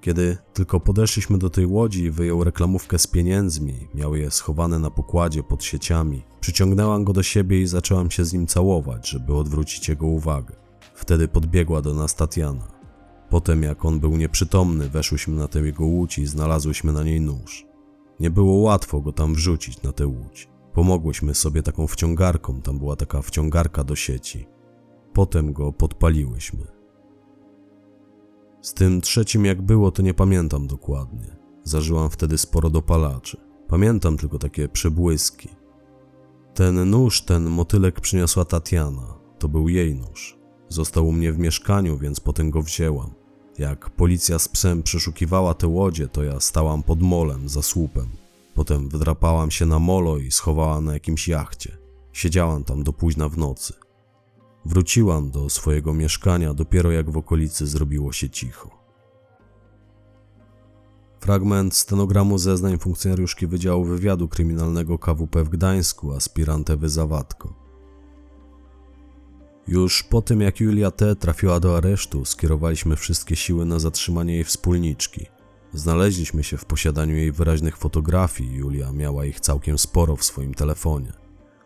Kiedy 0.00 0.36
tylko 0.52 0.80
podeszliśmy 0.80 1.38
do 1.38 1.50
tej 1.50 1.66
łodzi, 1.66 2.10
wyjął 2.10 2.44
reklamówkę 2.44 2.98
z 2.98 3.06
pieniędzmi, 3.06 3.88
miał 3.94 4.16
je 4.16 4.30
schowane 4.30 4.78
na 4.78 4.90
pokładzie 4.90 5.42
pod 5.42 5.64
sieciami. 5.64 6.22
Przyciągnęłam 6.40 7.04
go 7.04 7.12
do 7.12 7.22
siebie 7.22 7.60
i 7.60 7.66
zaczęłam 7.66 8.10
się 8.10 8.24
z 8.24 8.32
nim 8.32 8.46
całować, 8.46 9.08
żeby 9.08 9.34
odwrócić 9.34 9.88
jego 9.88 10.06
uwagę. 10.06 10.54
Wtedy 10.94 11.28
podbiegła 11.28 11.82
do 11.82 11.94
nas 11.94 12.14
Tatiana. 12.14 12.68
Potem, 13.30 13.62
jak 13.62 13.84
on 13.84 14.00
był 14.00 14.16
nieprzytomny, 14.16 14.88
weszłyśmy 14.88 15.36
na 15.36 15.48
tę 15.48 15.60
jego 15.60 15.84
łódź 15.84 16.18
i 16.18 16.26
znalazłyśmy 16.26 16.92
na 16.92 17.02
niej 17.02 17.20
nóż. 17.20 17.65
Nie 18.20 18.30
było 18.30 18.54
łatwo 18.56 19.00
go 19.00 19.12
tam 19.12 19.34
wrzucić 19.34 19.82
na 19.82 19.92
tę 19.92 20.06
łódź. 20.06 20.48
Pomogłyśmy 20.72 21.34
sobie 21.34 21.62
taką 21.62 21.86
wciągarką, 21.86 22.62
tam 22.62 22.78
była 22.78 22.96
taka 22.96 23.22
wciągarka 23.22 23.84
do 23.84 23.96
sieci. 23.96 24.46
Potem 25.12 25.52
go 25.52 25.72
podpaliłyśmy. 25.72 26.66
Z 28.62 28.74
tym 28.74 29.00
trzecim 29.00 29.44
jak 29.44 29.62
było, 29.62 29.90
to 29.90 30.02
nie 30.02 30.14
pamiętam 30.14 30.66
dokładnie. 30.66 31.36
Zażyłam 31.64 32.10
wtedy 32.10 32.38
sporo 32.38 32.70
dopalaczy. 32.70 33.40
Pamiętam 33.68 34.16
tylko 34.16 34.38
takie 34.38 34.68
przebłyski. 34.68 35.48
Ten 36.54 36.90
nóż, 36.90 37.22
ten 37.22 37.44
motylek 37.44 38.00
przyniosła 38.00 38.44
Tatiana. 38.44 39.18
To 39.38 39.48
był 39.48 39.68
jej 39.68 39.94
nóż. 39.94 40.38
Został 40.68 41.08
u 41.08 41.12
mnie 41.12 41.32
w 41.32 41.38
mieszkaniu, 41.38 41.98
więc 41.98 42.20
potem 42.20 42.50
go 42.50 42.62
wzięłam. 42.62 43.14
Jak 43.58 43.90
policja 43.90 44.38
z 44.38 44.48
psem 44.48 44.82
przeszukiwała 44.82 45.54
te 45.54 45.66
łodzie, 45.66 46.08
to 46.08 46.22
ja 46.22 46.40
stałam 46.40 46.82
pod 46.82 47.02
molem 47.02 47.48
za 47.48 47.62
słupem. 47.62 48.06
Potem 48.54 48.88
wdrapałam 48.88 49.50
się 49.50 49.66
na 49.66 49.78
molo 49.78 50.18
i 50.18 50.30
schowałam 50.30 50.84
na 50.84 50.92
jakimś 50.92 51.28
jachcie. 51.28 51.76
Siedziałam 52.12 52.64
tam 52.64 52.82
do 52.82 52.92
późna 52.92 53.28
w 53.28 53.38
nocy. 53.38 53.74
Wróciłam 54.64 55.30
do 55.30 55.50
swojego 55.50 55.94
mieszkania 55.94 56.54
dopiero 56.54 56.90
jak 56.90 57.10
w 57.10 57.16
okolicy 57.16 57.66
zrobiło 57.66 58.12
się 58.12 58.30
cicho. 58.30 58.70
Fragment 61.20 61.74
stenogramu 61.74 62.38
zeznań 62.38 62.78
funkcjonariuszki 62.78 63.46
Wydziału 63.46 63.84
Wywiadu 63.84 64.28
Kryminalnego 64.28 64.98
KWP 64.98 65.44
w 65.44 65.48
Gdańsku, 65.48 66.12
aspirantewy 66.12 66.88
Zawatko. 66.88 67.65
Już 69.68 70.02
po 70.02 70.22
tym, 70.22 70.40
jak 70.40 70.60
Julia 70.60 70.90
T. 70.90 71.16
trafiła 71.16 71.60
do 71.60 71.76
aresztu, 71.76 72.24
skierowaliśmy 72.24 72.96
wszystkie 72.96 73.36
siły 73.36 73.64
na 73.64 73.78
zatrzymanie 73.78 74.34
jej 74.34 74.44
wspólniczki. 74.44 75.26
Znaleźliśmy 75.72 76.44
się 76.44 76.56
w 76.56 76.64
posiadaniu 76.64 77.16
jej 77.16 77.32
wyraźnych 77.32 77.76
fotografii, 77.76 78.54
Julia 78.54 78.92
miała 78.92 79.24
ich 79.24 79.40
całkiem 79.40 79.78
sporo 79.78 80.16
w 80.16 80.24
swoim 80.24 80.54
telefonie. 80.54 81.12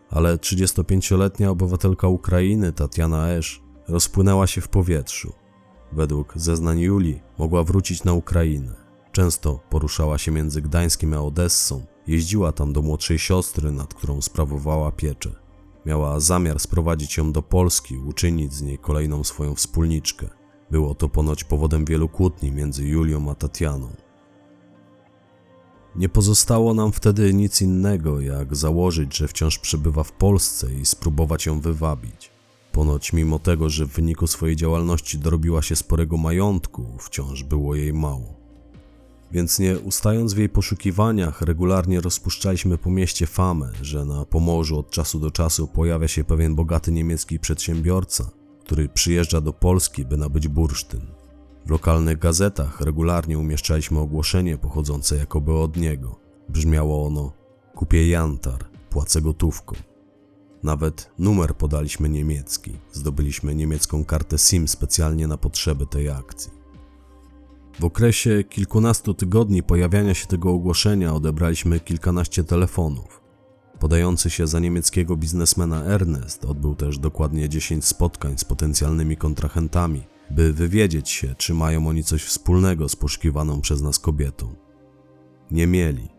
Ale 0.09 0.35
35-letnia 0.35 1.49
obywatelka 1.49 2.07
Ukrainy, 2.07 2.73
Tatiana 2.73 3.29
Esz, 3.29 3.61
rozpłynęła 3.87 4.47
się 4.47 4.61
w 4.61 4.67
powietrzu. 4.67 5.33
Według 5.91 6.33
zeznań 6.35 6.79
Julii 6.79 7.21
mogła 7.37 7.63
wrócić 7.63 8.03
na 8.03 8.13
Ukrainę. 8.13 8.73
Często 9.11 9.59
poruszała 9.69 10.17
się 10.17 10.31
między 10.31 10.61
Gdańskiem 10.61 11.13
a 11.13 11.21
Odessą, 11.21 11.85
jeździła 12.07 12.51
tam 12.51 12.73
do 12.73 12.81
młodszej 12.81 13.19
siostry, 13.19 13.71
nad 13.71 13.93
którą 13.93 14.21
sprawowała 14.21 14.91
pieczę. 14.91 15.40
Miała 15.85 16.19
zamiar 16.19 16.59
sprowadzić 16.59 17.17
ją 17.17 17.31
do 17.31 17.41
Polski, 17.41 17.97
uczynić 17.97 18.53
z 18.53 18.61
niej 18.61 18.77
kolejną 18.77 19.23
swoją 19.23 19.55
wspólniczkę. 19.55 20.29
Było 20.71 20.95
to 20.95 21.09
ponoć 21.09 21.43
powodem 21.43 21.85
wielu 21.85 22.09
kłótni 22.09 22.51
między 22.51 22.87
Julią 22.87 23.31
a 23.31 23.35
Tatianą. 23.35 23.89
Nie 25.95 26.09
pozostało 26.09 26.73
nam 26.73 26.91
wtedy 26.91 27.33
nic 27.33 27.61
innego, 27.61 28.21
jak 28.21 28.55
założyć, 28.55 29.17
że 29.17 29.27
wciąż 29.27 29.59
przebywa 29.59 30.03
w 30.03 30.11
Polsce 30.11 30.73
i 30.73 30.85
spróbować 30.85 31.45
ją 31.45 31.59
wywabić. 31.59 32.31
Ponoć 32.71 33.13
mimo 33.13 33.39
tego, 33.39 33.69
że 33.69 33.85
w 33.85 33.89
wyniku 33.89 34.27
swojej 34.27 34.55
działalności 34.55 35.19
dorobiła 35.19 35.61
się 35.61 35.75
sporego 35.75 36.17
majątku, 36.17 36.97
wciąż 36.99 37.43
było 37.43 37.75
jej 37.75 37.93
mało. 37.93 38.40
Więc 39.31 39.59
nie 39.59 39.79
ustając 39.79 40.33
w 40.33 40.37
jej 40.37 40.49
poszukiwaniach, 40.49 41.41
regularnie 41.41 42.01
rozpuszczaliśmy 42.01 42.77
po 42.77 42.91
mieście 42.91 43.27
famę, 43.27 43.71
że 43.81 44.05
na 44.05 44.25
Pomorzu 44.25 44.79
od 44.79 44.89
czasu 44.89 45.19
do 45.19 45.31
czasu 45.31 45.67
pojawia 45.67 46.07
się 46.07 46.23
pewien 46.23 46.55
bogaty 46.55 46.91
niemiecki 46.91 47.39
przedsiębiorca, 47.39 48.29
który 48.63 48.89
przyjeżdża 48.89 49.41
do 49.41 49.53
Polski, 49.53 50.05
by 50.05 50.17
nabyć 50.17 50.47
bursztyn. 50.47 51.01
W 51.65 51.69
lokalnych 51.69 52.19
gazetach 52.19 52.81
regularnie 52.81 53.39
umieszczaliśmy 53.39 53.99
ogłoszenie 53.99 54.57
pochodzące 54.57 55.17
jakoby 55.17 55.53
od 55.53 55.77
niego. 55.77 56.19
Brzmiało 56.49 57.07
ono: 57.07 57.33
Kupię 57.75 58.09
jantar, 58.09 58.65
płacę 58.89 59.21
gotówką. 59.21 59.75
Nawet 60.63 61.11
numer 61.19 61.55
podaliśmy 61.55 62.09
niemiecki. 62.09 62.71
Zdobyliśmy 62.91 63.55
niemiecką 63.55 64.05
kartę 64.05 64.37
SIM 64.37 64.67
specjalnie 64.67 65.27
na 65.27 65.37
potrzeby 65.37 65.85
tej 65.85 66.09
akcji. 66.09 66.60
W 67.79 67.85
okresie 67.85 68.43
kilkunastu 68.43 69.13
tygodni 69.13 69.63
pojawiania 69.63 70.13
się 70.13 70.27
tego 70.27 70.51
ogłoszenia 70.51 71.13
odebraliśmy 71.13 71.79
kilkanaście 71.79 72.43
telefonów. 72.43 73.21
Podający 73.79 74.29
się 74.29 74.47
za 74.47 74.59
niemieckiego 74.59 75.17
biznesmena 75.17 75.83
Ernest 75.83 76.45
odbył 76.45 76.75
też 76.75 76.97
dokładnie 76.97 77.49
10 77.49 77.85
spotkań 77.85 78.37
z 78.37 78.43
potencjalnymi 78.43 79.17
kontrahentami, 79.17 80.03
by 80.31 80.53
wywiedzieć 80.53 81.09
się, 81.09 81.35
czy 81.37 81.53
mają 81.53 81.87
oni 81.87 82.03
coś 82.03 82.23
wspólnego 82.23 82.89
z 82.89 82.95
poszukiwaną 82.95 83.61
przez 83.61 83.81
nas 83.81 83.99
kobietą. 83.99 84.55
Nie 85.51 85.67
mieli. 85.67 86.09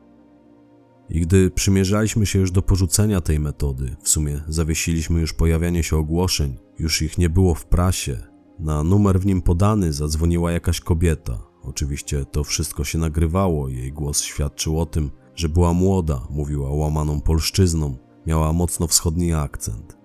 I 1.11 1.21
gdy 1.21 1.51
przymierzaliśmy 1.51 2.27
się 2.27 2.39
już 2.39 2.51
do 2.51 2.63
porzucenia 2.63 3.21
tej 3.21 3.41
metody, 3.41 3.97
w 4.03 4.09
sumie 4.09 4.41
zawiesiliśmy 4.49 5.21
już 5.21 5.33
pojawianie 5.33 5.83
się 5.83 5.97
ogłoszeń, 5.97 6.57
już 6.79 7.03
ich 7.03 7.19
nie 7.19 7.31
było 7.31 7.55
w 7.55 7.67
prasie, 7.67 8.32
na 8.59 8.83
numer 8.83 9.21
w 9.21 9.27
nim 9.27 9.43
podany 9.43 9.93
zadzwoniła 9.93 10.53
jakaś 10.53 10.81
kobieta. 10.81 11.39
Oczywiście 11.63 12.25
to 12.25 12.45
wszystko 12.45 12.85
się 12.85 12.99
nagrywało, 12.99 13.69
jej 13.69 13.93
głos 13.93 14.21
świadczył 14.21 14.81
o 14.81 14.87
tym, 14.87 15.11
że 15.35 15.49
była 15.49 15.73
młoda, 15.73 16.27
mówiła 16.31 16.71
łamaną 16.71 17.21
polszczyzną, 17.21 17.97
miała 18.27 18.53
mocno 18.53 18.87
wschodni 18.87 19.35
akcent. 19.35 19.97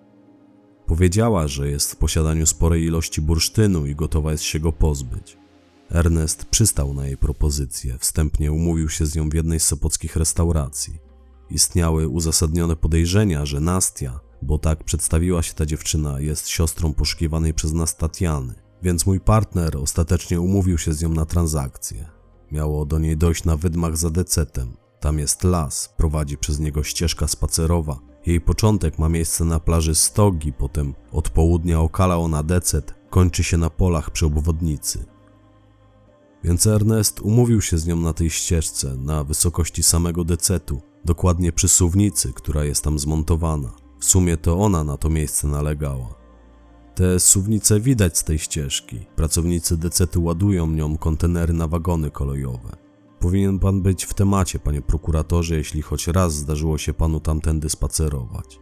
Powiedziała, 0.86 1.48
że 1.48 1.70
jest 1.70 1.92
w 1.92 1.96
posiadaniu 1.96 2.46
sporej 2.46 2.84
ilości 2.84 3.22
bursztynu 3.22 3.86
i 3.86 3.96
gotowa 3.96 4.32
jest 4.32 4.44
się 4.44 4.60
go 4.60 4.72
pozbyć. 4.72 5.38
Ernest 5.92 6.46
przystał 6.46 6.94
na 6.94 7.08
jej 7.08 7.18
propozycję, 7.18 7.98
wstępnie 8.00 8.52
umówił 8.52 8.90
się 8.90 9.06
z 9.06 9.16
nią 9.16 9.30
w 9.30 9.34
jednej 9.34 9.60
z 9.60 9.64
sopockich 9.64 10.16
restauracji. 10.16 11.00
Istniały 11.50 12.08
uzasadnione 12.08 12.76
podejrzenia, 12.76 13.46
że 13.46 13.60
Nastia, 13.60 14.20
bo 14.42 14.58
tak 14.58 14.84
przedstawiła 14.84 15.44
się 15.44 15.54
ta 15.54 15.66
dziewczyna, 15.66 16.20
jest 16.20 16.48
siostrą 16.48 16.94
poszukiwanej 16.94 17.54
przez 17.54 17.74
nas 17.74 17.98
Tatiany, 17.98 18.56
więc 18.84 19.06
mój 19.06 19.20
partner 19.20 19.78
ostatecznie 19.78 20.42
umówił 20.42 20.78
się 20.78 20.94
z 20.94 21.02
nią 21.02 21.10
na 21.10 21.26
transakcję. 21.26 22.10
Miało 22.52 22.86
do 22.86 23.00
niej 23.00 23.18
dojść 23.18 23.44
na 23.44 23.58
wydmach 23.58 23.98
za 23.98 24.10
decetem. 24.10 24.78
Tam 25.00 25.20
jest 25.20 25.44
las, 25.44 25.94
prowadzi 25.98 26.38
przez 26.38 26.60
niego 26.60 26.84
ścieżka 26.84 27.28
spacerowa. 27.28 28.00
Jej 28.26 28.42
początek 28.42 29.00
ma 29.00 29.10
miejsce 29.10 29.46
na 29.46 29.60
plaży 29.60 29.96
Stogi, 29.96 30.54
potem 30.54 30.94
od 31.12 31.30
południa 31.30 31.82
okala 31.82 32.18
ona 32.18 32.44
decet, 32.44 32.96
kończy 33.10 33.44
się 33.44 33.58
na 33.58 33.70
polach 33.70 34.12
przy 34.12 34.26
obwodnicy. 34.26 35.06
Więc 36.44 36.68
Ernest 36.68 37.20
umówił 37.20 37.62
się 37.62 37.78
z 37.78 37.88
nią 37.88 37.96
na 37.96 38.14
tej 38.14 38.30
ścieżce, 38.30 38.96
na 38.96 39.24
wysokości 39.24 39.84
samego 39.84 40.24
decetu, 40.24 40.82
dokładnie 41.06 41.52
przy 41.52 41.68
suwnicy, 41.68 42.34
która 42.34 42.64
jest 42.64 42.84
tam 42.84 43.00
zmontowana. 43.00 43.87
W 44.00 44.06
sumie 44.06 44.38
to 44.38 44.60
ona 44.60 44.84
na 44.84 44.98
to 44.98 45.10
miejsce 45.10 45.48
nalegała. 45.48 46.16
Te 46.96 47.20
suwnice 47.20 47.80
widać 47.80 48.18
z 48.18 48.24
tej 48.24 48.40
ścieżki. 48.40 49.06
Pracownicy 49.16 49.78
decetu 49.78 50.24
ładują 50.24 50.68
nią 50.68 50.98
kontenery 50.98 51.54
na 51.54 51.68
wagony 51.68 52.12
kolejowe. 52.12 52.78
Powinien 53.20 53.60
pan 53.60 53.82
być 53.82 54.06
w 54.06 54.14
temacie, 54.14 54.60
panie 54.60 54.82
prokuratorze, 54.82 55.56
jeśli 55.56 55.82
choć 55.82 56.08
raz 56.08 56.34
zdarzyło 56.34 56.78
się 56.78 56.94
panu 56.94 57.20
tamtędy 57.20 57.70
spacerować. 57.70 58.60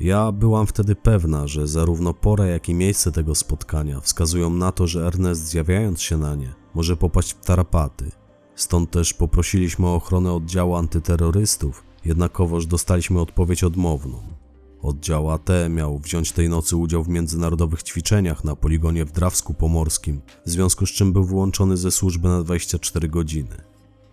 Ja 0.00 0.32
byłam 0.32 0.66
wtedy 0.66 0.94
pewna, 0.94 1.46
że 1.46 1.68
zarówno 1.68 2.14
pora, 2.14 2.46
jak 2.46 2.68
i 2.68 2.74
miejsce 2.74 3.12
tego 3.12 3.34
spotkania 3.34 4.00
wskazują 4.00 4.50
na 4.50 4.72
to, 4.72 4.86
że 4.86 5.06
Ernest 5.06 5.46
zjawiając 5.46 6.02
się 6.02 6.16
na 6.16 6.34
nie, 6.34 6.54
może 6.74 6.96
popaść 6.96 7.32
w 7.32 7.44
tarapaty. 7.44 8.10
Stąd 8.54 8.90
też 8.90 9.14
poprosiliśmy 9.14 9.86
o 9.86 9.94
ochronę 9.94 10.32
oddziału 10.32 10.74
antyterrorystów, 10.74 11.87
jednakowoż 12.04 12.66
dostaliśmy 12.66 13.20
odpowiedź 13.20 13.64
odmowną. 13.64 14.22
Oddział 14.82 15.30
AT 15.30 15.48
miał 15.70 15.98
wziąć 15.98 16.32
tej 16.32 16.48
nocy 16.48 16.76
udział 16.76 17.04
w 17.04 17.08
międzynarodowych 17.08 17.82
ćwiczeniach 17.82 18.44
na 18.44 18.56
poligonie 18.56 19.04
w 19.04 19.12
Drawsku 19.12 19.54
Pomorskim, 19.54 20.20
w 20.46 20.50
związku 20.50 20.86
z 20.86 20.90
czym 20.90 21.12
był 21.12 21.24
wyłączony 21.24 21.76
ze 21.76 21.90
służby 21.90 22.28
na 22.28 22.42
24 22.42 23.08
godziny. 23.08 23.56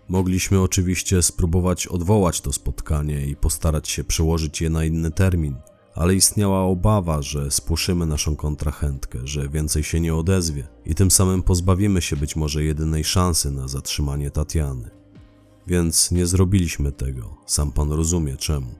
Mogliśmy 0.09 0.61
oczywiście 0.61 1.21
spróbować 1.21 1.87
odwołać 1.87 2.41
to 2.41 2.53
spotkanie 2.53 3.25
i 3.25 3.35
postarać 3.35 3.89
się 3.89 4.03
przełożyć 4.03 4.61
je 4.61 4.69
na 4.69 4.85
inny 4.85 5.11
termin, 5.11 5.55
ale 5.95 6.15
istniała 6.15 6.63
obawa, 6.63 7.21
że 7.21 7.51
spłoszymy 7.51 8.05
naszą 8.05 8.35
kontrahentkę, 8.35 9.19
że 9.23 9.49
więcej 9.49 9.83
się 9.83 9.99
nie 9.99 10.15
odezwie 10.15 10.67
i 10.85 10.95
tym 10.95 11.11
samym 11.11 11.43
pozbawimy 11.43 12.01
się 12.01 12.15
być 12.15 12.35
może 12.35 12.63
jedynej 12.63 13.03
szansy 13.03 13.51
na 13.51 13.67
zatrzymanie 13.67 14.31
Tatiany. 14.31 15.04
Więc 15.67 16.11
nie 16.11 16.25
zrobiliśmy 16.25 16.91
tego, 16.91 17.37
sam 17.45 17.71
pan 17.71 17.91
rozumie 17.91 18.37
czemu. 18.37 18.75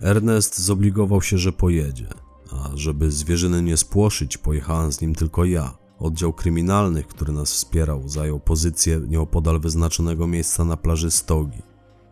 Ernest 0.00 0.58
zobligował 0.58 1.22
się, 1.22 1.38
że 1.38 1.52
pojedzie, 1.52 2.08
a 2.52 2.70
żeby 2.74 3.10
zwierzyny 3.10 3.62
nie 3.62 3.76
spłoszyć, 3.76 4.38
pojechałem 4.38 4.92
z 4.92 5.00
nim 5.00 5.14
tylko 5.14 5.44
ja. 5.44 5.76
Oddział 5.98 6.32
kryminalnych, 6.32 7.06
który 7.06 7.32
nas 7.32 7.52
wspierał, 7.52 8.08
zajął 8.08 8.40
pozycję 8.40 9.00
nieopodal 9.08 9.60
wyznaczonego 9.60 10.26
miejsca 10.26 10.64
na 10.64 10.76
plaży 10.76 11.10
Stogi. 11.10 11.62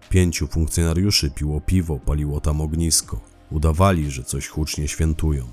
Pięciu 0.09 0.47
funkcjonariuszy 0.47 1.31
piło 1.31 1.61
piwo, 1.61 1.99
paliło 1.99 2.41
tam 2.41 2.61
ognisko. 2.61 3.21
Udawali, 3.51 4.11
że 4.11 4.25
coś 4.25 4.49
hucznie 4.49 4.89
świętują. 4.89 5.49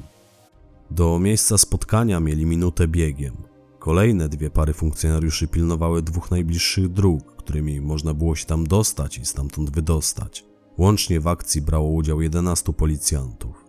Do 0.92 1.20
miejsca 1.20 1.58
spotkania 1.58 2.20
mieli 2.20 2.46
minutę 2.46 2.88
biegiem. 2.88 3.36
Kolejne 3.80 4.30
dwie 4.30 4.50
pary 4.50 4.74
funkcjonariuszy 4.74 5.48
pilnowały 5.48 6.02
dwóch 6.02 6.32
najbliższych 6.32 6.94
dróg, 6.94 7.39
którymi 7.50 7.82
można 7.82 8.14
było 8.14 8.36
się 8.36 8.46
tam 8.46 8.68
dostać 8.68 9.18
i 9.18 9.26
stamtąd 9.26 9.70
wydostać. 9.70 10.46
Łącznie 10.78 11.20
w 11.20 11.28
akcji 11.28 11.62
brało 11.62 11.90
udział 11.90 12.22
11 12.22 12.74
policjantów. 12.74 13.66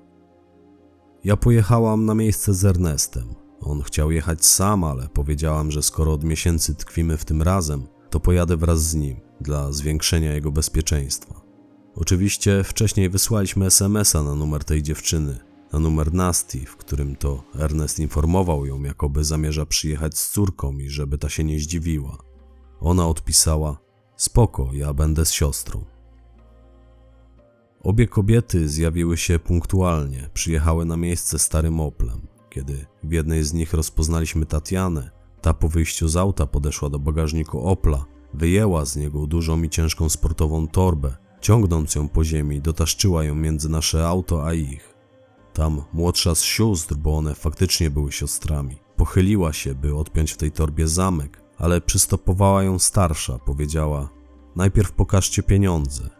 Ja 1.24 1.36
pojechałam 1.36 2.04
na 2.04 2.14
miejsce 2.14 2.54
z 2.54 2.64
Ernestem. 2.64 3.34
On 3.60 3.82
chciał 3.82 4.10
jechać 4.10 4.44
sam, 4.44 4.84
ale 4.84 5.08
powiedziałam, 5.08 5.70
że 5.70 5.82
skoro 5.82 6.12
od 6.12 6.24
miesięcy 6.24 6.74
tkwimy 6.74 7.16
w 7.16 7.24
tym 7.24 7.42
razem, 7.42 7.86
to 8.10 8.20
pojadę 8.20 8.56
wraz 8.56 8.82
z 8.82 8.94
nim 8.94 9.16
dla 9.40 9.72
zwiększenia 9.72 10.34
jego 10.34 10.52
bezpieczeństwa. 10.52 11.40
Oczywiście 11.94 12.64
wcześniej 12.64 13.10
wysłaliśmy 13.10 13.66
SMS-a 13.66 14.22
na 14.22 14.34
numer 14.34 14.64
tej 14.64 14.82
dziewczyny, 14.82 15.38
na 15.72 15.78
numer 15.78 16.14
Nasti, 16.14 16.66
w 16.66 16.76
którym 16.76 17.16
to 17.16 17.44
Ernest 17.58 17.98
informował 17.98 18.66
ją, 18.66 18.82
jakoby 18.82 19.24
zamierza 19.24 19.66
przyjechać 19.66 20.18
z 20.18 20.30
córką 20.30 20.78
i 20.78 20.88
żeby 20.88 21.18
ta 21.18 21.28
się 21.28 21.44
nie 21.44 21.60
zdziwiła. 21.60 22.29
Ona 22.80 23.06
odpisała: 23.06 23.78
Spoko, 24.16 24.68
ja 24.72 24.94
będę 24.94 25.24
z 25.24 25.32
siostrą. 25.32 25.84
Obie 27.82 28.08
kobiety 28.08 28.68
zjawiły 28.68 29.16
się 29.16 29.38
punktualnie, 29.38 30.30
przyjechały 30.34 30.84
na 30.84 30.96
miejsce 30.96 31.38
starym 31.38 31.80
Oplem. 31.80 32.26
Kiedy 32.50 32.86
w 33.02 33.12
jednej 33.12 33.44
z 33.44 33.52
nich 33.52 33.72
rozpoznaliśmy 33.72 34.46
Tatianę, 34.46 35.10
ta 35.40 35.54
po 35.54 35.68
wyjściu 35.68 36.08
z 36.08 36.16
auta 36.16 36.46
podeszła 36.46 36.90
do 36.90 36.98
bagażniku 36.98 37.66
Opla, 37.66 38.04
wyjęła 38.34 38.84
z 38.84 38.96
niego 38.96 39.26
dużą 39.26 39.62
i 39.62 39.68
ciężką 39.68 40.08
sportową 40.08 40.68
torbę, 40.68 41.16
ciągnąc 41.40 41.94
ją 41.94 42.08
po 42.08 42.24
ziemi, 42.24 42.60
dotaszczyła 42.60 43.24
ją 43.24 43.34
między 43.34 43.68
nasze 43.68 44.08
auto 44.08 44.46
a 44.46 44.54
ich. 44.54 44.94
Tam 45.52 45.82
młodsza 45.92 46.34
z 46.34 46.42
sióstr, 46.42 46.94
bo 46.94 47.16
one 47.16 47.34
faktycznie 47.34 47.90
były 47.90 48.12
siostrami, 48.12 48.76
pochyliła 48.96 49.52
się, 49.52 49.74
by 49.74 49.96
odpiąć 49.96 50.32
w 50.32 50.36
tej 50.36 50.52
torbie 50.52 50.88
zamek, 50.88 51.39
ale 51.60 51.80
przystopowała 51.80 52.62
ją 52.62 52.78
starsza, 52.78 53.38
powiedziała: 53.38 54.08
Najpierw 54.56 54.92
pokażcie 54.92 55.42
pieniądze. 55.42 56.10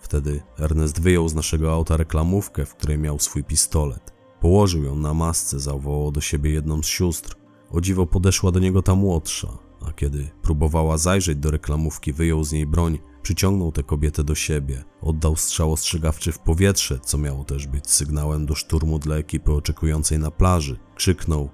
Wtedy 0.00 0.42
Ernest 0.58 1.00
wyjął 1.00 1.28
z 1.28 1.34
naszego 1.34 1.72
auta 1.72 1.96
reklamówkę, 1.96 2.66
w 2.66 2.74
której 2.74 2.98
miał 2.98 3.18
swój 3.18 3.44
pistolet. 3.44 4.12
Położył 4.40 4.84
ją 4.84 4.96
na 4.96 5.14
masce, 5.14 5.60
zawołał 5.60 6.12
do 6.12 6.20
siebie 6.20 6.50
jedną 6.50 6.82
z 6.82 6.86
sióstr. 6.86 7.36
O 7.70 7.80
dziwo 7.80 8.06
podeszła 8.06 8.52
do 8.52 8.60
niego 8.60 8.82
ta 8.82 8.94
młodsza, 8.94 9.48
a 9.86 9.92
kiedy 9.92 10.30
próbowała 10.42 10.98
zajrzeć 10.98 11.38
do 11.38 11.50
reklamówki, 11.50 12.12
wyjął 12.12 12.44
z 12.44 12.52
niej 12.52 12.66
broń, 12.66 12.98
przyciągnął 13.22 13.72
tę 13.72 13.82
kobietę 13.82 14.24
do 14.24 14.34
siebie, 14.34 14.84
oddał 15.00 15.36
strzał 15.36 15.72
ostrzegawczy 15.72 16.32
w 16.32 16.38
powietrze, 16.38 16.98
co 17.04 17.18
miało 17.18 17.44
też 17.44 17.66
być 17.66 17.90
sygnałem 17.90 18.46
do 18.46 18.54
szturmu 18.54 18.98
dla 18.98 19.16
ekipy 19.16 19.52
oczekującej 19.52 20.18
na 20.18 20.30
plaży. 20.30 20.78
Krzyknął: 20.94 21.50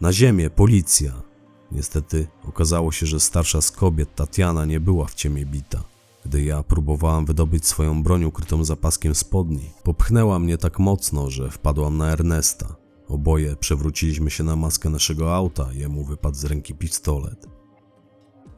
Na 0.00 0.12
ziemię, 0.12 0.50
policja! 0.50 1.27
Niestety 1.72 2.26
okazało 2.48 2.92
się, 2.92 3.06
że 3.06 3.20
starsza 3.20 3.60
z 3.60 3.70
kobiet, 3.70 4.14
Tatiana, 4.14 4.64
nie 4.64 4.80
była 4.80 5.06
w 5.06 5.14
ciemię 5.14 5.46
bita. 5.46 5.82
Gdy 6.24 6.42
ja 6.42 6.62
próbowałam 6.62 7.26
wydobyć 7.26 7.66
swoją 7.66 8.02
broń 8.02 8.24
ukrytą 8.24 8.64
za 8.64 8.76
paskiem 8.76 9.14
spodni, 9.14 9.70
popchnęła 9.82 10.38
mnie 10.38 10.58
tak 10.58 10.78
mocno, 10.78 11.30
że 11.30 11.50
wpadłam 11.50 11.96
na 11.96 12.12
Ernesta. 12.12 12.76
Oboje 13.08 13.56
przewróciliśmy 13.56 14.30
się 14.30 14.44
na 14.44 14.56
maskę 14.56 14.90
naszego 14.90 15.34
auta, 15.34 15.72
jemu 15.72 16.04
wypadł 16.04 16.36
z 16.36 16.44
ręki 16.44 16.74
pistolet. 16.74 17.46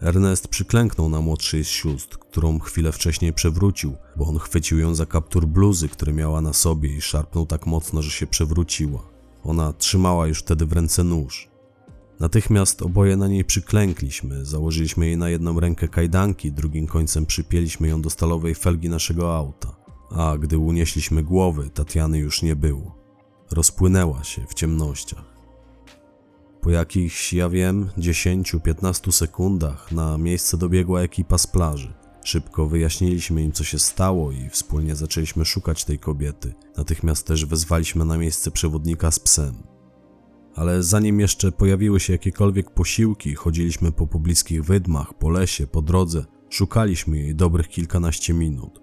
Ernest 0.01 0.49
przyklęknął 0.49 1.09
na 1.09 1.21
młodszej 1.21 1.65
z 1.65 1.69
sióstr, 1.69 2.19
którą 2.19 2.59
chwilę 2.59 2.93
wcześniej 2.93 3.33
przewrócił, 3.33 3.95
bo 4.17 4.25
on 4.25 4.39
chwycił 4.39 4.79
ją 4.79 4.95
za 4.95 5.07
kaptur 5.07 5.47
bluzy, 5.47 5.89
który 5.89 6.13
miała 6.13 6.41
na 6.41 6.53
sobie 6.53 6.97
i 6.97 7.01
szarpnął 7.01 7.47
tak 7.47 7.67
mocno, 7.67 8.03
że 8.03 8.11
się 8.11 8.27
przewróciła. 8.27 9.03
Ona 9.45 9.73
trzymała 9.73 10.27
już 10.27 10.39
wtedy 10.39 10.67
w 10.67 10.73
ręce 10.73 11.05
nóż. 11.05 11.50
Natychmiast 12.21 12.83
oboje 12.83 13.17
na 13.17 13.29
niej 13.29 13.45
przyklękliśmy, 13.45 14.45
założyliśmy 14.45 15.07
jej 15.07 15.17
na 15.17 15.29
jedną 15.29 15.61
rękę 15.61 15.89
kajdanki, 15.89 16.53
drugim 16.53 16.87
końcem 16.87 17.27
przypięliśmy 17.27 17.89
ją 17.89 18.03
do 18.03 18.11
stalowej 18.11 18.55
felgi 18.55 18.89
naszego 18.89 19.37
auta. 19.37 19.77
A 20.11 20.37
gdy 20.39 20.59
unieśliśmy 20.59 21.23
głowy, 21.23 21.71
Tatiany 21.71 22.19
już 22.19 22.43
nie 22.43 22.57
było. 22.57 22.95
Rozpłynęła 23.51 24.25
się 24.25 24.47
w 24.49 24.55
ciemnościach. 24.55 25.25
Po 26.61 26.71
jakichś, 26.71 27.33
ja 27.33 27.49
wiem, 27.49 27.91
10-15 27.99 29.13
sekundach 29.13 29.93
na 29.93 30.19
miejsce 30.19 30.57
dobiegła 30.57 31.01
ekipa 31.01 31.39
z 31.39 31.47
plaży. 31.47 31.93
Szybko 32.25 32.67
wyjaśniliśmy 32.67 33.43
im, 33.43 33.53
co 33.53 33.65
się 33.65 33.79
stało 33.79 34.33
i 34.33 34.49
wspólnie 34.49 34.97
zaczęliśmy 34.97 35.45
szukać 35.45 35.85
tej 35.85 35.99
kobiety. 35.99 36.55
Natychmiast 36.77 37.27
też 37.27 37.47
wezwaliśmy 37.47 38.05
na 38.05 38.19
miejsce 38.19 38.51
przewodnika 38.51 39.11
z 39.11 39.21
psem. 39.21 39.70
Ale 40.55 40.83
zanim 40.83 41.21
jeszcze 41.21 41.53
pojawiły 41.53 42.01
się 42.01 42.13
jakiekolwiek 42.13 42.71
posiłki, 42.71 43.35
chodziliśmy 43.35 43.93
po 43.93 44.07
pobliskich 44.07 44.65
wydmach, 44.65 45.15
po 45.15 45.31
lesie, 45.31 45.67
po 45.67 45.83
drodze, 45.83 46.25
szukaliśmy 46.49 47.19
jej 47.19 47.35
dobrych 47.35 47.69
kilkanaście 47.69 48.35
minut. 48.35 48.81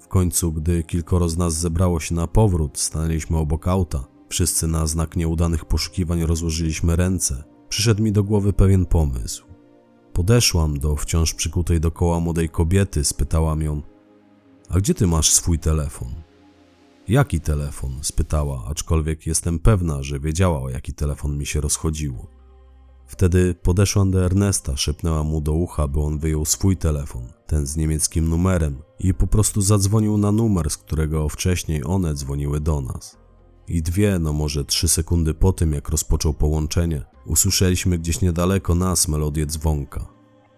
W 0.00 0.08
końcu, 0.08 0.52
gdy 0.52 0.82
kilkoro 0.82 1.28
z 1.28 1.36
nas 1.36 1.54
zebrało 1.54 2.00
się 2.00 2.14
na 2.14 2.26
powrót, 2.26 2.78
stanęliśmy 2.78 3.36
obok 3.36 3.68
auta. 3.68 4.04
Wszyscy 4.28 4.66
na 4.66 4.86
znak 4.86 5.16
nieudanych 5.16 5.64
poszukiwań 5.64 6.26
rozłożyliśmy 6.26 6.96
ręce. 6.96 7.44
Przyszedł 7.68 8.02
mi 8.02 8.12
do 8.12 8.24
głowy 8.24 8.52
pewien 8.52 8.86
pomysł. 8.86 9.46
Podeszłam 10.12 10.78
do 10.78 10.96
wciąż 10.96 11.34
przykutej 11.34 11.80
dokoła 11.80 12.20
młodej 12.20 12.48
kobiety, 12.48 13.04
spytałam 13.04 13.62
ją: 13.62 13.82
A 14.68 14.78
gdzie 14.78 14.94
ty 14.94 15.06
masz 15.06 15.30
swój 15.32 15.58
telefon? 15.58 16.27
Jaki 17.08 17.40
telefon? 17.40 17.98
spytała, 18.02 18.64
aczkolwiek 18.70 19.26
jestem 19.26 19.58
pewna, 19.58 20.02
że 20.02 20.20
wiedziała 20.20 20.62
o 20.62 20.68
jaki 20.68 20.94
telefon 20.94 21.38
mi 21.38 21.46
się 21.46 21.60
rozchodziło. 21.60 22.26
Wtedy 23.06 23.54
podeszłam 23.54 24.10
do 24.10 24.24
Ernesta, 24.24 24.76
szepnęłam 24.76 25.26
mu 25.26 25.40
do 25.40 25.52
ucha, 25.52 25.88
by 25.88 26.00
on 26.00 26.18
wyjął 26.18 26.44
swój 26.44 26.76
telefon, 26.76 27.32
ten 27.46 27.66
z 27.66 27.76
niemieckim 27.76 28.28
numerem, 28.28 28.82
i 28.98 29.14
po 29.14 29.26
prostu 29.26 29.60
zadzwonił 29.60 30.18
na 30.18 30.32
numer, 30.32 30.70
z 30.70 30.76
którego 30.76 31.28
wcześniej 31.28 31.84
one 31.84 32.14
dzwoniły 32.14 32.60
do 32.60 32.80
nas. 32.80 33.18
I 33.68 33.82
dwie, 33.82 34.18
no 34.18 34.32
może 34.32 34.64
trzy 34.64 34.88
sekundy 34.88 35.34
po 35.34 35.52
tym, 35.52 35.72
jak 35.72 35.88
rozpoczął 35.88 36.34
połączenie, 36.34 37.04
usłyszeliśmy 37.26 37.98
gdzieś 37.98 38.20
niedaleko 38.20 38.74
nas 38.74 39.08
melodię 39.08 39.46
dzwonka. 39.46 40.08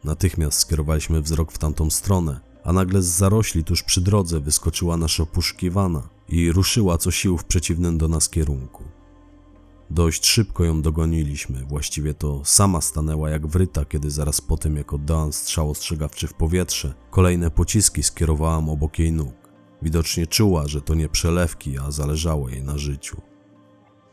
Natychmiast 0.05 0.59
skierowaliśmy 0.59 1.23
wzrok 1.23 1.53
w 1.53 1.59
tamtą 1.59 1.91
stronę, 1.91 2.50
a 2.65 2.73
nagle 2.73 3.03
z 3.03 3.07
zarośli 3.07 3.65
tuż 3.65 3.83
przy 3.83 4.01
drodze 4.01 4.41
wyskoczyła 4.41 4.97
nasza 4.97 5.27
poszukiwana 5.27 6.09
i 6.29 6.53
ruszyła 6.53 6.99
co 6.99 7.11
sił 7.11 7.39
w 7.39 7.45
przeciwnym 7.45 7.99
do 7.99 8.09
nas 8.09 8.29
kierunku. 8.29 8.85
Dość 9.91 10.27
szybko 10.27 10.65
ją 10.65 10.83
dogoniliśmy, 10.83 11.65
właściwie 11.65 12.15
to 12.15 12.41
sama 12.45 12.81
stanęła 12.81 13.31
jak 13.31 13.47
wryta, 13.47 13.85
kiedy 13.85 14.11
zaraz 14.11 14.41
po 14.41 14.57
tym 14.57 14.77
jak 14.77 14.93
oddałam 14.93 15.33
strzał 15.33 15.71
ostrzegawczy 15.71 16.27
w 16.27 16.35
powietrze, 16.35 16.95
kolejne 17.11 17.51
pociski 17.51 18.03
skierowałam 18.03 18.69
obok 18.69 18.99
jej 18.99 19.13
nóg. 19.13 19.35
Widocznie 19.83 20.27
czuła, 20.27 20.69
że 20.69 20.81
to 20.81 20.95
nie 20.95 21.09
przelewki, 21.09 21.79
a 21.79 21.91
zależało 21.91 22.49
jej 22.49 22.63
na 22.63 22.79
życiu. 22.79 23.21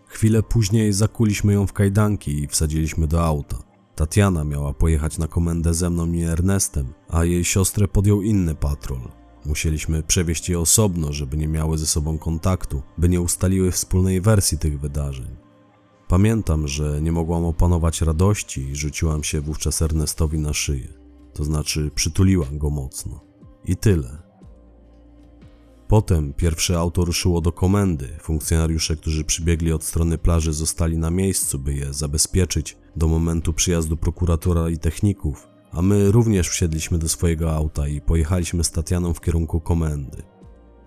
Chwilę 0.07 0.43
później 0.43 0.93
zakuliśmy 0.93 1.53
ją 1.53 1.67
w 1.67 1.73
kajdanki 1.73 2.43
i 2.43 2.47
wsadziliśmy 2.47 3.07
do 3.07 3.25
auta. 3.25 3.66
Tatiana 3.97 4.43
miała 4.43 4.73
pojechać 4.73 5.17
na 5.17 5.27
komendę 5.27 5.73
ze 5.73 5.89
mną 5.89 6.11
i 6.11 6.23
Ernestem, 6.23 6.93
a 7.09 7.23
jej 7.23 7.45
siostrę 7.45 7.87
podjął 7.87 8.21
inny 8.21 8.55
patrol. 8.55 8.99
Musieliśmy 9.45 10.03
przewieźć 10.03 10.49
je 10.49 10.59
osobno, 10.59 11.13
żeby 11.13 11.37
nie 11.37 11.47
miały 11.47 11.77
ze 11.77 11.85
sobą 11.85 12.17
kontaktu, 12.17 12.81
by 12.97 13.09
nie 13.09 13.21
ustaliły 13.21 13.71
wspólnej 13.71 14.21
wersji 14.21 14.57
tych 14.57 14.79
wydarzeń. 14.79 15.35
Pamiętam, 16.07 16.67
że 16.67 17.01
nie 17.01 17.11
mogłam 17.11 17.45
opanować 17.45 18.01
radości 18.01 18.61
i 18.61 18.75
rzuciłam 18.75 19.23
się 19.23 19.41
wówczas 19.41 19.81
Ernestowi 19.81 20.39
na 20.39 20.53
szyję. 20.53 20.87
To 21.33 21.43
znaczy, 21.43 21.91
przytuliłam 21.95 22.57
go 22.57 22.69
mocno. 22.69 23.19
I 23.65 23.77
tyle. 23.77 24.26
Potem 25.87 26.33
pierwsze 26.33 26.79
auto 26.79 27.05
ruszyło 27.05 27.41
do 27.41 27.51
komendy. 27.51 28.07
Funkcjonariusze, 28.21 28.95
którzy 28.95 29.23
przybiegli 29.23 29.73
od 29.73 29.83
strony 29.83 30.17
plaży, 30.17 30.53
zostali 30.53 30.97
na 30.97 31.11
miejscu, 31.11 31.59
by 31.59 31.73
je 31.73 31.93
zabezpieczyć 31.93 32.77
do 32.95 33.07
momentu 33.07 33.53
przyjazdu 33.53 33.97
prokuratora 33.97 34.69
i 34.69 34.77
techników, 34.77 35.47
a 35.71 35.81
my 35.81 36.11
również 36.11 36.49
wsiedliśmy 36.49 36.97
do 36.97 37.09
swojego 37.09 37.55
auta 37.55 37.87
i 37.87 38.01
pojechaliśmy 38.01 38.63
z 38.63 38.71
Tatianą 38.71 39.13
w 39.13 39.21
kierunku 39.21 39.59
komendy. 39.59 40.23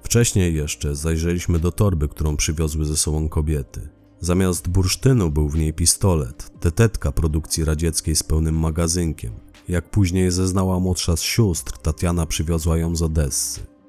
Wcześniej 0.02 0.54
jeszcze 0.54 0.96
zajrzeliśmy 0.96 1.58
do 1.58 1.72
torby, 1.72 2.08
którą 2.08 2.36
przywiozły 2.36 2.84
ze 2.84 2.96
sobą 2.96 3.28
kobiety. 3.28 3.88
Zamiast 4.20 4.68
bursztynu 4.68 5.30
był 5.30 5.48
w 5.48 5.58
niej 5.58 5.72
pistolet, 5.72 6.60
tetetka 6.60 7.12
produkcji 7.12 7.64
radzieckiej 7.64 8.16
z 8.16 8.22
pełnym 8.22 8.58
magazynkiem. 8.58 9.32
Jak 9.68 9.90
później 9.90 10.30
zeznała 10.30 10.80
młodsza 10.80 11.16
z 11.16 11.22
sióstr, 11.22 11.78
Tatiana 11.78 12.26
przywiozła 12.26 12.78
ją 12.78 12.96
z 12.96 13.02
Odessy. 13.02 13.79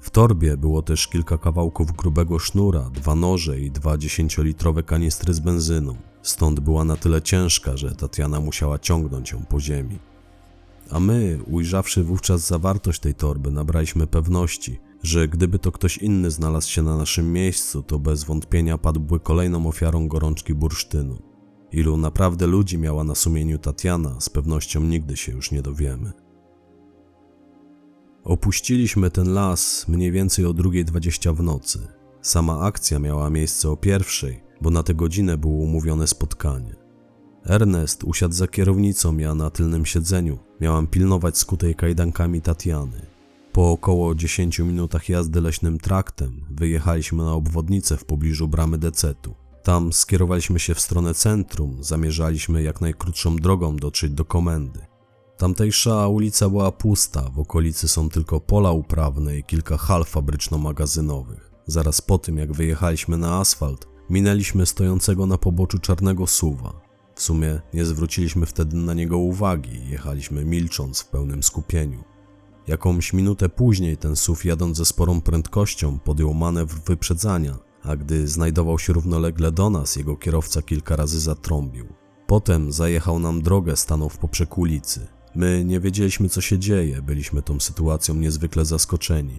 W 0.00 0.10
torbie 0.10 0.56
było 0.56 0.82
też 0.82 1.08
kilka 1.08 1.38
kawałków 1.38 1.92
grubego 1.92 2.38
sznura, 2.38 2.90
dwa 2.94 3.14
noże 3.14 3.60
i 3.60 3.70
dwa 3.70 3.98
dziesięciolitrowe 3.98 4.82
kanistry 4.82 5.34
z 5.34 5.40
benzyną. 5.40 5.96
Stąd 6.22 6.60
była 6.60 6.84
na 6.84 6.96
tyle 6.96 7.22
ciężka, 7.22 7.76
że 7.76 7.94
Tatiana 7.94 8.40
musiała 8.40 8.78
ciągnąć 8.78 9.32
ją 9.32 9.44
po 9.48 9.60
ziemi. 9.60 9.98
A 10.90 11.00
my, 11.00 11.38
ujrzawszy 11.46 12.04
wówczas 12.04 12.46
zawartość 12.46 13.00
tej 13.00 13.14
torby, 13.14 13.50
nabraliśmy 13.50 14.06
pewności, 14.06 14.78
że 15.02 15.28
gdyby 15.28 15.58
to 15.58 15.72
ktoś 15.72 15.98
inny 15.98 16.30
znalazł 16.30 16.70
się 16.70 16.82
na 16.82 16.96
naszym 16.96 17.32
miejscu, 17.32 17.82
to 17.82 17.98
bez 17.98 18.24
wątpienia 18.24 18.78
padłby 18.78 19.20
kolejną 19.20 19.66
ofiarą 19.66 20.08
gorączki 20.08 20.54
bursztynu. 20.54 21.18
Ilu 21.72 21.96
naprawdę 21.96 22.46
ludzi 22.46 22.78
miała 22.78 23.04
na 23.04 23.14
sumieniu 23.14 23.58
Tatiana, 23.58 24.20
z 24.20 24.28
pewnością 24.28 24.80
nigdy 24.80 25.16
się 25.16 25.32
już 25.32 25.50
nie 25.50 25.62
dowiemy. 25.62 26.12
Opuściliśmy 28.24 29.10
ten 29.10 29.34
las 29.34 29.88
mniej 29.88 30.12
więcej 30.12 30.46
o 30.46 30.50
2.20 30.50 31.36
w 31.36 31.42
nocy. 31.42 31.88
Sama 32.22 32.60
akcja 32.60 32.98
miała 32.98 33.30
miejsce 33.30 33.70
o 33.70 33.76
pierwszej, 33.76 34.40
bo 34.60 34.70
na 34.70 34.82
tę 34.82 34.94
godzinę 34.94 35.38
było 35.38 35.54
umówione 35.54 36.06
spotkanie. 36.06 36.76
Ernest 37.46 38.04
usiadł 38.04 38.34
za 38.34 38.48
kierownicą, 38.48 39.18
ja 39.18 39.34
na 39.34 39.50
tylnym 39.50 39.86
siedzeniu. 39.86 40.38
Miałam 40.60 40.86
pilnować 40.86 41.38
skutej 41.38 41.74
kajdankami 41.74 42.40
Tatiany. 42.40 43.06
Po 43.52 43.70
około 43.70 44.14
10 44.14 44.58
minutach 44.58 45.08
jazdy 45.08 45.40
leśnym 45.40 45.78
traktem 45.78 46.40
wyjechaliśmy 46.50 47.24
na 47.24 47.32
obwodnicę 47.32 47.96
w 47.96 48.04
pobliżu 48.04 48.48
bramy 48.48 48.78
Decetu. 48.78 49.34
Tam 49.62 49.92
skierowaliśmy 49.92 50.58
się 50.58 50.74
w 50.74 50.80
stronę 50.80 51.14
centrum, 51.14 51.76
zamierzaliśmy 51.80 52.62
jak 52.62 52.80
najkrótszą 52.80 53.36
drogą 53.36 53.76
dotrzeć 53.76 54.12
do 54.12 54.24
komendy. 54.24 54.89
Tamtejsza 55.40 56.08
ulica 56.08 56.48
była 56.48 56.72
pusta, 56.72 57.30
w 57.34 57.38
okolicy 57.38 57.88
są 57.88 58.08
tylko 58.08 58.40
pola 58.40 58.72
uprawne 58.72 59.38
i 59.38 59.44
kilka 59.44 59.76
hal 59.76 60.04
fabryczno-magazynowych. 60.04 61.50
Zaraz 61.66 62.00
po 62.00 62.18
tym, 62.18 62.36
jak 62.36 62.52
wyjechaliśmy 62.52 63.16
na 63.16 63.38
asfalt, 63.38 63.86
minęliśmy 64.10 64.66
stojącego 64.66 65.26
na 65.26 65.38
poboczu 65.38 65.78
czarnego 65.78 66.26
suwa. 66.26 66.80
W 67.14 67.22
sumie 67.22 67.60
nie 67.74 67.84
zwróciliśmy 67.84 68.46
wtedy 68.46 68.76
na 68.76 68.94
niego 68.94 69.18
uwagi, 69.18 69.88
jechaliśmy 69.90 70.44
milcząc 70.44 71.00
w 71.00 71.08
pełnym 71.08 71.42
skupieniu. 71.42 72.04
Jakąś 72.66 73.12
minutę 73.12 73.48
później 73.48 73.96
ten 73.96 74.16
SUV 74.16 74.40
jadąc 74.44 74.76
ze 74.76 74.84
sporą 74.84 75.20
prędkością 75.20 75.98
podjął 75.98 76.34
manewr 76.34 76.80
wyprzedzania, 76.86 77.58
a 77.82 77.96
gdy 77.96 78.28
znajdował 78.28 78.78
się 78.78 78.92
równolegle 78.92 79.52
do 79.52 79.70
nas, 79.70 79.96
jego 79.96 80.16
kierowca 80.16 80.62
kilka 80.62 80.96
razy 80.96 81.20
zatrąbił. 81.20 81.86
Potem 82.26 82.72
zajechał 82.72 83.18
nam 83.18 83.42
drogę, 83.42 83.76
stanął 83.76 84.08
w 84.08 84.18
poprzek 84.18 84.58
ulicy. 84.58 85.19
My 85.34 85.64
nie 85.64 85.80
wiedzieliśmy, 85.80 86.28
co 86.28 86.40
się 86.40 86.58
dzieje, 86.58 87.02
byliśmy 87.02 87.42
tą 87.42 87.60
sytuacją 87.60 88.14
niezwykle 88.14 88.64
zaskoczeni. 88.64 89.38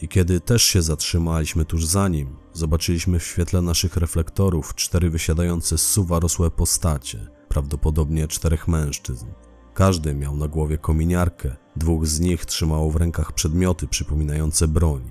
I 0.00 0.08
kiedy 0.08 0.40
też 0.40 0.62
się 0.62 0.82
zatrzymaliśmy 0.82 1.64
tuż 1.64 1.86
za 1.86 2.08
nim, 2.08 2.36
zobaczyliśmy 2.52 3.18
w 3.18 3.26
świetle 3.26 3.62
naszych 3.62 3.96
reflektorów 3.96 4.74
cztery 4.74 5.10
wysiadające 5.10 5.78
z 5.78 5.86
suwa 5.86 6.20
rosłe 6.20 6.50
postacie, 6.50 7.26
prawdopodobnie 7.48 8.28
czterech 8.28 8.68
mężczyzn. 8.68 9.26
Każdy 9.74 10.14
miał 10.14 10.36
na 10.36 10.48
głowie 10.48 10.78
kominiarkę, 10.78 11.56
dwóch 11.76 12.06
z 12.06 12.20
nich 12.20 12.44
trzymało 12.44 12.90
w 12.90 12.96
rękach 12.96 13.32
przedmioty 13.32 13.88
przypominające 13.88 14.68
broń. 14.68 15.10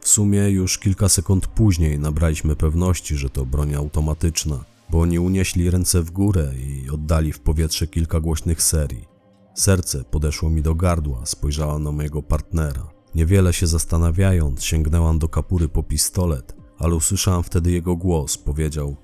W 0.00 0.08
sumie 0.08 0.50
już 0.50 0.78
kilka 0.78 1.08
sekund 1.08 1.46
później 1.46 1.98
nabraliśmy 1.98 2.56
pewności, 2.56 3.16
że 3.16 3.30
to 3.30 3.46
broń 3.46 3.74
automatyczna, 3.74 4.64
bo 4.90 5.00
oni 5.00 5.18
unieśli 5.18 5.70
ręce 5.70 6.02
w 6.02 6.10
górę 6.10 6.52
i 6.58 6.90
oddali 6.90 7.32
w 7.32 7.40
powietrze 7.40 7.86
kilka 7.86 8.20
głośnych 8.20 8.62
serii. 8.62 9.15
Serce 9.56 10.04
podeszło 10.04 10.50
mi 10.50 10.62
do 10.62 10.74
gardła, 10.74 11.26
spojrzałam 11.26 11.82
na 11.82 11.92
mojego 11.92 12.22
partnera. 12.22 12.88
Niewiele 13.14 13.52
się 13.52 13.66
zastanawiając, 13.66 14.64
sięgnęłam 14.64 15.18
do 15.18 15.28
kapury 15.28 15.68
po 15.68 15.82
pistolet, 15.82 16.56
ale 16.78 16.94
usłyszałam 16.94 17.42
wtedy 17.42 17.70
jego 17.70 17.96
głos. 17.96 18.38
Powiedział: 18.38 18.96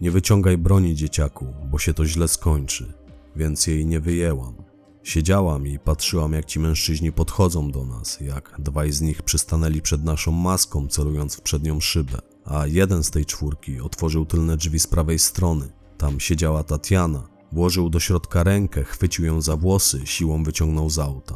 Nie 0.00 0.10
wyciągaj 0.10 0.58
broni, 0.58 0.94
dzieciaku, 0.94 1.46
bo 1.70 1.78
się 1.78 1.94
to 1.94 2.06
źle 2.06 2.28
skończy. 2.28 2.92
Więc 3.36 3.66
jej 3.66 3.86
nie 3.86 4.00
wyjęłam. 4.00 4.54
Siedziałam 5.02 5.66
i 5.66 5.78
patrzyłam, 5.78 6.32
jak 6.32 6.44
ci 6.44 6.60
mężczyźni 6.60 7.12
podchodzą 7.12 7.70
do 7.70 7.84
nas, 7.84 8.20
jak 8.20 8.56
dwaj 8.58 8.92
z 8.92 9.00
nich 9.00 9.22
przystanęli 9.22 9.82
przed 9.82 10.04
naszą 10.04 10.32
maską, 10.32 10.88
celując 10.88 11.36
w 11.36 11.40
przednią 11.40 11.80
szybę, 11.80 12.18
a 12.44 12.66
jeden 12.66 13.04
z 13.04 13.10
tej 13.10 13.26
czwórki 13.26 13.80
otworzył 13.80 14.26
tylne 14.26 14.56
drzwi 14.56 14.80
z 14.80 14.86
prawej 14.86 15.18
strony. 15.18 15.68
Tam 15.98 16.20
siedziała 16.20 16.64
Tatiana. 16.64 17.35
Włożył 17.52 17.90
do 17.90 18.00
środka 18.00 18.44
rękę, 18.44 18.84
chwycił 18.84 19.24
ją 19.24 19.40
za 19.40 19.56
włosy, 19.56 20.00
siłą 20.04 20.44
wyciągnął 20.44 20.90
z 20.90 20.98
auta. 20.98 21.34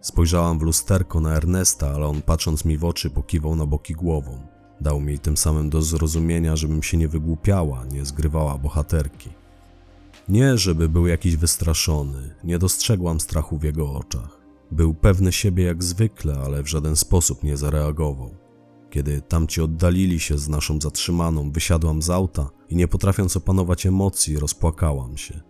Spojrzałam 0.00 0.58
w 0.58 0.62
lusterko 0.62 1.20
na 1.20 1.34
Ernesta, 1.34 1.90
ale 1.90 2.06
on 2.06 2.22
patrząc 2.22 2.64
mi 2.64 2.78
w 2.78 2.84
oczy 2.84 3.10
pokiwał 3.10 3.56
na 3.56 3.66
boki 3.66 3.94
głową. 3.94 4.46
Dał 4.80 5.00
mi 5.00 5.18
tym 5.18 5.36
samym 5.36 5.70
do 5.70 5.82
zrozumienia, 5.82 6.56
żebym 6.56 6.82
się 6.82 6.96
nie 6.96 7.08
wygłupiała, 7.08 7.84
nie 7.84 8.04
zgrywała 8.04 8.58
bohaterki. 8.58 9.30
Nie, 10.28 10.58
żeby 10.58 10.88
był 10.88 11.06
jakiś 11.06 11.36
wystraszony, 11.36 12.34
nie 12.44 12.58
dostrzegłam 12.58 13.20
strachu 13.20 13.58
w 13.58 13.62
jego 13.62 13.92
oczach. 13.92 14.40
Był 14.70 14.94
pewny 14.94 15.32
siebie 15.32 15.64
jak 15.64 15.84
zwykle, 15.84 16.38
ale 16.44 16.62
w 16.62 16.68
żaden 16.68 16.96
sposób 16.96 17.42
nie 17.42 17.56
zareagował. 17.56 18.41
Kiedy 18.92 19.20
tamci 19.20 19.60
oddalili 19.60 20.20
się 20.20 20.38
z 20.38 20.48
naszą 20.48 20.80
zatrzymaną, 20.80 21.52
wysiadłam 21.52 22.02
z 22.02 22.10
auta 22.10 22.50
i 22.68 22.76
nie 22.76 22.88
potrafiąc 22.88 23.36
opanować 23.36 23.86
emocji, 23.86 24.38
rozpłakałam 24.38 25.16
się. 25.16 25.40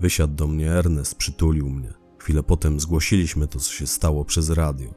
Wysiadł 0.00 0.34
do 0.34 0.46
mnie 0.46 0.72
Ernest, 0.72 1.14
przytulił 1.14 1.70
mnie. 1.70 1.92
Chwilę 2.18 2.42
potem 2.42 2.80
zgłosiliśmy 2.80 3.46
to, 3.46 3.58
co 3.58 3.72
się 3.72 3.86
stało 3.86 4.24
przez 4.24 4.50
radio. 4.50 4.94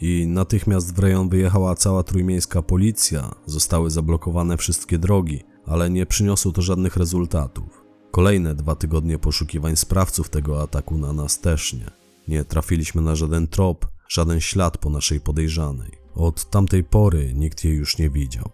I 0.00 0.26
natychmiast 0.26 0.94
w 0.94 0.98
rejon 0.98 1.28
wyjechała 1.28 1.74
cała 1.74 2.02
trójmiejska 2.02 2.62
policja, 2.62 3.34
zostały 3.46 3.90
zablokowane 3.90 4.56
wszystkie 4.56 4.98
drogi, 4.98 5.42
ale 5.66 5.90
nie 5.90 6.06
przyniosło 6.06 6.52
to 6.52 6.62
żadnych 6.62 6.96
rezultatów. 6.96 7.84
Kolejne 8.10 8.54
dwa 8.54 8.74
tygodnie 8.74 9.18
poszukiwań 9.18 9.76
sprawców 9.76 10.28
tego 10.28 10.62
ataku 10.62 10.98
na 10.98 11.12
nas 11.12 11.40
też 11.40 11.72
nie. 11.72 11.90
Nie 12.28 12.44
trafiliśmy 12.44 13.02
na 13.02 13.16
żaden 13.16 13.48
trop, 13.48 13.86
żaden 14.08 14.40
ślad 14.40 14.78
po 14.78 14.90
naszej 14.90 15.20
podejrzanej. 15.20 15.97
Od 16.18 16.50
tamtej 16.50 16.84
pory 16.84 17.34
nikt 17.34 17.64
jej 17.64 17.74
już 17.74 17.98
nie 17.98 18.10
widział. 18.10 18.50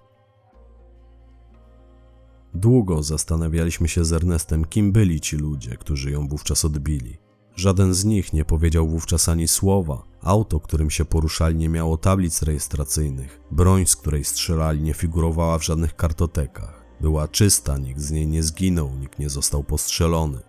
Długo 2.55 3.03
zastanawialiśmy 3.03 3.89
się 3.89 4.05
z 4.05 4.13
Ernestem, 4.13 4.65
kim 4.65 4.93
byli 4.93 5.21
ci 5.21 5.37
ludzie, 5.37 5.77
którzy 5.77 6.11
ją 6.11 6.29
wówczas 6.29 6.65
odbili. 6.65 7.19
Żaden 7.57 7.95
z 7.95 8.05
nich 8.05 8.33
nie 8.33 8.45
powiedział 8.45 8.89
wówczas 8.89 9.29
ani 9.29 9.49
słowa. 9.49 10.03
Auto, 10.23 10.61
którym 10.61 10.91
się 10.91 11.05
poruszali, 11.05 11.57
nie 11.57 11.69
miało 11.69 11.97
tablic 11.97 12.43
rejestracyjnych. 12.43 13.41
Broń, 13.51 13.87
z 13.87 13.97
której 13.97 14.25
strzelali, 14.25 14.83
nie 14.83 14.95
figurowała 14.95 15.59
w 15.59 15.65
żadnych 15.65 15.97
kartotekach. 15.97 16.85
Była 17.01 17.29
czysta, 17.29 17.79
nikt 17.79 18.01
z 18.01 18.11
niej 18.11 18.27
nie 18.27 18.43
zginął, 18.43 18.91
nikt 18.97 19.19
nie 19.19 19.29
został 19.29 19.65
postrzelony. 19.65 20.41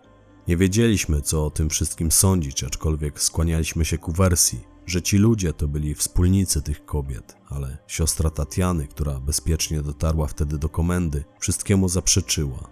Nie 0.48 0.58
wiedzieliśmy, 0.58 1.22
co 1.22 1.46
o 1.46 1.50
tym 1.50 1.70
wszystkim 1.70 2.12
sądzić, 2.12 2.64
aczkolwiek 2.64 3.22
skłanialiśmy 3.22 3.86
się 3.86 3.98
ku 3.98 4.12
wersji, 4.12 4.75
że 4.86 5.02
ci 5.02 5.18
ludzie 5.18 5.54
to 5.54 5.68
byli 5.68 5.96
wspólnicy 5.96 6.62
tych 6.62 6.86
kobiet, 6.86 7.38
ale 7.50 7.78
siostra 7.88 8.30
Tatiany, 8.30 8.88
która 8.88 9.20
bezpiecznie 9.20 9.82
dotarła 9.82 10.28
wtedy 10.28 10.58
do 10.58 10.70
komendy, 10.70 11.24
wszystkiemu 11.40 11.90
zaprzeczyła. 11.90 12.70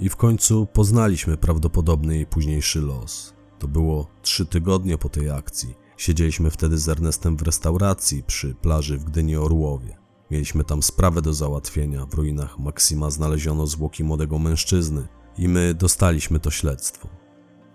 I 0.00 0.08
w 0.08 0.16
końcu 0.16 0.66
poznaliśmy 0.66 1.36
prawdopodobny 1.36 2.14
jej 2.14 2.26
późniejszy 2.26 2.80
los. 2.80 3.34
To 3.58 3.68
było 3.68 4.06
trzy 4.22 4.46
tygodnie 4.46 4.98
po 4.98 5.08
tej 5.08 5.30
akcji. 5.30 5.74
Siedzieliśmy 5.96 6.50
wtedy 6.50 6.78
z 6.78 6.88
Ernestem 6.88 7.36
w 7.36 7.42
restauracji 7.42 8.22
przy 8.22 8.54
plaży 8.54 8.98
w 8.98 9.04
Gdyni 9.04 9.36
Orłowie. 9.36 9.98
Mieliśmy 10.30 10.64
tam 10.64 10.82
sprawę 10.82 11.22
do 11.22 11.34
załatwienia. 11.34 12.06
W 12.06 12.14
ruinach 12.14 12.58
Maksima 12.58 13.10
znaleziono 13.10 13.66
zwłoki 13.66 14.04
młodego 14.04 14.38
mężczyzny 14.38 15.08
i 15.38 15.48
my 15.48 15.74
dostaliśmy 15.74 16.40
to 16.40 16.50
śledztwo. 16.50 17.08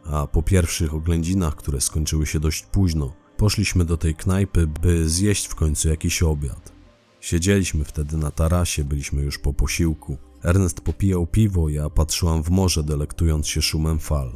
A 0.06 0.28
po 0.28 0.44
pierwszych 0.44 0.94
oględzinach, 0.94 1.56
które 1.56 1.82
skończyły 1.82 2.26
się 2.26 2.40
dość 2.40 2.66
późno, 2.66 3.14
poszliśmy 3.38 3.86
do 3.86 3.98
tej 3.98 4.16
knajpy, 4.16 4.68
by 4.68 5.10
zjeść 5.10 5.48
w 5.48 5.56
końcu 5.56 5.90
jakiś 5.90 6.24
obiad. 6.24 6.72
Siedzieliśmy 7.20 7.86
wtedy 7.86 8.18
na 8.18 8.32
tarasie, 8.32 8.84
byliśmy 8.84 9.22
już 9.22 9.40
po 9.40 9.54
posiłku. 9.54 10.18
Ernest 10.44 10.82
popijał 10.82 11.28
piwo, 11.28 11.70
ja 11.70 11.90
patrzyłam 11.90 12.44
w 12.44 12.50
morze, 12.50 12.84
delektując 12.84 13.48
się 13.48 13.62
szumem 13.62 14.00
fal. 14.00 14.32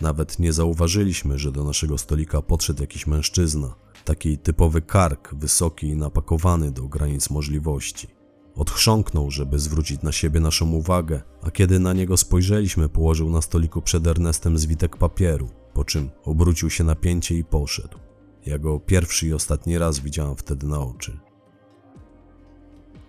Nawet 0.00 0.38
nie 0.38 0.52
zauważyliśmy, 0.52 1.38
że 1.38 1.52
do 1.52 1.64
naszego 1.64 1.98
stolika 1.98 2.42
podszedł 2.42 2.80
jakiś 2.80 3.06
mężczyzna. 3.06 3.74
Taki 4.04 4.38
typowy 4.38 4.82
kark, 4.82 5.34
wysoki 5.34 5.86
i 5.86 5.96
napakowany 5.96 6.70
do 6.70 6.88
granic 6.88 7.30
możliwości. 7.30 8.08
Odchrząknął, 8.54 9.30
żeby 9.30 9.58
zwrócić 9.58 10.02
na 10.02 10.12
siebie 10.12 10.40
naszą 10.40 10.70
uwagę, 10.70 11.22
a 11.42 11.50
kiedy 11.50 11.78
na 11.78 11.92
niego 11.92 12.16
spojrzeliśmy, 12.16 12.88
położył 12.88 13.30
na 13.30 13.42
stoliku 13.42 13.82
przed 13.82 14.06
Ernestem 14.06 14.58
zwitek 14.58 14.96
papieru, 14.96 15.48
po 15.74 15.84
czym 15.84 16.10
obrócił 16.24 16.70
się 16.70 16.84
na 16.84 16.94
pięcie 16.94 17.34
i 17.34 17.44
poszedł. 17.44 18.05
Ja 18.46 18.58
go 18.58 18.80
pierwszy 18.80 19.26
i 19.26 19.32
ostatni 19.32 19.78
raz 19.78 19.98
widziałam 19.98 20.36
wtedy 20.36 20.66
na 20.66 20.80
oczy. 20.80 21.18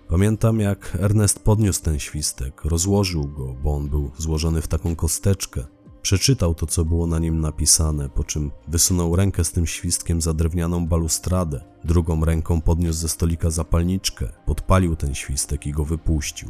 Pamiętam, 0.07 0.59
jak 0.59 0.97
Ernest 0.99 1.39
podniósł 1.39 1.81
ten 1.81 1.99
świstek, 1.99 2.65
rozłożył 2.65 3.27
go, 3.27 3.53
bo 3.63 3.75
on 3.75 3.89
był 3.89 4.11
złożony 4.17 4.61
w 4.61 4.67
taką 4.67 4.95
kosteczkę, 4.95 5.63
Przeczytał 6.07 6.55
to, 6.55 6.67
co 6.67 6.85
było 6.85 7.07
na 7.07 7.19
nim 7.19 7.39
napisane, 7.41 8.09
po 8.09 8.23
czym 8.23 8.51
wysunął 8.67 9.15
rękę 9.15 9.43
z 9.43 9.51
tym 9.51 9.67
świstkiem 9.67 10.21
za 10.21 10.33
drewnianą 10.33 10.87
balustradę. 10.87 11.63
Drugą 11.83 12.25
ręką 12.25 12.61
podniósł 12.61 12.99
ze 12.99 13.09
stolika 13.09 13.49
zapalniczkę, 13.49 14.29
podpalił 14.45 14.95
ten 14.95 15.15
świstek 15.15 15.67
i 15.67 15.71
go 15.71 15.85
wypuścił. 15.85 16.49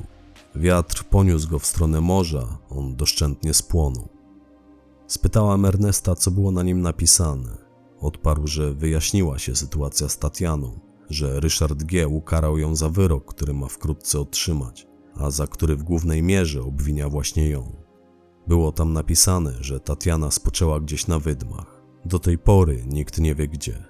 Wiatr 0.56 1.04
poniósł 1.04 1.50
go 1.50 1.60
w 1.60 1.66
stronę 1.66 2.02
morza, 2.02 2.58
on 2.70 2.96
doszczętnie 2.96 3.54
spłonął. 3.54 4.08
Spytałam 5.08 5.66
Ernesta, 5.66 6.16
co 6.16 6.32
było 6.32 6.52
na 6.52 6.64
nim 6.64 6.82
napisane. 6.82 7.66
Odparł, 8.00 8.48
że 8.48 8.74
wyjaśniła 8.74 9.39
się 9.39 9.56
sytuacja 9.56 10.10
z 10.10 10.18
Tatianą, 10.18 10.80
że 11.10 11.39
Ryszard 11.39 11.84
G. 11.84 12.08
ukarał 12.08 12.58
ją 12.58 12.76
za 12.76 12.89
wyrok, 12.89 13.34
który 13.34 13.54
ma 13.54 13.68
wkrótce 13.68 14.20
otrzymać, 14.20 14.88
a 15.16 15.32
za 15.32 15.48
który 15.48 15.76
w 15.76 15.84
głównej 15.84 16.24
mierze 16.24 16.64
obwinia 16.64 17.10
właśnie 17.10 17.50
ją. 17.50 17.76
Było 18.48 18.72
tam 18.72 18.93
napisane, 18.93 19.54
że 19.62 19.80
Tatiana 19.80 20.32
spoczęła 20.32 20.80
gdzieś 20.80 21.08
na 21.08 21.20
wydmach. 21.20 21.82
Do 22.06 22.20
tej 22.20 22.38
pory 22.38 22.84
nikt 22.86 23.20
nie 23.20 23.36
wie 23.36 23.48
gdzie. 23.48 23.87